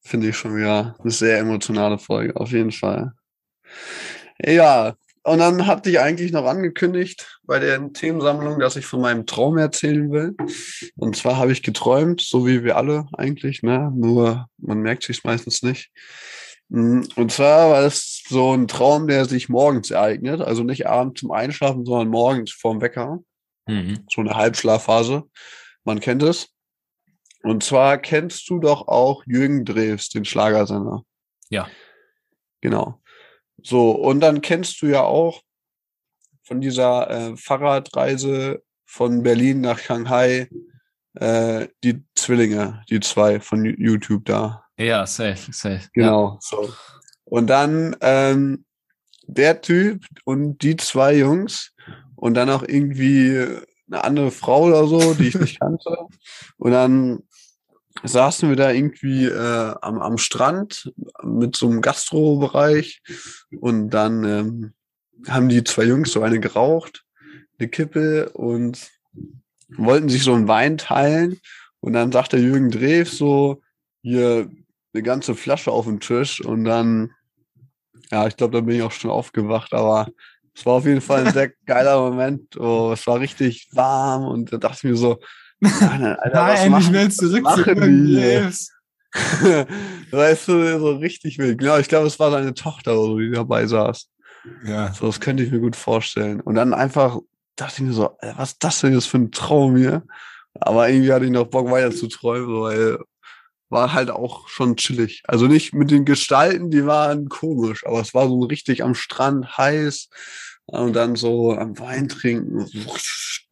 Finde 0.00 0.28
ich 0.28 0.36
schon 0.36 0.56
wieder 0.56 0.96
eine 0.98 1.10
sehr 1.10 1.38
emotionale 1.38 1.98
Folge, 1.98 2.34
auf 2.34 2.50
jeden 2.50 2.72
Fall. 2.72 3.12
Ja, 4.44 4.94
und 5.28 5.38
dann 5.38 5.66
hatte 5.66 5.90
ich 5.90 6.00
eigentlich 6.00 6.32
noch 6.32 6.44
angekündigt 6.44 7.38
bei 7.44 7.58
der 7.58 7.92
Themensammlung, 7.92 8.58
dass 8.58 8.76
ich 8.76 8.86
von 8.86 9.00
meinem 9.00 9.26
Traum 9.26 9.58
erzählen 9.58 10.10
will. 10.10 10.34
Und 10.96 11.16
zwar 11.16 11.36
habe 11.36 11.52
ich 11.52 11.62
geträumt, 11.62 12.20
so 12.20 12.46
wie 12.46 12.64
wir 12.64 12.76
alle 12.76 13.06
eigentlich, 13.16 13.62
ne? 13.62 13.92
Nur 13.94 14.48
man 14.58 14.80
merkt 14.80 15.04
sich 15.04 15.24
meistens 15.24 15.62
nicht. 15.62 15.90
Mhm. 16.68 17.08
Und 17.16 17.32
zwar 17.32 17.70
war 17.70 17.82
es 17.84 18.22
so 18.28 18.54
ein 18.54 18.68
Traum, 18.68 19.06
der 19.06 19.24
sich 19.24 19.48
morgens 19.48 19.90
ereignet. 19.90 20.40
Also 20.40 20.62
nicht 20.62 20.86
abends 20.86 21.20
zum 21.20 21.30
Einschlafen, 21.30 21.84
sondern 21.84 22.08
morgens 22.08 22.52
vorm 22.52 22.80
Wecker. 22.80 23.20
Mhm. 23.66 24.00
So 24.10 24.20
eine 24.20 24.34
Halbschlafphase. 24.34 25.24
Man 25.84 26.00
kennt 26.00 26.22
es. 26.22 26.48
Und 27.42 27.62
zwar 27.62 27.98
kennst 27.98 28.48
du 28.50 28.58
doch 28.58 28.88
auch 28.88 29.22
Jürgen 29.26 29.64
Drews, 29.64 30.08
den 30.08 30.24
Schlagersender. 30.24 31.02
Ja. 31.50 31.68
Genau. 32.60 33.00
So, 33.62 33.90
und 33.90 34.20
dann 34.20 34.40
kennst 34.40 34.80
du 34.82 34.86
ja 34.86 35.02
auch 35.02 35.42
von 36.42 36.60
dieser 36.60 37.10
äh, 37.10 37.36
Fahrradreise 37.36 38.62
von 38.86 39.22
Berlin 39.22 39.60
nach 39.60 39.78
Shanghai 39.78 40.48
äh, 41.14 41.68
die 41.84 42.02
Zwillinge, 42.14 42.82
die 42.88 43.00
zwei 43.00 43.40
von 43.40 43.64
Yo- 43.64 43.74
YouTube 43.76 44.24
da. 44.24 44.64
Ja, 44.78 45.06
safe, 45.06 45.52
safe. 45.52 45.88
Genau. 45.92 46.38
So. 46.40 46.72
Und 47.24 47.48
dann 47.48 47.96
ähm, 48.00 48.64
der 49.26 49.60
Typ 49.60 50.04
und 50.24 50.62
die 50.62 50.76
zwei 50.76 51.16
Jungs 51.16 51.74
und 52.16 52.34
dann 52.34 52.48
auch 52.48 52.62
irgendwie 52.62 53.46
eine 53.90 54.04
andere 54.04 54.30
Frau 54.30 54.64
oder 54.64 54.86
so, 54.86 55.14
die 55.14 55.28
ich 55.28 55.34
nicht 55.34 55.60
kannte. 55.60 55.96
Und 56.56 56.72
dann 56.72 57.24
saßen 58.04 58.48
wir 58.48 58.56
da 58.56 58.70
irgendwie 58.70 59.26
äh, 59.26 59.74
am, 59.80 60.00
am 60.00 60.18
Strand 60.18 60.92
mit 61.22 61.56
so 61.56 61.68
einem 61.68 61.80
Gastrobereich 61.80 63.02
und 63.60 63.90
dann 63.90 64.24
ähm, 64.24 64.72
haben 65.26 65.48
die 65.48 65.64
zwei 65.64 65.84
Jungs 65.84 66.12
so 66.12 66.22
eine 66.22 66.40
geraucht, 66.40 67.04
eine 67.58 67.68
Kippe 67.68 68.30
und 68.30 68.90
wollten 69.76 70.08
sich 70.08 70.22
so 70.22 70.34
einen 70.34 70.48
Wein 70.48 70.78
teilen. 70.78 71.40
Und 71.80 71.92
dann 71.92 72.12
sagt 72.12 72.32
der 72.32 72.40
Jürgen 72.40 72.70
Drews 72.70 73.18
so, 73.18 73.62
hier 74.02 74.50
eine 74.92 75.02
ganze 75.02 75.34
Flasche 75.34 75.70
auf 75.70 75.86
den 75.86 76.00
Tisch 76.00 76.40
und 76.40 76.64
dann, 76.64 77.12
ja, 78.10 78.26
ich 78.26 78.36
glaube, 78.36 78.56
da 78.56 78.60
bin 78.60 78.76
ich 78.76 78.82
auch 78.82 78.92
schon 78.92 79.10
aufgewacht, 79.10 79.72
aber 79.74 80.08
es 80.54 80.66
war 80.66 80.74
auf 80.74 80.86
jeden 80.86 81.00
Fall 81.00 81.26
ein 81.26 81.32
sehr 81.32 81.52
geiler 81.66 82.00
Moment. 82.00 82.56
Oh, 82.56 82.90
es 82.92 83.06
war 83.06 83.20
richtig 83.20 83.68
warm 83.72 84.24
und 84.24 84.52
da 84.52 84.56
dachte 84.56 84.78
ich 84.78 84.84
mir 84.84 84.96
so, 84.96 85.20
nein, 85.60 86.16
Alter, 86.16 86.46
was 86.46 86.60
Nein, 86.60 86.64
ich 86.64 86.70
machen, 86.70 86.94
will 86.94 87.10
zurück 87.10 87.44
was 87.44 87.56
zu? 87.56 87.74
Drews. 87.74 88.72
weißt 90.10 90.48
du, 90.48 90.78
so 90.78 90.96
richtig 90.96 91.38
wild. 91.38 91.58
Genau, 91.58 91.78
ich 91.78 91.88
glaube, 91.88 92.06
es 92.06 92.18
war 92.18 92.30
seine 92.30 92.54
Tochter, 92.54 92.92
oder 92.92 93.06
so, 93.06 93.18
die 93.18 93.30
dabei 93.30 93.66
saß. 93.66 94.08
Ja. 94.64 94.92
So, 94.92 95.06
das 95.06 95.20
könnte 95.20 95.42
ich 95.42 95.50
mir 95.50 95.60
gut 95.60 95.76
vorstellen. 95.76 96.40
Und 96.40 96.54
dann 96.54 96.74
einfach 96.74 97.18
dachte 97.56 97.74
ich 97.76 97.88
mir 97.88 97.92
so, 97.92 98.16
Alter, 98.18 98.38
was 98.38 98.50
ist 98.50 98.64
das 98.64 98.80
denn 98.80 98.94
jetzt 98.94 99.08
für 99.08 99.18
ein 99.18 99.32
Traum 99.32 99.76
hier? 99.76 100.04
Aber 100.60 100.88
irgendwie 100.88 101.12
hatte 101.12 101.24
ich 101.24 101.30
noch 101.30 101.46
Bock 101.46 101.70
weiter 101.70 101.90
zu 101.90 102.08
träumen, 102.08 102.60
weil 102.60 102.98
war 103.70 103.92
halt 103.92 104.10
auch 104.10 104.48
schon 104.48 104.76
chillig. 104.76 105.22
Also 105.26 105.46
nicht 105.46 105.74
mit 105.74 105.90
den 105.90 106.04
Gestalten, 106.04 106.70
die 106.70 106.86
waren 106.86 107.28
komisch, 107.28 107.86
aber 107.86 108.00
es 108.00 108.14
war 108.14 108.26
so 108.26 108.40
richtig 108.40 108.82
am 108.82 108.94
Strand 108.94 109.58
heiß 109.58 110.08
und 110.68 110.94
dann 110.94 111.16
so 111.16 111.52
am 111.52 111.78
Wein 111.78 112.08
trinken, 112.08 112.66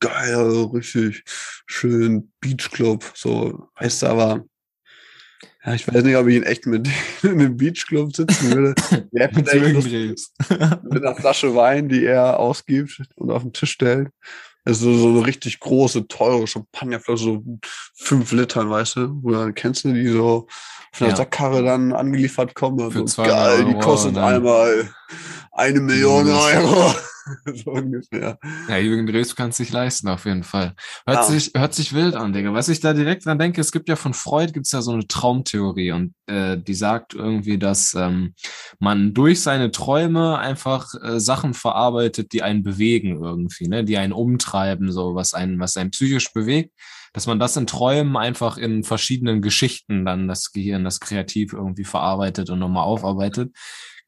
geil, 0.01 0.71
richtig 0.73 1.25
schön 1.67 2.33
Beachclub, 2.41 3.11
so, 3.15 3.69
weißt 3.79 4.03
du, 4.03 4.07
aber 4.07 4.45
ja, 5.65 5.75
ich 5.75 5.89
weiß 5.89 6.05
nicht, 6.05 6.17
ob 6.17 6.29
ich 6.29 6.37
in 6.37 6.43
echt 6.45 6.67
mit 6.67 6.89
in 7.23 7.31
einem 7.31 7.57
Beachclub 7.57 8.15
sitzen 8.15 8.53
würde. 8.53 8.75
Vielleicht 9.11 9.35
mit 10.85 11.05
einer 11.05 11.17
Flasche 11.17 11.55
Wein, 11.57 11.89
die 11.89 12.05
er 12.05 12.39
ausgibt 12.39 13.03
und 13.17 13.31
auf 13.33 13.43
den 13.43 13.53
Tisch 13.53 13.73
stellt. 13.73 14.11
Das 14.67 14.79
ist 14.79 14.83
so, 14.83 14.99
so 14.99 15.09
eine 15.11 15.25
richtig 15.27 15.61
große, 15.61 16.09
teure 16.09 16.45
Champagnerflasche, 16.47 17.23
so 17.23 17.43
fünf 17.95 18.33
Litern, 18.33 18.69
weißt 18.69 18.97
du, 18.97 19.19
wo 19.23 19.31
dann 19.31 19.55
kennst 19.55 19.85
du 19.85 19.93
die 19.93 20.09
so 20.09 20.49
von 20.93 21.05
der 21.07 21.11
Ja. 21.11 21.17
Sackkarre 21.17 21.63
dann 21.63 21.93
angeliefert 21.93 22.55
kommen. 22.57 22.81
und 22.81 22.91
Für 22.91 22.99
so, 22.99 23.05
200 23.07 23.29
geil, 23.37 23.65
die 23.65 23.71
Euro 23.77 23.79
kostet 23.81 24.09
und 24.09 24.15
dann- 24.17 24.35
einmal 24.35 24.91
eine 25.53 25.81
Million 25.81 26.25
Mhm. 26.25 26.33
Euro. 26.33 26.95
so 27.55 27.73
ungefähr. 27.73 28.39
Ja, 28.69 28.77
Jürgen 28.77 29.07
Drews 29.07 29.35
kann 29.35 29.51
es 29.51 29.57
sich 29.57 29.73
leisten, 29.73 30.09
auf 30.09 30.25
jeden 30.25 30.43
Fall. 30.45 30.75
Hört, 31.07 31.19
Ja. 31.19 31.23
sich, 31.25 31.53
hört 31.57 31.75
sich 31.75 31.93
wild 31.93 32.15
an, 32.15 32.33
Digga. 32.33 32.53
Was 32.55 32.69
ich 32.69 32.81
da 32.81 32.93
direkt 32.93 33.27
dran 33.27 33.39
denke, 33.39 33.61
es 33.61 33.73
gibt 33.73 33.89
ja 33.89 33.97
von 33.97 34.15
Freud 34.15 34.53
gibt's 34.53 34.73
ja 34.73 34.83
so 34.83 34.93
eine 34.93 35.07
Traumtheorie 35.07 35.93
und 35.93 36.15
äh, 36.27 36.57
die 36.57 36.75
sagt 36.75 37.15
irgendwie, 37.15 37.59
dass 37.59 37.95
ähm, 37.95 38.35
man 38.79 39.15
durch 39.15 39.41
seine 39.41 39.71
Träume 39.71 40.39
einfach 40.39 40.95
äh, 41.03 41.19
Sachen 41.21 41.55
verarbeitet, 41.55 42.33
die 42.33 42.43
einen 42.43 42.63
bewegen 42.63 43.23
irgendwie, 43.23 43.69
ne, 43.69 43.85
die 43.85 43.99
einen 43.99 44.13
umtreiben, 44.13 44.93
so 44.93 45.15
was 45.15 45.35
einen, 45.35 45.59
was 45.59 45.77
einen 45.77 45.91
psychisch 45.91 46.33
bewegt, 46.33 46.73
dass 47.13 47.27
man 47.27 47.39
das 47.39 47.57
in 47.57 47.67
Träumen 47.67 48.17
einfach 48.17 48.59
in 48.59 48.85
verschiedenen 48.85 49.41
Geschichten 49.43 50.05
dann 50.05 50.29
das 50.29 50.53
Gehirn, 50.53 50.85
das 50.85 51.01
kreativ 51.01 51.53
irgendwie 51.55 51.85
verarbeitet 51.85 52.51
und 52.51 52.59
nochmal 52.59 52.85
aufarbeitet. 52.85 53.53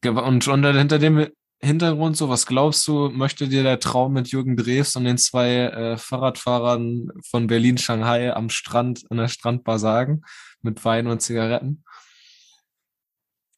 Und 0.05 0.45
schon 0.45 0.65
hinter 0.77 0.99
dem 1.01 1.27
Hintergrund 1.61 2.17
so, 2.17 2.29
was 2.29 2.47
glaubst 2.47 2.87
du, 2.87 3.09
möchte 3.09 3.49
dir 3.49 3.65
der 3.65 3.81
Traum 3.81 4.13
mit 4.13 4.29
Jürgen 4.29 4.57
Drews 4.57 4.95
und 4.95 5.05
den 5.05 5.19
zwei 5.19 5.55
äh, 5.55 5.97
Fahrradfahrern 5.97 7.11
von 7.29 7.49
Berlin, 7.49 7.79
Shanghai 7.79 8.33
am 8.33 8.49
Strand, 8.49 9.05
in 9.11 9.17
der 9.17 9.29
Strandbar 9.29 9.79
sagen? 9.79 10.23
Mit 10.63 10.85
Wein 10.85 11.09
und 11.09 11.21
Zigaretten? 11.21 11.85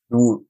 Du, 0.09 0.47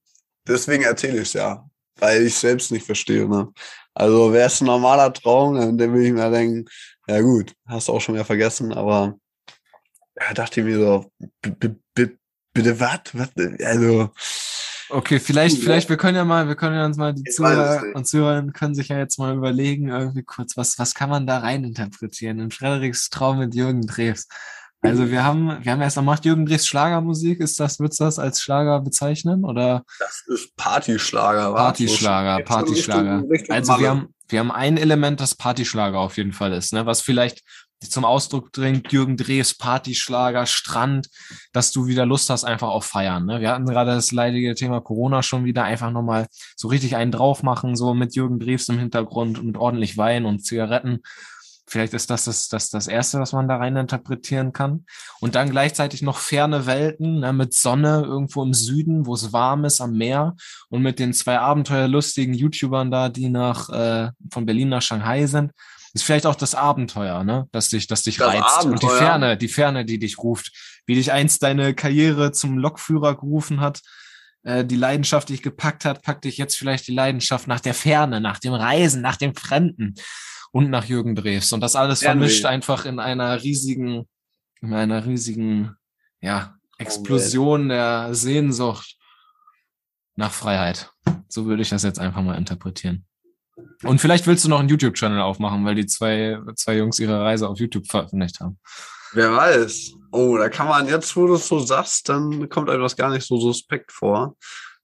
deswegen 0.46 0.84
erzähle 0.84 1.22
ich 1.22 1.32
ja, 1.34 1.68
weil 1.96 2.26
ich 2.26 2.36
selbst 2.36 2.70
nicht 2.70 2.86
verstehe. 2.86 3.28
Ne? 3.28 3.52
Also 3.94 4.32
wäre 4.32 4.46
es 4.46 4.60
ein 4.60 4.66
normaler 4.66 5.12
Traum, 5.12 5.56
dann, 5.56 5.78
würde 5.78 6.06
ich 6.06 6.12
mir 6.12 6.30
denken, 6.30 6.66
ja 7.08 7.20
gut, 7.20 7.52
hast 7.66 7.88
du 7.88 7.92
auch 7.92 8.00
schon 8.00 8.14
wieder 8.14 8.24
vergessen, 8.24 8.72
aber 8.72 9.18
ja, 10.20 10.34
dachte 10.34 10.60
ich 10.60 10.66
mir 10.66 10.78
so, 10.78 11.12
bitte? 12.52 12.80
Was? 12.80 13.00
Also, 13.64 14.10
Okay, 14.90 15.20
vielleicht, 15.20 15.58
Ja. 15.58 15.62
vielleicht, 15.62 15.88
wir 15.88 15.96
können 15.96 16.16
ja 16.16 16.24
mal, 16.24 16.48
wir 16.48 16.56
können 16.56 16.74
ja 16.74 16.84
uns 16.84 16.96
mal, 16.96 17.14
die 17.14 17.22
Ich 17.26 17.34
Zuhörer 17.34 17.82
und 17.94 18.06
Zuhörerinnen 18.06 18.52
können 18.52 18.74
sich 18.74 18.88
ja 18.88 18.98
jetzt 18.98 19.18
mal 19.18 19.34
überlegen, 19.36 19.88
irgendwie 19.88 20.22
kurz, 20.22 20.56
was, 20.56 20.78
was 20.78 20.94
kann 20.94 21.10
man 21.10 21.26
da 21.26 21.38
rein 21.38 21.64
interpretieren 21.64 22.38
in 22.40 22.50
Frederiks 22.50 23.10
Traum 23.10 23.38
mit 23.38 23.54
Jürgen 23.54 23.82
Drews? 23.82 24.26
Also 24.82 25.10
wir 25.10 25.24
haben, 25.24 25.58
wir 25.62 25.72
haben 25.72 25.82
erst 25.82 25.96
mal 25.96 26.02
macht 26.02 26.24
Jürgen 26.24 26.46
Drews 26.46 26.66
Schlagermusik, 26.66 27.40
ist 27.40 27.60
das, 27.60 27.78
würdest 27.80 28.00
du 28.00 28.04
das 28.04 28.18
als 28.18 28.40
Schlager 28.40 28.80
bezeichnen 28.80 29.44
oder? 29.44 29.84
das 29.98 30.24
ist 30.26 30.56
Partyschlager, 30.56 31.52
wa? 31.52 31.64
Partyschlager, 31.64 32.42
Partyschlager. 32.44 33.24
Also 33.50 33.78
wir 33.78 33.90
haben, 33.90 34.14
wir 34.28 34.40
haben 34.40 34.50
ein 34.50 34.78
Element, 34.78 35.20
das 35.20 35.34
Partyschlager 35.34 35.98
auf 35.98 36.16
jeden 36.16 36.32
Fall 36.32 36.52
ist, 36.54 36.72
ne? 36.72 36.86
was 36.86 37.02
vielleicht 37.02 37.42
zum 37.88 38.04
Ausdruck 38.04 38.52
dringt, 38.52 38.92
Jürgen 38.92 39.16
Drews, 39.16 39.54
Partyschlager, 39.54 40.46
Strand, 40.46 41.08
dass 41.52 41.72
du 41.72 41.86
wieder 41.86 42.04
Lust 42.04 42.28
hast 42.28 42.44
einfach 42.44 42.68
auf 42.68 42.84
Feiern. 42.84 43.26
Ne? 43.26 43.40
Wir 43.40 43.50
hatten 43.50 43.66
gerade 43.66 43.92
das 43.92 44.12
leidige 44.12 44.54
Thema 44.54 44.80
Corona 44.80 45.22
schon 45.22 45.44
wieder, 45.44 45.64
einfach 45.64 45.90
nochmal 45.90 46.26
so 46.56 46.68
richtig 46.68 46.96
einen 46.96 47.12
drauf 47.12 47.42
machen, 47.42 47.76
so 47.76 47.94
mit 47.94 48.14
Jürgen 48.14 48.38
Drews 48.38 48.68
im 48.68 48.78
Hintergrund 48.78 49.38
und 49.38 49.56
ordentlich 49.56 49.96
Wein 49.96 50.26
und 50.26 50.44
Zigaretten. 50.44 51.00
Vielleicht 51.70 51.94
ist 51.94 52.10
das 52.10 52.24
das, 52.24 52.48
das 52.48 52.68
das 52.68 52.88
Erste, 52.88 53.20
was 53.20 53.32
man 53.32 53.46
da 53.46 53.56
rein 53.56 53.76
interpretieren 53.76 54.52
kann. 54.52 54.84
Und 55.20 55.36
dann 55.36 55.50
gleichzeitig 55.50 56.02
noch 56.02 56.18
ferne 56.18 56.66
Welten 56.66 57.20
ne, 57.20 57.32
mit 57.32 57.54
Sonne 57.54 58.02
irgendwo 58.04 58.42
im 58.42 58.54
Süden, 58.54 59.06
wo 59.06 59.14
es 59.14 59.32
warm 59.32 59.64
ist 59.64 59.80
am 59.80 59.92
Meer 59.92 60.34
und 60.68 60.82
mit 60.82 60.98
den 60.98 61.14
zwei 61.14 61.38
abenteuerlustigen 61.38 62.34
YouTubern 62.34 62.90
da, 62.90 63.08
die 63.08 63.28
nach 63.28 63.68
äh, 63.68 64.10
von 64.32 64.46
Berlin 64.46 64.70
nach 64.70 64.82
Shanghai 64.82 65.26
sind, 65.26 65.52
ist 65.92 66.04
vielleicht 66.04 66.26
auch 66.26 66.34
das 66.36 66.54
Abenteuer, 66.54 67.24
ne, 67.24 67.48
das 67.52 67.68
dich, 67.68 67.86
das 67.86 68.02
dich 68.02 68.18
Das 68.18 68.28
reizt 68.28 68.64
und 68.64 68.82
die 68.82 68.86
Abenteuer. 68.86 68.98
Ferne, 68.98 69.36
die 69.36 69.48
Ferne, 69.48 69.84
die 69.84 69.98
dich 69.98 70.18
ruft, 70.18 70.52
wie 70.86 70.94
dich 70.94 71.12
einst 71.12 71.42
deine 71.42 71.74
Karriere 71.74 72.32
zum 72.32 72.58
Lokführer 72.58 73.16
gerufen 73.16 73.60
hat, 73.60 73.80
äh, 74.42 74.64
die 74.64 74.76
Leidenschaft 74.76 75.28
dich 75.28 75.42
gepackt 75.42 75.84
hat, 75.84 76.02
packt 76.02 76.24
dich 76.24 76.38
jetzt 76.38 76.56
vielleicht 76.56 76.86
die 76.86 76.94
Leidenschaft 76.94 77.46
nach 77.46 77.60
der 77.60 77.74
Ferne, 77.74 78.20
nach 78.20 78.38
dem 78.38 78.54
Reisen, 78.54 79.02
nach 79.02 79.16
dem 79.16 79.34
Fremden 79.34 79.94
und 80.52 80.70
nach 80.70 80.84
Jürgen 80.84 81.14
Drews 81.14 81.52
und 81.52 81.60
das 81.60 81.76
alles 81.76 82.00
Fernweh. 82.00 82.26
vermischt 82.26 82.44
einfach 82.46 82.84
in 82.84 82.98
einer 82.98 83.42
riesigen, 83.42 84.08
in 84.60 84.74
einer 84.74 85.04
riesigen, 85.04 85.76
ja, 86.20 86.56
Explosion 86.78 87.68
der 87.68 88.14
Sehnsucht 88.14 88.96
nach 90.16 90.32
Freiheit. 90.32 90.90
So 91.28 91.46
würde 91.46 91.62
ich 91.62 91.68
das 91.68 91.82
jetzt 91.82 91.98
einfach 91.98 92.22
mal 92.22 92.36
interpretieren. 92.36 93.04
Und 93.84 94.00
vielleicht 94.00 94.26
willst 94.26 94.44
du 94.44 94.48
noch 94.48 94.60
einen 94.60 94.68
YouTube-Channel 94.68 95.20
aufmachen, 95.20 95.64
weil 95.64 95.74
die 95.74 95.86
zwei, 95.86 96.38
zwei 96.56 96.76
Jungs 96.76 96.98
ihre 96.98 97.20
Reise 97.20 97.48
auf 97.48 97.58
YouTube 97.58 97.86
veröffentlicht 97.86 98.40
haben. 98.40 98.58
Wer 99.12 99.34
weiß. 99.34 99.92
Oh, 100.12 100.36
da 100.36 100.48
kann 100.48 100.68
man 100.68 100.86
jetzt, 100.88 101.16
wo 101.16 101.26
du 101.26 101.34
es 101.34 101.48
so 101.48 101.58
sagst, 101.60 102.08
dann 102.08 102.48
kommt 102.48 102.68
einem 102.70 102.82
das 102.82 102.96
gar 102.96 103.10
nicht 103.10 103.26
so 103.26 103.38
suspekt 103.38 103.90
vor. 103.92 104.36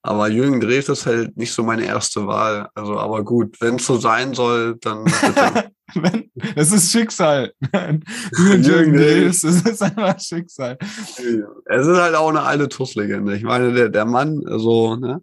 Aber 0.02 0.28
Jürgen 0.28 0.60
Drews 0.60 0.88
ist 0.88 1.04
halt 1.06 1.36
nicht 1.36 1.52
so 1.52 1.64
meine 1.64 1.84
erste 1.84 2.26
Wahl. 2.28 2.68
Also, 2.74 2.96
aber 2.98 3.24
gut, 3.24 3.60
wenn 3.60 3.74
es 3.76 3.86
so 3.86 3.98
sein 3.98 4.34
soll, 4.34 4.76
dann. 4.80 5.04
Wenn- 5.94 6.30
Es 6.54 6.70
ist 6.72 6.92
Schicksal. 6.92 7.52
Jürgen 7.72 8.62
Jürgen 8.62 8.92
Drews. 8.92 9.40
Drews, 9.40 9.44
es 9.44 9.62
ist 9.62 9.82
einfach 9.82 10.18
Schicksal. 10.20 10.78
es 10.80 11.86
ist 11.86 11.96
halt 11.96 12.14
auch 12.14 12.28
eine 12.28 12.42
alte 12.42 12.68
Tusslegende. 12.68 13.36
Ich 13.36 13.42
meine, 13.42 13.72
der, 13.72 13.88
der 13.88 14.04
Mann, 14.04 14.40
so, 14.46 14.94
ne, 14.96 15.20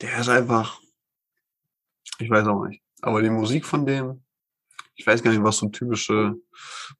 der 0.00 0.20
ist 0.20 0.28
einfach, 0.28 0.79
ich 2.18 2.30
weiß 2.30 2.46
auch 2.46 2.64
nicht. 2.66 2.82
Aber 3.02 3.22
die 3.22 3.30
Musik 3.30 3.64
von 3.64 3.86
dem, 3.86 4.22
ich 5.00 5.06
weiß 5.06 5.22
gar 5.22 5.30
nicht, 5.30 5.42
was 5.42 5.56
so 5.56 5.68
typische 5.68 6.34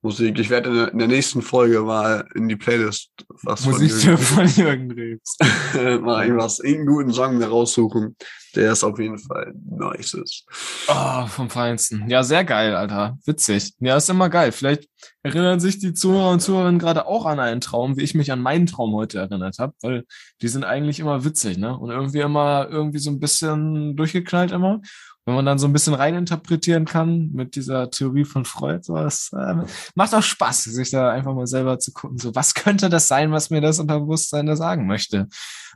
Musik. 0.00 0.38
Ich 0.38 0.48
werde 0.48 0.70
in 0.70 0.74
der, 0.74 0.92
in 0.92 0.98
der 0.98 1.08
nächsten 1.08 1.42
Folge 1.42 1.82
mal 1.82 2.26
in 2.34 2.48
die 2.48 2.56
Playlist 2.56 3.10
was 3.42 3.66
Musik 3.66 3.92
von 3.92 4.18
von 4.46 4.46
Jürgen 4.46 4.90
Rebs. 4.90 5.36
Mal 6.00 6.24
irgendwas, 6.24 6.60
irgendeinen 6.60 6.86
guten 6.86 7.12
Song 7.12 7.42
raussuchen, 7.42 8.16
der 8.56 8.72
ist 8.72 8.84
auf 8.84 8.98
jeden 8.98 9.18
Fall 9.18 9.52
nice 9.68 10.14
ist. 10.14 10.46
Oh, 10.88 11.26
vom 11.26 11.50
Feinsten. 11.50 12.08
Ja, 12.08 12.22
sehr 12.22 12.44
geil, 12.44 12.74
Alter. 12.74 13.18
Witzig. 13.26 13.74
Ja, 13.80 13.96
ist 13.96 14.08
immer 14.08 14.30
geil. 14.30 14.52
Vielleicht 14.52 14.88
erinnern 15.22 15.60
sich 15.60 15.78
die 15.78 15.92
Zuhörer 15.92 16.30
und 16.30 16.40
Zuhörerinnen 16.40 16.80
gerade 16.80 17.06
auch 17.06 17.26
an 17.26 17.38
einen 17.38 17.60
Traum, 17.60 17.96
wie 17.96 18.02
ich 18.02 18.14
mich 18.14 18.32
an 18.32 18.40
meinen 18.40 18.66
Traum 18.66 18.94
heute 18.94 19.18
erinnert 19.18 19.58
habe, 19.58 19.74
weil 19.82 20.04
die 20.40 20.48
sind 20.48 20.64
eigentlich 20.64 21.00
immer 21.00 21.24
witzig, 21.24 21.58
ne? 21.58 21.78
Und 21.78 21.90
irgendwie 21.90 22.20
immer 22.20 22.66
irgendwie 22.70 22.98
so 22.98 23.10
ein 23.10 23.20
bisschen 23.20 23.94
durchgeknallt 23.96 24.52
immer 24.52 24.80
wenn 25.26 25.34
man 25.34 25.46
dann 25.46 25.58
so 25.58 25.66
ein 25.66 25.72
bisschen 25.72 25.94
reininterpretieren 25.94 26.86
kann 26.86 27.30
mit 27.32 27.54
dieser 27.54 27.90
Theorie 27.90 28.24
von 28.24 28.44
Freud, 28.44 28.80
so, 28.82 28.96
das 28.96 29.30
äh, 29.32 29.54
macht 29.94 30.14
auch 30.14 30.22
Spaß, 30.22 30.64
sich 30.64 30.90
da 30.90 31.10
einfach 31.10 31.34
mal 31.34 31.46
selber 31.46 31.78
zu 31.78 31.92
gucken, 31.92 32.18
so 32.18 32.34
was 32.34 32.54
könnte 32.54 32.88
das 32.88 33.08
sein, 33.08 33.30
was 33.30 33.50
mir 33.50 33.60
das 33.60 33.78
Unterbewusstsein 33.78 34.46
da 34.46 34.56
sagen 34.56 34.86
möchte? 34.86 35.28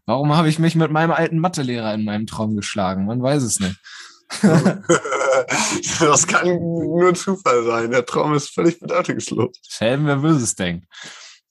Warum 0.06 0.34
habe 0.34 0.48
ich 0.48 0.58
mich 0.58 0.74
mit 0.74 0.90
meinem 0.90 1.12
alten 1.12 1.38
Mathelehrer 1.38 1.94
in 1.94 2.04
meinem 2.04 2.26
Traum 2.26 2.56
geschlagen? 2.56 3.06
Man 3.06 3.22
weiß 3.22 3.42
es 3.42 3.60
nicht. 3.60 3.78
das 6.00 6.26
kann 6.26 6.48
nur 6.48 7.14
Zufall 7.14 7.64
sein. 7.64 7.90
Der 7.90 8.04
Traum 8.04 8.34
ist 8.34 8.52
völlig 8.52 8.80
bedeutungslos. 8.80 9.56
Schelm, 9.68 10.06
wer 10.06 10.16
Böses 10.16 10.54
denkt. 10.54 10.86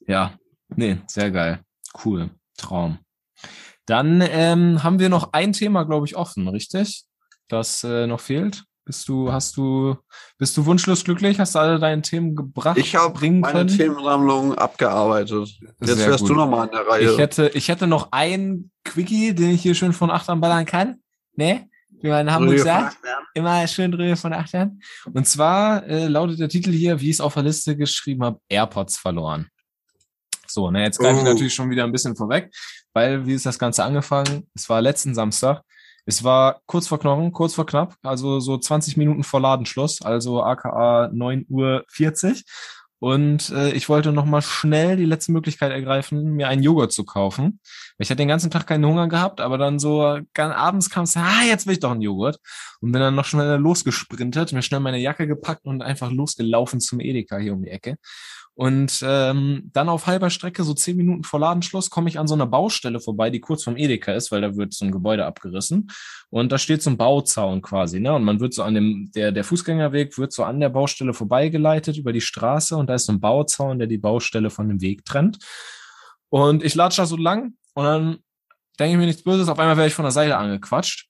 Ja, 0.07 0.33
nee, 0.75 0.97
sehr 1.07 1.31
geil. 1.31 1.61
Cool. 2.03 2.31
Traum. 2.57 2.99
Dann 3.85 4.21
ähm, 4.21 4.83
haben 4.83 4.99
wir 4.99 5.09
noch 5.09 5.33
ein 5.33 5.53
Thema, 5.53 5.83
glaube 5.83 6.05
ich, 6.05 6.15
offen, 6.15 6.47
richtig? 6.47 7.05
Das 7.47 7.83
äh, 7.83 8.07
noch 8.07 8.19
fehlt? 8.19 8.63
Bist 8.85 9.07
du, 9.07 9.31
hast 9.31 9.55
du, 9.55 9.95
bist 10.37 10.57
du 10.57 10.65
wunschlos 10.65 11.05
glücklich? 11.05 11.39
Hast 11.39 11.55
du 11.55 11.59
alle 11.59 11.79
deine 11.79 12.01
Themen 12.01 12.35
gebracht? 12.35 12.77
Ich 12.77 12.95
habe 12.95 13.17
meine 13.29 13.41
können? 13.41 13.69
Themensammlung 13.69 14.55
abgearbeitet. 14.55 15.47
Jetzt 15.79 15.95
Sehr 15.95 16.09
wärst 16.09 16.19
gut. 16.19 16.31
du 16.31 16.33
noch 16.33 16.49
mal 16.49 16.63
an 16.63 16.71
der 16.71 16.85
Reihe. 16.85 17.11
Ich 17.11 17.17
hätte, 17.17 17.49
ich 17.53 17.69
hätte 17.69 17.87
noch 17.87 18.09
einen 18.11 18.71
Quickie, 18.83 19.33
den 19.33 19.51
ich 19.51 19.61
hier 19.61 19.73
schön 19.73 19.93
von 19.93 20.11
Achtern 20.11 20.41
ballern 20.41 20.65
kann. 20.65 21.01
Ne? 21.35 21.69
Wie 22.01 22.09
man 22.09 22.27
in 22.27 22.33
Hamburg 22.33 22.55
Röhe 22.55 22.63
sagt. 22.63 22.97
Immer 23.33 23.65
schön 23.67 23.93
Röhe 23.93 24.17
von 24.17 24.33
Achtern. 24.33 24.81
Und 25.13 25.25
zwar 25.27 25.87
äh, 25.87 26.07
lautet 26.07 26.41
der 26.41 26.49
Titel 26.49 26.71
hier, 26.71 26.99
wie 26.99 27.09
ich 27.09 27.15
es 27.15 27.21
auf 27.21 27.35
der 27.35 27.43
Liste 27.43 27.77
geschrieben 27.77 28.25
habe, 28.25 28.39
AirPods 28.49 28.97
verloren. 28.97 29.47
So, 30.45 30.69
ne, 30.69 30.83
jetzt 30.83 30.99
greife 30.99 31.15
oh. 31.15 31.19
ich 31.19 31.23
natürlich 31.23 31.53
schon 31.53 31.69
wieder 31.69 31.85
ein 31.85 31.93
bisschen 31.93 32.17
vorweg, 32.17 32.53
weil 32.91 33.25
wie 33.25 33.33
ist 33.33 33.45
das 33.45 33.57
Ganze 33.57 33.85
angefangen? 33.85 34.49
Es 34.53 34.67
war 34.67 34.81
letzten 34.81 35.15
Samstag 35.15 35.63
es 36.05 36.23
war 36.23 36.61
kurz 36.65 36.87
vor 36.87 36.99
Knochen, 36.99 37.31
kurz 37.31 37.53
vor 37.53 37.65
knapp, 37.65 37.95
also 38.03 38.39
so 38.39 38.57
20 38.57 38.97
Minuten 38.97 39.23
vor 39.23 39.39
Ladenschluss, 39.39 40.01
also 40.01 40.43
aka 40.43 41.05
9.40 41.05 41.47
Uhr. 41.49 42.35
Und 42.99 43.49
äh, 43.49 43.71
ich 43.73 43.89
wollte 43.89 44.13
nochmal 44.13 44.41
schnell 44.41 44.95
die 44.95 45.03
letzte 45.03 45.33
Möglichkeit 45.33 45.73
ergreifen, 45.73 46.35
mir 46.35 46.47
einen 46.47 46.63
Joghurt 46.63 46.93
zu 46.93 47.03
kaufen. 47.03 47.59
Ich 47.97 48.09
hatte 48.09 48.21
den 48.21 48.29
ganzen 48.29 48.49
Tag 48.49 48.65
keinen 48.65 48.85
Hunger 48.85 49.09
gehabt, 49.09 49.41
aber 49.41 49.57
dann 49.57 49.77
so 49.77 50.19
ganz 50.33 50.55
abends 50.55 50.89
kam 50.89 51.03
es, 51.03 51.17
ah, 51.17 51.43
jetzt 51.45 51.67
will 51.67 51.73
ich 51.73 51.81
doch 51.81 51.91
einen 51.91 52.01
Joghurt. 52.01 52.39
Und 52.79 52.93
bin 52.93 53.01
dann 53.01 53.15
noch 53.15 53.25
schneller 53.25 53.57
losgesprintet, 53.57 54.53
mir 54.53 54.61
schnell 54.61 54.79
meine 54.79 54.99
Jacke 54.99 55.27
gepackt 55.27 55.65
und 55.65 55.81
einfach 55.81 56.11
losgelaufen 56.11 56.79
zum 56.79 57.01
Edeka 57.01 57.37
hier 57.37 57.51
um 57.51 57.63
die 57.63 57.71
Ecke. 57.71 57.97
Und 58.55 59.03
ähm, 59.03 59.71
dann 59.73 59.89
auf 59.89 60.05
halber 60.05 60.29
Strecke, 60.29 60.63
so 60.63 60.75
zehn 60.75 60.95
Minuten 60.95 61.23
vor 61.23 61.39
Ladenschluss, 61.39 61.89
komme 61.89 62.07
ich 62.07 62.19
an 62.19 62.27
so 62.27 62.35
einer 62.35 62.45
Baustelle 62.45 62.99
vorbei, 62.99 63.31
die 63.31 63.39
kurz 63.39 63.63
vom 63.63 63.77
Edeka 63.77 64.13
ist, 64.13 64.31
weil 64.31 64.41
da 64.41 64.55
wird 64.55 64.73
so 64.73 64.85
ein 64.85 64.91
Gebäude 64.91 65.25
abgerissen. 65.25 65.89
Und 66.29 66.51
da 66.51 66.59
steht 66.59 66.83
so 66.83 66.91
ein 66.91 66.97
Bauzaun 66.97 67.63
quasi, 67.63 67.99
ne? 67.99 68.13
Und 68.13 68.23
man 68.23 68.39
wird 68.39 68.53
so 68.53 68.61
an 68.61 68.75
dem, 68.75 69.11
der, 69.15 69.31
der 69.31 69.43
Fußgängerweg 69.43 70.17
wird 70.19 70.33
so 70.33 70.43
an 70.43 70.59
der 70.59 70.69
Baustelle 70.69 71.13
vorbeigeleitet 71.13 71.97
über 71.97 72.13
die 72.13 72.21
Straße 72.21 72.77
und 72.77 72.87
da 72.87 72.95
ist 72.95 73.05
so 73.05 73.13
ein 73.13 73.19
Bauzaun, 73.19 73.79
der 73.79 73.87
die 73.87 73.97
Baustelle 73.97 74.51
von 74.51 74.67
dem 74.69 74.81
Weg 74.81 75.03
trennt. 75.03 75.39
Und 76.29 76.63
ich 76.63 76.75
latsche 76.75 77.01
da 77.01 77.05
so 77.07 77.17
lang 77.17 77.55
und 77.73 77.85
dann 77.85 78.17
denke 78.79 78.93
ich 78.93 78.99
mir 78.99 79.05
nichts 79.05 79.23
Böses, 79.23 79.49
auf 79.49 79.59
einmal 79.59 79.77
werde 79.77 79.87
ich 79.87 79.93
von 79.95 80.05
der 80.05 80.11
Seite 80.11 80.37
angequatscht. 80.37 81.07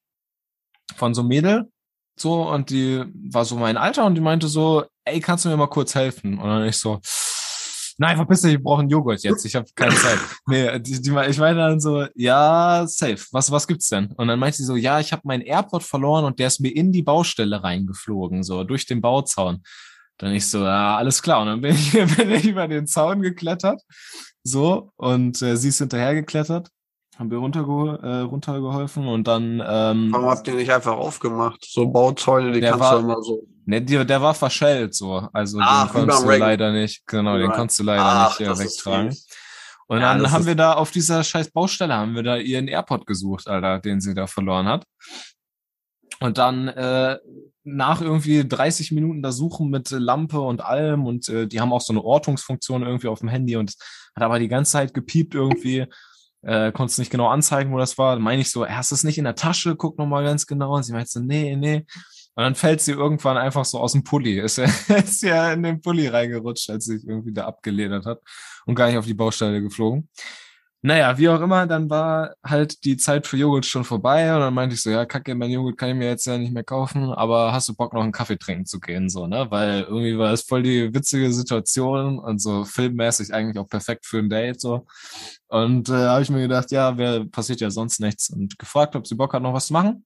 Von 0.96 1.14
so 1.14 1.22
einem 1.22 1.30
Mädel. 1.30 1.70
So, 2.16 2.48
und 2.48 2.70
die 2.70 3.04
war 3.32 3.44
so 3.44 3.56
mein 3.56 3.78
Alter 3.78 4.06
und 4.06 4.16
die 4.16 4.22
meinte 4.22 4.48
so, 4.48 4.86
ey, 5.06 5.20
kannst 5.20 5.46
du 5.46 5.50
mir 5.50 5.58
mal 5.58 5.68
kurz 5.68 5.96
helfen? 5.96 6.38
Und 6.38 6.48
dann 6.48 6.66
ich 6.66 6.78
so, 6.78 7.00
nein, 7.98 8.16
verpiss 8.16 8.42
dich, 8.42 8.56
ich 8.56 8.64
brauche 8.64 8.82
einen 8.82 8.90
Joghurt 8.90 9.24
jetzt, 9.24 9.46
ich 9.46 9.56
habe 9.56 9.68
keine 9.76 9.96
Zeit. 9.96 10.20
nee, 10.48 10.80
die, 10.80 11.02
die, 11.02 11.12
ich 11.30 11.38
meine 11.38 11.58
dann 11.58 11.80
so, 11.80 12.06
ja, 12.16 12.86
safe, 12.88 13.26
was, 13.32 13.52
was 13.52 13.68
gibt's 13.68 13.90
denn? 13.90 14.12
Und 14.18 14.28
dann 14.28 14.40
meinte 14.40 14.58
sie 14.58 14.66
so, 14.66 14.76
ja, 14.76 15.00
ich 15.00 15.12
habe 15.12 15.24
meinen 15.26 15.42
AirPod 15.42 15.84
verloren 15.84 16.26
und 16.26 16.40
der 16.40 16.48
ist 16.48 16.60
mir 16.60 16.76
in 16.76 16.92
die 16.92 17.04
Baustelle 17.04 17.64
reingeflogen, 17.64 18.44
so 18.44 18.64
durch 18.64 18.86
den 18.86 19.02
Bauzaun. 19.02 19.64
Dann 20.18 20.34
ich 20.34 20.48
so, 20.48 20.64
ja, 20.64 20.98
alles 20.98 21.22
klar. 21.22 21.42
Und 21.42 21.48
dann 21.48 21.62
bin 21.62 21.76
ich, 21.76 21.92
bin 22.18 22.32
ich 22.32 22.46
über 22.46 22.68
den 22.68 22.88
Zaun 22.88 23.22
geklettert, 23.22 23.82
so, 24.44 24.92
und 24.98 25.42
äh, 25.42 25.56
sie 25.56 25.70
ist 25.70 25.80
hinterher 25.80 26.14
geklettert 26.14 26.70
haben 27.18 27.30
wir 27.30 27.38
runterge 27.38 28.00
äh, 28.02 28.20
runtergeholfen 28.22 29.08
und 29.08 29.28
dann. 29.28 29.62
Ähm, 29.66 30.10
Warum 30.12 30.28
habt 30.28 30.48
ihr 30.48 30.56
nicht 30.56 30.72
einfach 30.72 30.94
aufgemacht? 30.94 31.64
So 31.68 31.88
Bauzäune, 31.88 32.52
die 32.52 32.62
kannst 32.62 32.80
war, 32.80 32.94
du 32.94 33.00
immer 33.00 33.22
so. 33.22 33.48
Ne, 33.66 33.82
der, 33.82 34.04
der 34.04 34.22
war 34.22 34.34
verschellt 34.34 34.96
so. 34.96 35.28
Also 35.32 35.60
Ach, 35.62 35.88
den 35.88 35.94
konntest 35.94 36.24
du 36.24 36.28
Ring. 36.28 36.40
leider 36.40 36.72
nicht, 36.72 37.06
genau, 37.06 37.38
den 37.38 37.52
konntest 37.52 37.80
du 37.80 37.84
leider 37.84 38.04
Ach, 38.04 38.40
nicht 38.40 38.50
äh, 38.50 38.60
wegtragen. 38.60 39.16
Und 39.88 40.00
ja, 40.00 40.18
dann 40.18 40.32
haben 40.32 40.46
wir 40.46 40.56
da 40.56 40.74
auf 40.74 40.92
dieser 40.92 41.24
scheiß 41.24 41.52
Baustelle 41.52 41.94
haben 41.94 42.16
wir 42.16 42.24
da 42.24 42.38
ihren 42.38 42.68
AirPod 42.68 43.06
gesucht, 43.06 43.48
Alter, 43.48 43.80
den 43.80 44.02
sie 44.02 44.14
da 44.14 44.28
verloren 44.28 44.68
hat. 44.68 44.86
Und 46.20 46.38
dann 46.38 46.68
äh, 46.70 47.18
nach 47.64 48.02
irgendwie 48.02 48.48
30 48.48 48.92
Minuten 48.92 49.22
da 49.22 49.32
suchen 49.32 49.70
mit 49.70 49.92
Lampe 49.92 50.40
und 50.40 50.62
allem 50.62 51.06
und 51.06 51.30
äh, 51.30 51.48
die 51.48 51.60
haben 51.60 51.74
auch 51.74 51.82
so 51.82 51.94
eine 51.94 52.04
Ortungsfunktion 52.04 52.84
irgendwie 52.84 53.08
auf 53.08 53.20
dem 53.20 53.30
Handy 53.30 53.56
und 53.56 53.76
hat 54.16 54.24
aber 54.24 54.40
die 54.40 54.48
ganze 54.48 54.74
Zeit 54.74 54.94
gepiept 54.94 55.36
irgendwie 55.36 55.86
äh, 56.44 56.72
konntest 56.72 57.00
nicht 57.00 57.12
genau 57.12 57.28
anzeigen, 57.28 57.72
wo 57.72 57.78
das 57.78 57.98
war. 57.98 58.16
Dann 58.16 58.24
meine 58.24 58.42
ich 58.42 58.52
so, 58.52 58.68
hast 58.68 58.92
du 58.92 58.96
es 58.96 59.04
nicht 59.04 59.18
in 59.18 59.24
der 59.24 59.36
Tasche? 59.36 59.76
Guck 59.76 59.98
nochmal 59.98 60.24
ganz 60.24 60.46
genau. 60.46 60.76
Und 60.76 60.84
sie 60.84 60.94
meinte 60.94 61.10
so, 61.10 61.20
nee, 61.20 61.56
nee. 61.56 61.86
Und 62.36 62.44
dann 62.44 62.56
fällt 62.56 62.82
sie 62.82 62.94
irgendwann 62.94 63.38
einfach 63.38 63.64
so 63.66 63.80
aus 63.80 63.92
dem 63.94 64.04
Pulli. 64.04 64.40
Ist 64.44 64.58
ja, 64.58 64.66
ist 64.66 65.22
ja 65.22 65.54
in 65.54 65.64
den 65.64 65.82
Pulli 65.82 66.08
reingerutscht, 66.08 66.70
als 66.70 66.86
sie 66.86 66.98
sich 66.98 67.08
irgendwie 67.08 67.34
da 67.34 67.46
abgeledert 67.46 68.06
hat 68.06 68.20
und 68.66 68.76
gar 68.76 68.88
nicht 68.88 68.98
auf 68.98 69.06
die 69.06 69.14
Baustelle 69.14 69.62
geflogen. 69.62 70.10
Naja, 70.86 71.18
wie 71.18 71.30
auch 71.30 71.40
immer, 71.40 71.66
dann 71.66 71.90
war 71.90 72.36
halt 72.44 72.84
die 72.84 72.98
Zeit 72.98 73.26
für 73.26 73.38
Joghurt 73.38 73.66
schon 73.66 73.86
vorbei 73.86 74.34
und 74.36 74.42
dann 74.42 74.54
meinte 74.54 74.76
ich 74.76 74.82
so, 74.82 74.90
ja, 74.90 75.06
kacke, 75.06 75.34
mein 75.34 75.50
Joghurt 75.50 75.78
kann 75.78 75.92
ich 75.92 75.96
mir 75.96 76.10
jetzt 76.10 76.26
ja 76.26 76.38
nicht 76.38 76.52
mehr 76.54 76.66
kaufen, 76.66 77.14
aber 77.14 77.54
hast 77.54 77.70
du 77.70 77.74
Bock 77.74 77.94
noch 77.94 78.04
einen 78.04 78.12
Kaffee 78.12 78.38
trinken 78.38 78.66
zu 78.66 78.82
gehen, 78.82 79.08
so, 79.08 79.26
ne? 79.26 79.48
Weil 79.50 79.84
irgendwie 79.84 80.18
war 80.18 80.34
es 80.34 80.42
voll 80.42 80.62
die 80.62 80.94
witzige 80.94 81.32
Situation 81.32 82.20
und 82.20 82.40
so 82.42 82.66
filmmäßig 82.66 83.34
eigentlich 83.34 83.58
auch 83.60 83.70
perfekt 83.70 84.06
für 84.06 84.18
ein 84.20 84.30
Date, 84.30 84.60
so. 84.60 84.86
Und 85.48 85.88
äh, 85.88 85.94
habe 85.94 86.22
ich 86.22 86.30
mir 86.30 86.42
gedacht, 86.42 86.70
ja, 86.72 86.98
wer 86.98 87.24
passiert 87.26 87.62
ja 87.62 87.70
sonst 87.72 88.02
nichts 88.02 88.30
und 88.30 88.60
gefragt, 88.60 88.98
ob 88.98 89.08
sie 89.08 89.16
Bock 89.16 89.34
hat, 89.34 89.42
noch 89.42 89.54
was 89.54 89.68
zu 89.68 89.74
machen. 89.74 90.06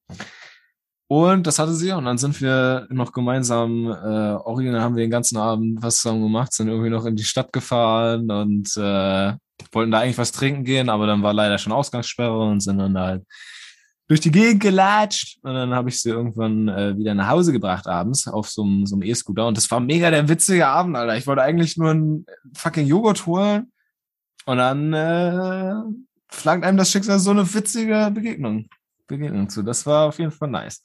Und 1.10 1.48
das 1.48 1.58
hatte 1.58 1.74
sie 1.74 1.94
und 1.94 2.04
dann 2.04 2.18
sind 2.18 2.42
wir 2.42 2.86
noch 2.90 3.14
gemeinsam, 3.14 3.88
äh, 3.88 4.34
original 4.44 4.82
haben 4.82 4.96
wir 4.96 5.04
den 5.04 5.12
ganzen 5.12 5.38
Abend 5.38 5.82
was 5.82 5.98
zusammen 5.98 6.24
gemacht, 6.24 6.54
sind 6.54 6.68
irgendwie 6.68 6.90
noch 6.90 7.06
in 7.06 7.16
die 7.16 7.24
Stadt 7.24 7.54
gefahren 7.54 8.30
und 8.30 8.76
äh, 8.76 9.34
wollten 9.72 9.92
da 9.92 10.00
eigentlich 10.00 10.18
was 10.18 10.34
trinken 10.34 10.66
gehen, 10.66 10.90
aber 10.90 11.08
dann 11.08 11.24
war 11.24 11.34
leider 11.34 11.58
schon 11.58 11.72
Ausgangssperre 11.72 12.38
und 12.38 12.60
sind 12.60 12.80
dann 12.80 12.98
halt 12.98 13.24
durch 14.10 14.20
die 14.20 14.32
Gegend 14.32 14.62
gelatscht 14.62 15.40
und 15.44 15.54
dann 15.54 15.74
habe 15.74 15.88
ich 15.90 16.02
sie 16.02 16.10
irgendwann 16.10 16.68
äh, 16.68 16.98
wieder 16.98 17.14
nach 17.14 17.30
Hause 17.30 17.54
gebracht 17.54 17.88
abends 17.88 18.28
auf 18.28 18.50
so 18.50 18.64
einem 18.64 18.86
so 18.86 19.02
E-Scooter 19.02 19.48
und 19.48 19.56
das 19.56 19.72
war 19.72 19.80
mega 19.80 20.12
der 20.12 20.28
witzige 20.28 20.68
Abend, 20.68 20.98
Alter. 20.98 21.16
Ich 21.18 21.26
wollte 21.26 21.42
eigentlich 21.42 21.78
nur 21.78 21.92
einen 21.92 22.26
fucking 22.54 22.86
Joghurt 22.86 23.26
holen 23.26 23.72
und 24.46 24.58
dann 24.58 24.94
äh, 24.94 25.74
flaggt 26.30 26.66
einem 26.66 26.78
das 26.78 26.92
Schicksal 26.92 27.20
so 27.20 27.32
eine 27.32 27.54
witzige 27.54 28.12
Begegnung. 28.14 28.68
Begegnung 29.08 29.50
zu. 29.50 29.64
Das 29.64 29.86
war 29.86 30.08
auf 30.08 30.20
jeden 30.20 30.32
Fall 30.32 30.50
nice. 30.50 30.82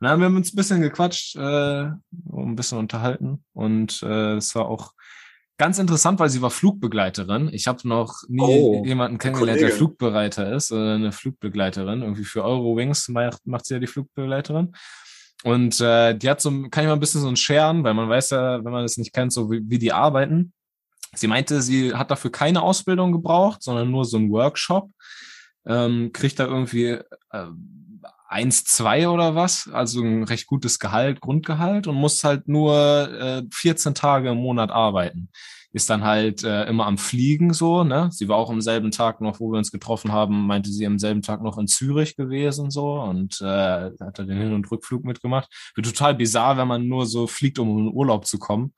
Und 0.00 0.06
dann 0.06 0.10
haben 0.10 0.20
wir 0.20 0.28
uns 0.28 0.52
ein 0.52 0.56
bisschen 0.56 0.80
gequatscht, 0.80 1.36
äh, 1.36 1.82
ein 1.82 2.56
bisschen 2.56 2.78
unterhalten 2.78 3.44
und 3.52 4.02
äh, 4.02 4.34
es 4.34 4.54
war 4.54 4.66
auch 4.66 4.92
ganz 5.58 5.78
interessant, 5.78 6.18
weil 6.18 6.28
sie 6.28 6.42
war 6.42 6.50
Flugbegleiterin. 6.50 7.48
Ich 7.52 7.68
habe 7.68 7.86
noch 7.86 8.22
nie 8.28 8.40
oh, 8.42 8.84
jemanden 8.84 9.18
kennengelernt, 9.18 9.60
der 9.60 9.70
Flugbereiter 9.70 10.52
ist, 10.52 10.72
oder 10.72 10.94
eine 10.94 11.12
Flugbegleiterin. 11.12 12.02
Irgendwie 12.02 12.24
für 12.24 12.42
Eurowings 12.42 13.08
macht, 13.08 13.46
macht 13.46 13.66
sie 13.66 13.74
ja 13.74 13.80
die 13.80 13.86
Flugbegleiterin. 13.86 14.72
Und 15.44 15.80
äh, 15.80 16.16
die 16.16 16.28
hat 16.28 16.40
so, 16.40 16.50
kann 16.50 16.82
ich 16.82 16.88
mal 16.88 16.94
ein 16.94 17.00
bisschen 17.00 17.20
so 17.20 17.28
ein 17.28 17.36
Scheren, 17.36 17.84
weil 17.84 17.94
man 17.94 18.08
weiß 18.08 18.30
ja, 18.30 18.64
wenn 18.64 18.72
man 18.72 18.82
das 18.82 18.96
nicht 18.96 19.12
kennt, 19.12 19.32
so 19.32 19.52
wie, 19.52 19.62
wie 19.64 19.78
die 19.78 19.92
arbeiten. 19.92 20.52
Sie 21.14 21.28
meinte, 21.28 21.62
sie 21.62 21.94
hat 21.94 22.10
dafür 22.10 22.32
keine 22.32 22.62
Ausbildung 22.62 23.12
gebraucht, 23.12 23.62
sondern 23.62 23.90
nur 23.90 24.04
so 24.04 24.16
einen 24.16 24.30
Workshop 24.30 24.90
ähm, 25.66 26.10
kriegt 26.12 26.38
da 26.38 26.46
irgendwie 26.46 26.98
äh, 27.30 27.46
1, 28.32 28.64
2 28.64 29.08
oder 29.08 29.34
was, 29.34 29.68
also 29.72 30.02
ein 30.02 30.24
recht 30.24 30.46
gutes 30.46 30.78
Gehalt, 30.78 31.20
Grundgehalt 31.20 31.86
und 31.86 31.96
muss 31.96 32.24
halt 32.24 32.48
nur 32.48 32.74
äh, 33.12 33.42
14 33.52 33.94
Tage 33.94 34.30
im 34.30 34.38
Monat 34.38 34.70
arbeiten. 34.70 35.28
Ist 35.74 35.88
dann 35.90 36.02
halt 36.04 36.42
äh, 36.44 36.64
immer 36.64 36.86
am 36.86 36.98
Fliegen 36.98 37.52
so, 37.52 37.84
ne? 37.84 38.08
Sie 38.10 38.28
war 38.28 38.36
auch 38.36 38.50
am 38.50 38.60
selben 38.60 38.90
Tag 38.90 39.20
noch, 39.20 39.40
wo 39.40 39.50
wir 39.52 39.58
uns 39.58 39.70
getroffen 39.70 40.12
haben, 40.12 40.46
meinte 40.46 40.70
sie 40.70 40.86
am 40.86 40.98
selben 40.98 41.22
Tag 41.22 41.42
noch 41.42 41.58
in 41.58 41.66
Zürich 41.66 42.16
gewesen 42.16 42.70
so 42.70 43.00
und 43.00 43.40
äh, 43.40 43.90
hat 44.00 44.18
da 44.18 44.24
den 44.24 44.38
Hin- 44.38 44.54
und 44.54 44.70
Rückflug 44.70 45.04
mitgemacht. 45.04 45.48
Wird 45.74 45.86
total 45.86 46.14
bizarr, 46.14 46.56
wenn 46.56 46.68
man 46.68 46.88
nur 46.88 47.06
so 47.06 47.26
fliegt, 47.26 47.58
um 47.58 47.86
in 47.86 47.92
Urlaub 47.92 48.26
zu 48.26 48.38
kommen 48.38 48.74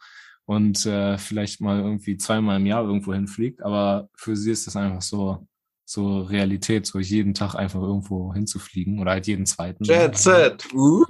und 0.46 0.84
äh, 0.86 1.18
vielleicht 1.18 1.60
mal 1.60 1.80
irgendwie 1.80 2.16
zweimal 2.16 2.58
im 2.60 2.66
Jahr 2.66 2.84
irgendwo 2.84 3.12
hinfliegt. 3.14 3.62
Aber 3.62 4.08
für 4.14 4.36
sie 4.36 4.52
ist 4.52 4.66
das 4.66 4.76
einfach 4.76 5.02
so, 5.02 5.46
so 5.86 6.22
Realität, 6.22 6.86
so 6.86 6.98
jeden 6.98 7.34
Tag 7.34 7.54
einfach 7.54 7.80
irgendwo 7.80 8.32
hinzufliegen 8.32 8.98
oder 9.00 9.12
halt 9.12 9.26
jeden 9.26 9.46
zweiten. 9.46 9.84
Jet 9.84 10.16
Set. 10.16 10.66
Uh. 10.72 11.04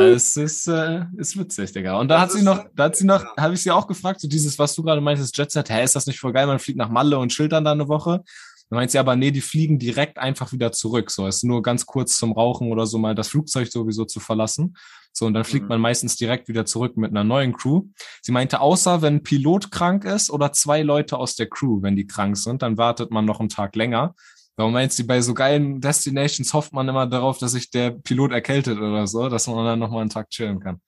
Es 0.00 0.36
ist, 0.36 0.68
äh, 0.68 1.04
ist 1.16 1.38
witzig, 1.38 1.72
Digga. 1.72 1.98
Und 1.98 2.08
da 2.08 2.14
Das 2.14 2.22
hat 2.22 2.32
sie 2.32 2.42
noch, 2.42 2.64
da 2.74 2.84
hat 2.84 2.96
sie 2.96 3.06
noch, 3.06 3.22
ja. 3.22 3.30
habe 3.38 3.54
ich 3.54 3.62
sie 3.62 3.70
auch 3.70 3.86
gefragt, 3.86 4.20
so 4.20 4.28
dieses, 4.28 4.58
was 4.58 4.74
du 4.74 4.82
gerade 4.82 5.00
meintest, 5.00 5.36
Jet 5.36 5.50
Set, 5.50 5.70
hä, 5.70 5.82
ist 5.84 5.96
das 5.96 6.06
nicht 6.06 6.20
voll 6.20 6.32
geil, 6.32 6.46
man 6.46 6.58
fliegt 6.58 6.78
nach 6.78 6.88
Malle 6.88 7.18
und 7.18 7.30
chillt 7.30 7.52
dann 7.52 7.64
da 7.64 7.72
eine 7.72 7.88
Woche? 7.88 8.22
Dann 8.70 8.78
meint 8.78 8.90
sie 8.90 8.98
aber, 8.98 9.14
nee, 9.16 9.30
die 9.30 9.40
fliegen 9.40 9.78
direkt 9.78 10.18
einfach 10.18 10.52
wieder 10.52 10.72
zurück. 10.72 11.10
So, 11.10 11.26
es 11.26 11.36
ist 11.36 11.44
nur 11.44 11.62
ganz 11.62 11.86
kurz 11.86 12.16
zum 12.16 12.32
Rauchen 12.32 12.72
oder 12.72 12.86
so 12.86 12.98
mal 12.98 13.14
das 13.14 13.28
Flugzeug 13.28 13.70
sowieso 13.70 14.04
zu 14.04 14.20
verlassen. 14.20 14.76
So, 15.12 15.26
und 15.26 15.34
dann 15.34 15.44
fliegt 15.44 15.64
Mhm. 15.64 15.68
man 15.68 15.80
meistens 15.80 16.16
direkt 16.16 16.48
wieder 16.48 16.64
zurück 16.66 16.96
mit 16.96 17.10
einer 17.10 17.22
neuen 17.22 17.52
Crew. 17.52 17.84
Sie 18.20 18.32
meinte, 18.32 18.60
außer 18.60 19.00
wenn 19.00 19.16
ein 19.16 19.22
Pilot 19.22 19.70
krank 19.70 20.04
ist 20.04 20.28
oder 20.30 20.52
zwei 20.52 20.82
Leute 20.82 21.18
aus 21.18 21.36
der 21.36 21.48
Crew, 21.48 21.82
wenn 21.82 21.94
die 21.94 22.06
krank 22.06 22.36
sind, 22.36 22.62
dann 22.62 22.78
wartet 22.78 23.10
man 23.12 23.24
noch 23.24 23.38
einen 23.38 23.48
Tag 23.48 23.76
länger. 23.76 24.14
Warum 24.56 24.72
meint 24.72 24.92
sie, 24.92 25.02
bei 25.04 25.20
so 25.20 25.34
geilen 25.34 25.80
Destinations 25.80 26.52
hofft 26.52 26.72
man 26.72 26.88
immer 26.88 27.06
darauf, 27.06 27.38
dass 27.38 27.52
sich 27.52 27.70
der 27.70 27.90
Pilot 27.90 28.32
erkältet 28.32 28.78
oder 28.78 29.06
so, 29.06 29.28
dass 29.28 29.46
man 29.46 29.64
dann 29.64 29.78
nochmal 29.78 30.00
einen 30.00 30.10
Tag 30.10 30.30
chillen 30.30 30.58
kann. 30.60 30.80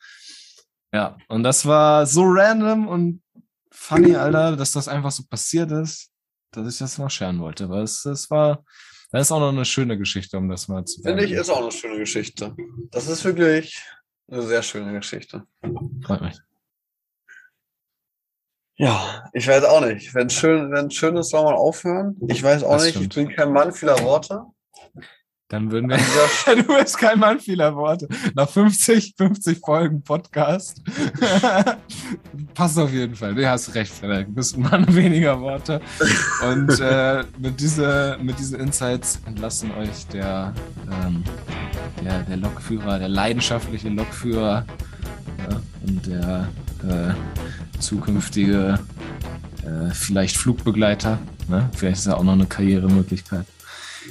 Ja, 0.93 1.17
und 1.29 1.43
das 1.43 1.67
war 1.67 2.07
so 2.07 2.23
random 2.25 2.89
und 2.89 3.23
funny, 3.71 4.15
Alter, 4.17 4.57
dass 4.57 4.73
das 4.73 4.89
einfach 4.89 5.11
so 5.11 5.25
passiert 5.29 5.71
ist, 5.71 6.11
dass 6.53 6.73
ich 6.73 6.79
das 6.79 6.99
noch 6.99 7.11
scheren 7.11 7.41
wollte. 7.41 7.69
Weil 7.69 7.83
es, 7.83 8.05
es 8.05 8.31
war, 8.31 8.65
das 9.13 9.23
ist 9.23 9.33
auch 9.33 9.41
noch 9.41 9.51
eine 9.51 9.65
schöne 9.65 9.97
Geschichte, 9.99 10.37
um 10.39 10.49
das 10.49 10.69
mal 10.69 10.85
zu 10.85 11.03
Finde 11.03 11.25
ich, 11.25 11.33
ist 11.33 11.51
auch 11.51 11.63
eine 11.63 11.73
schöne 11.73 11.99
Geschichte. 11.99 12.55
Das 12.91 13.09
ist 13.09 13.25
wirklich 13.25 13.83
eine 14.29 14.43
sehr 14.43 14.63
schöne 14.63 14.93
Geschichte. 14.93 15.45
Freut 16.05 16.21
mich. 16.23 16.39
Ja, 18.79 19.25
ich 19.33 19.49
weiß 19.49 19.65
auch 19.65 19.81
nicht. 19.87 20.15
Wenn 20.15 20.29
schön, 20.29 20.71
wenn 20.71 20.91
schön 20.91 21.17
ist, 21.17 21.31
soll 21.31 21.45
man 21.45 21.55
aufhören. 21.55 22.17
Ich 22.29 22.43
weiß 22.43 22.63
auch 22.63 22.73
Das 22.75 22.85
nicht. 22.85 22.97
stimmt. 22.97 23.17
Ich 23.17 23.27
bin 23.27 23.35
kein 23.35 23.53
Mann 23.53 23.73
vieler 23.73 23.99
Worte. 24.03 24.43
Dann 25.49 25.71
würden 25.71 25.89
wir. 25.89 25.97
dieser 26.47 26.57
du 26.57 26.77
bist 26.77 26.99
kein 26.99 27.21
Mann 27.21 27.39
vieler 27.39 27.75
Worte. 27.77 28.09
Nach 28.35 28.49
50, 28.49 29.15
50 29.17 29.61
Folgen 29.61 30.03
Podcast. 30.03 30.83
Passt 32.55 32.79
auf 32.79 32.93
jeden 32.93 33.15
Fall. 33.15 33.35
Du 33.35 33.49
hast 33.49 33.73
recht, 33.75 33.93
Frederik. 33.93 34.27
Du 34.27 34.35
bist 34.35 34.57
ein 34.57 34.63
Mann 34.63 34.93
weniger 34.95 35.41
Worte. 35.41 35.81
Und 36.51 36.81
äh, 36.81 37.23
mit, 37.39 37.61
diese, 37.61 38.19
mit 38.21 38.39
diesen 38.39 38.59
Insights 38.59 39.21
entlassen 39.27 39.71
euch 39.77 40.07
der, 40.09 40.53
ähm, 41.05 41.23
der, 42.03 42.23
der 42.25 42.37
Lokführer, 42.39 42.99
der 42.99 43.09
leidenschaftliche 43.09 43.89
Lokführer 43.89 44.67
ja, 45.39 45.61
und 45.87 46.07
der 46.07 46.49
äh, 46.83 47.81
zukünftige 47.81 48.81
äh, 49.63 49.91
vielleicht 49.93 50.39
Flugbegleiter. 50.39 51.19
Ne? 51.49 51.71
Vielleicht 51.73 51.99
ist 51.99 52.07
ja 52.07 52.17
auch 52.17 52.25
noch 52.25 52.33
eine 52.33 52.47
Karrieremöglichkeit. 52.47 53.47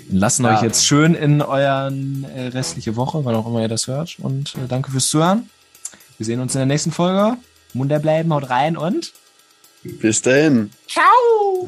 Lassen 0.10 0.46
Ja. 0.46 0.56
euch 0.58 0.62
jetzt 0.64 0.86
schön 0.86 1.16
in 1.16 1.42
euren 1.42 2.24
äh, 2.36 2.48
restliche 2.48 2.96
Woche, 2.96 3.24
wann 3.26 3.36
auch 3.36 3.48
immer 3.48 3.62
ihr 3.62 3.68
das 3.68 3.88
hört. 3.88 4.18
Und 4.20 4.56
äh, 4.56 4.68
danke 4.68 4.92
fürs 4.92 5.10
Zuhören. 5.10 5.50
Wir 6.18 6.26
sehen 6.26 6.40
uns 6.40 6.56
in 6.56 6.60
der 6.60 6.66
nächsten 6.68 6.92
Folge. 6.92 7.38
Munter 7.74 8.00
bleiben, 8.00 8.34
haut 8.34 8.50
rein 8.50 8.78
und 8.78 9.12
Bis 9.84 10.22
dahin. 10.22 10.72
ciao! 10.88 11.68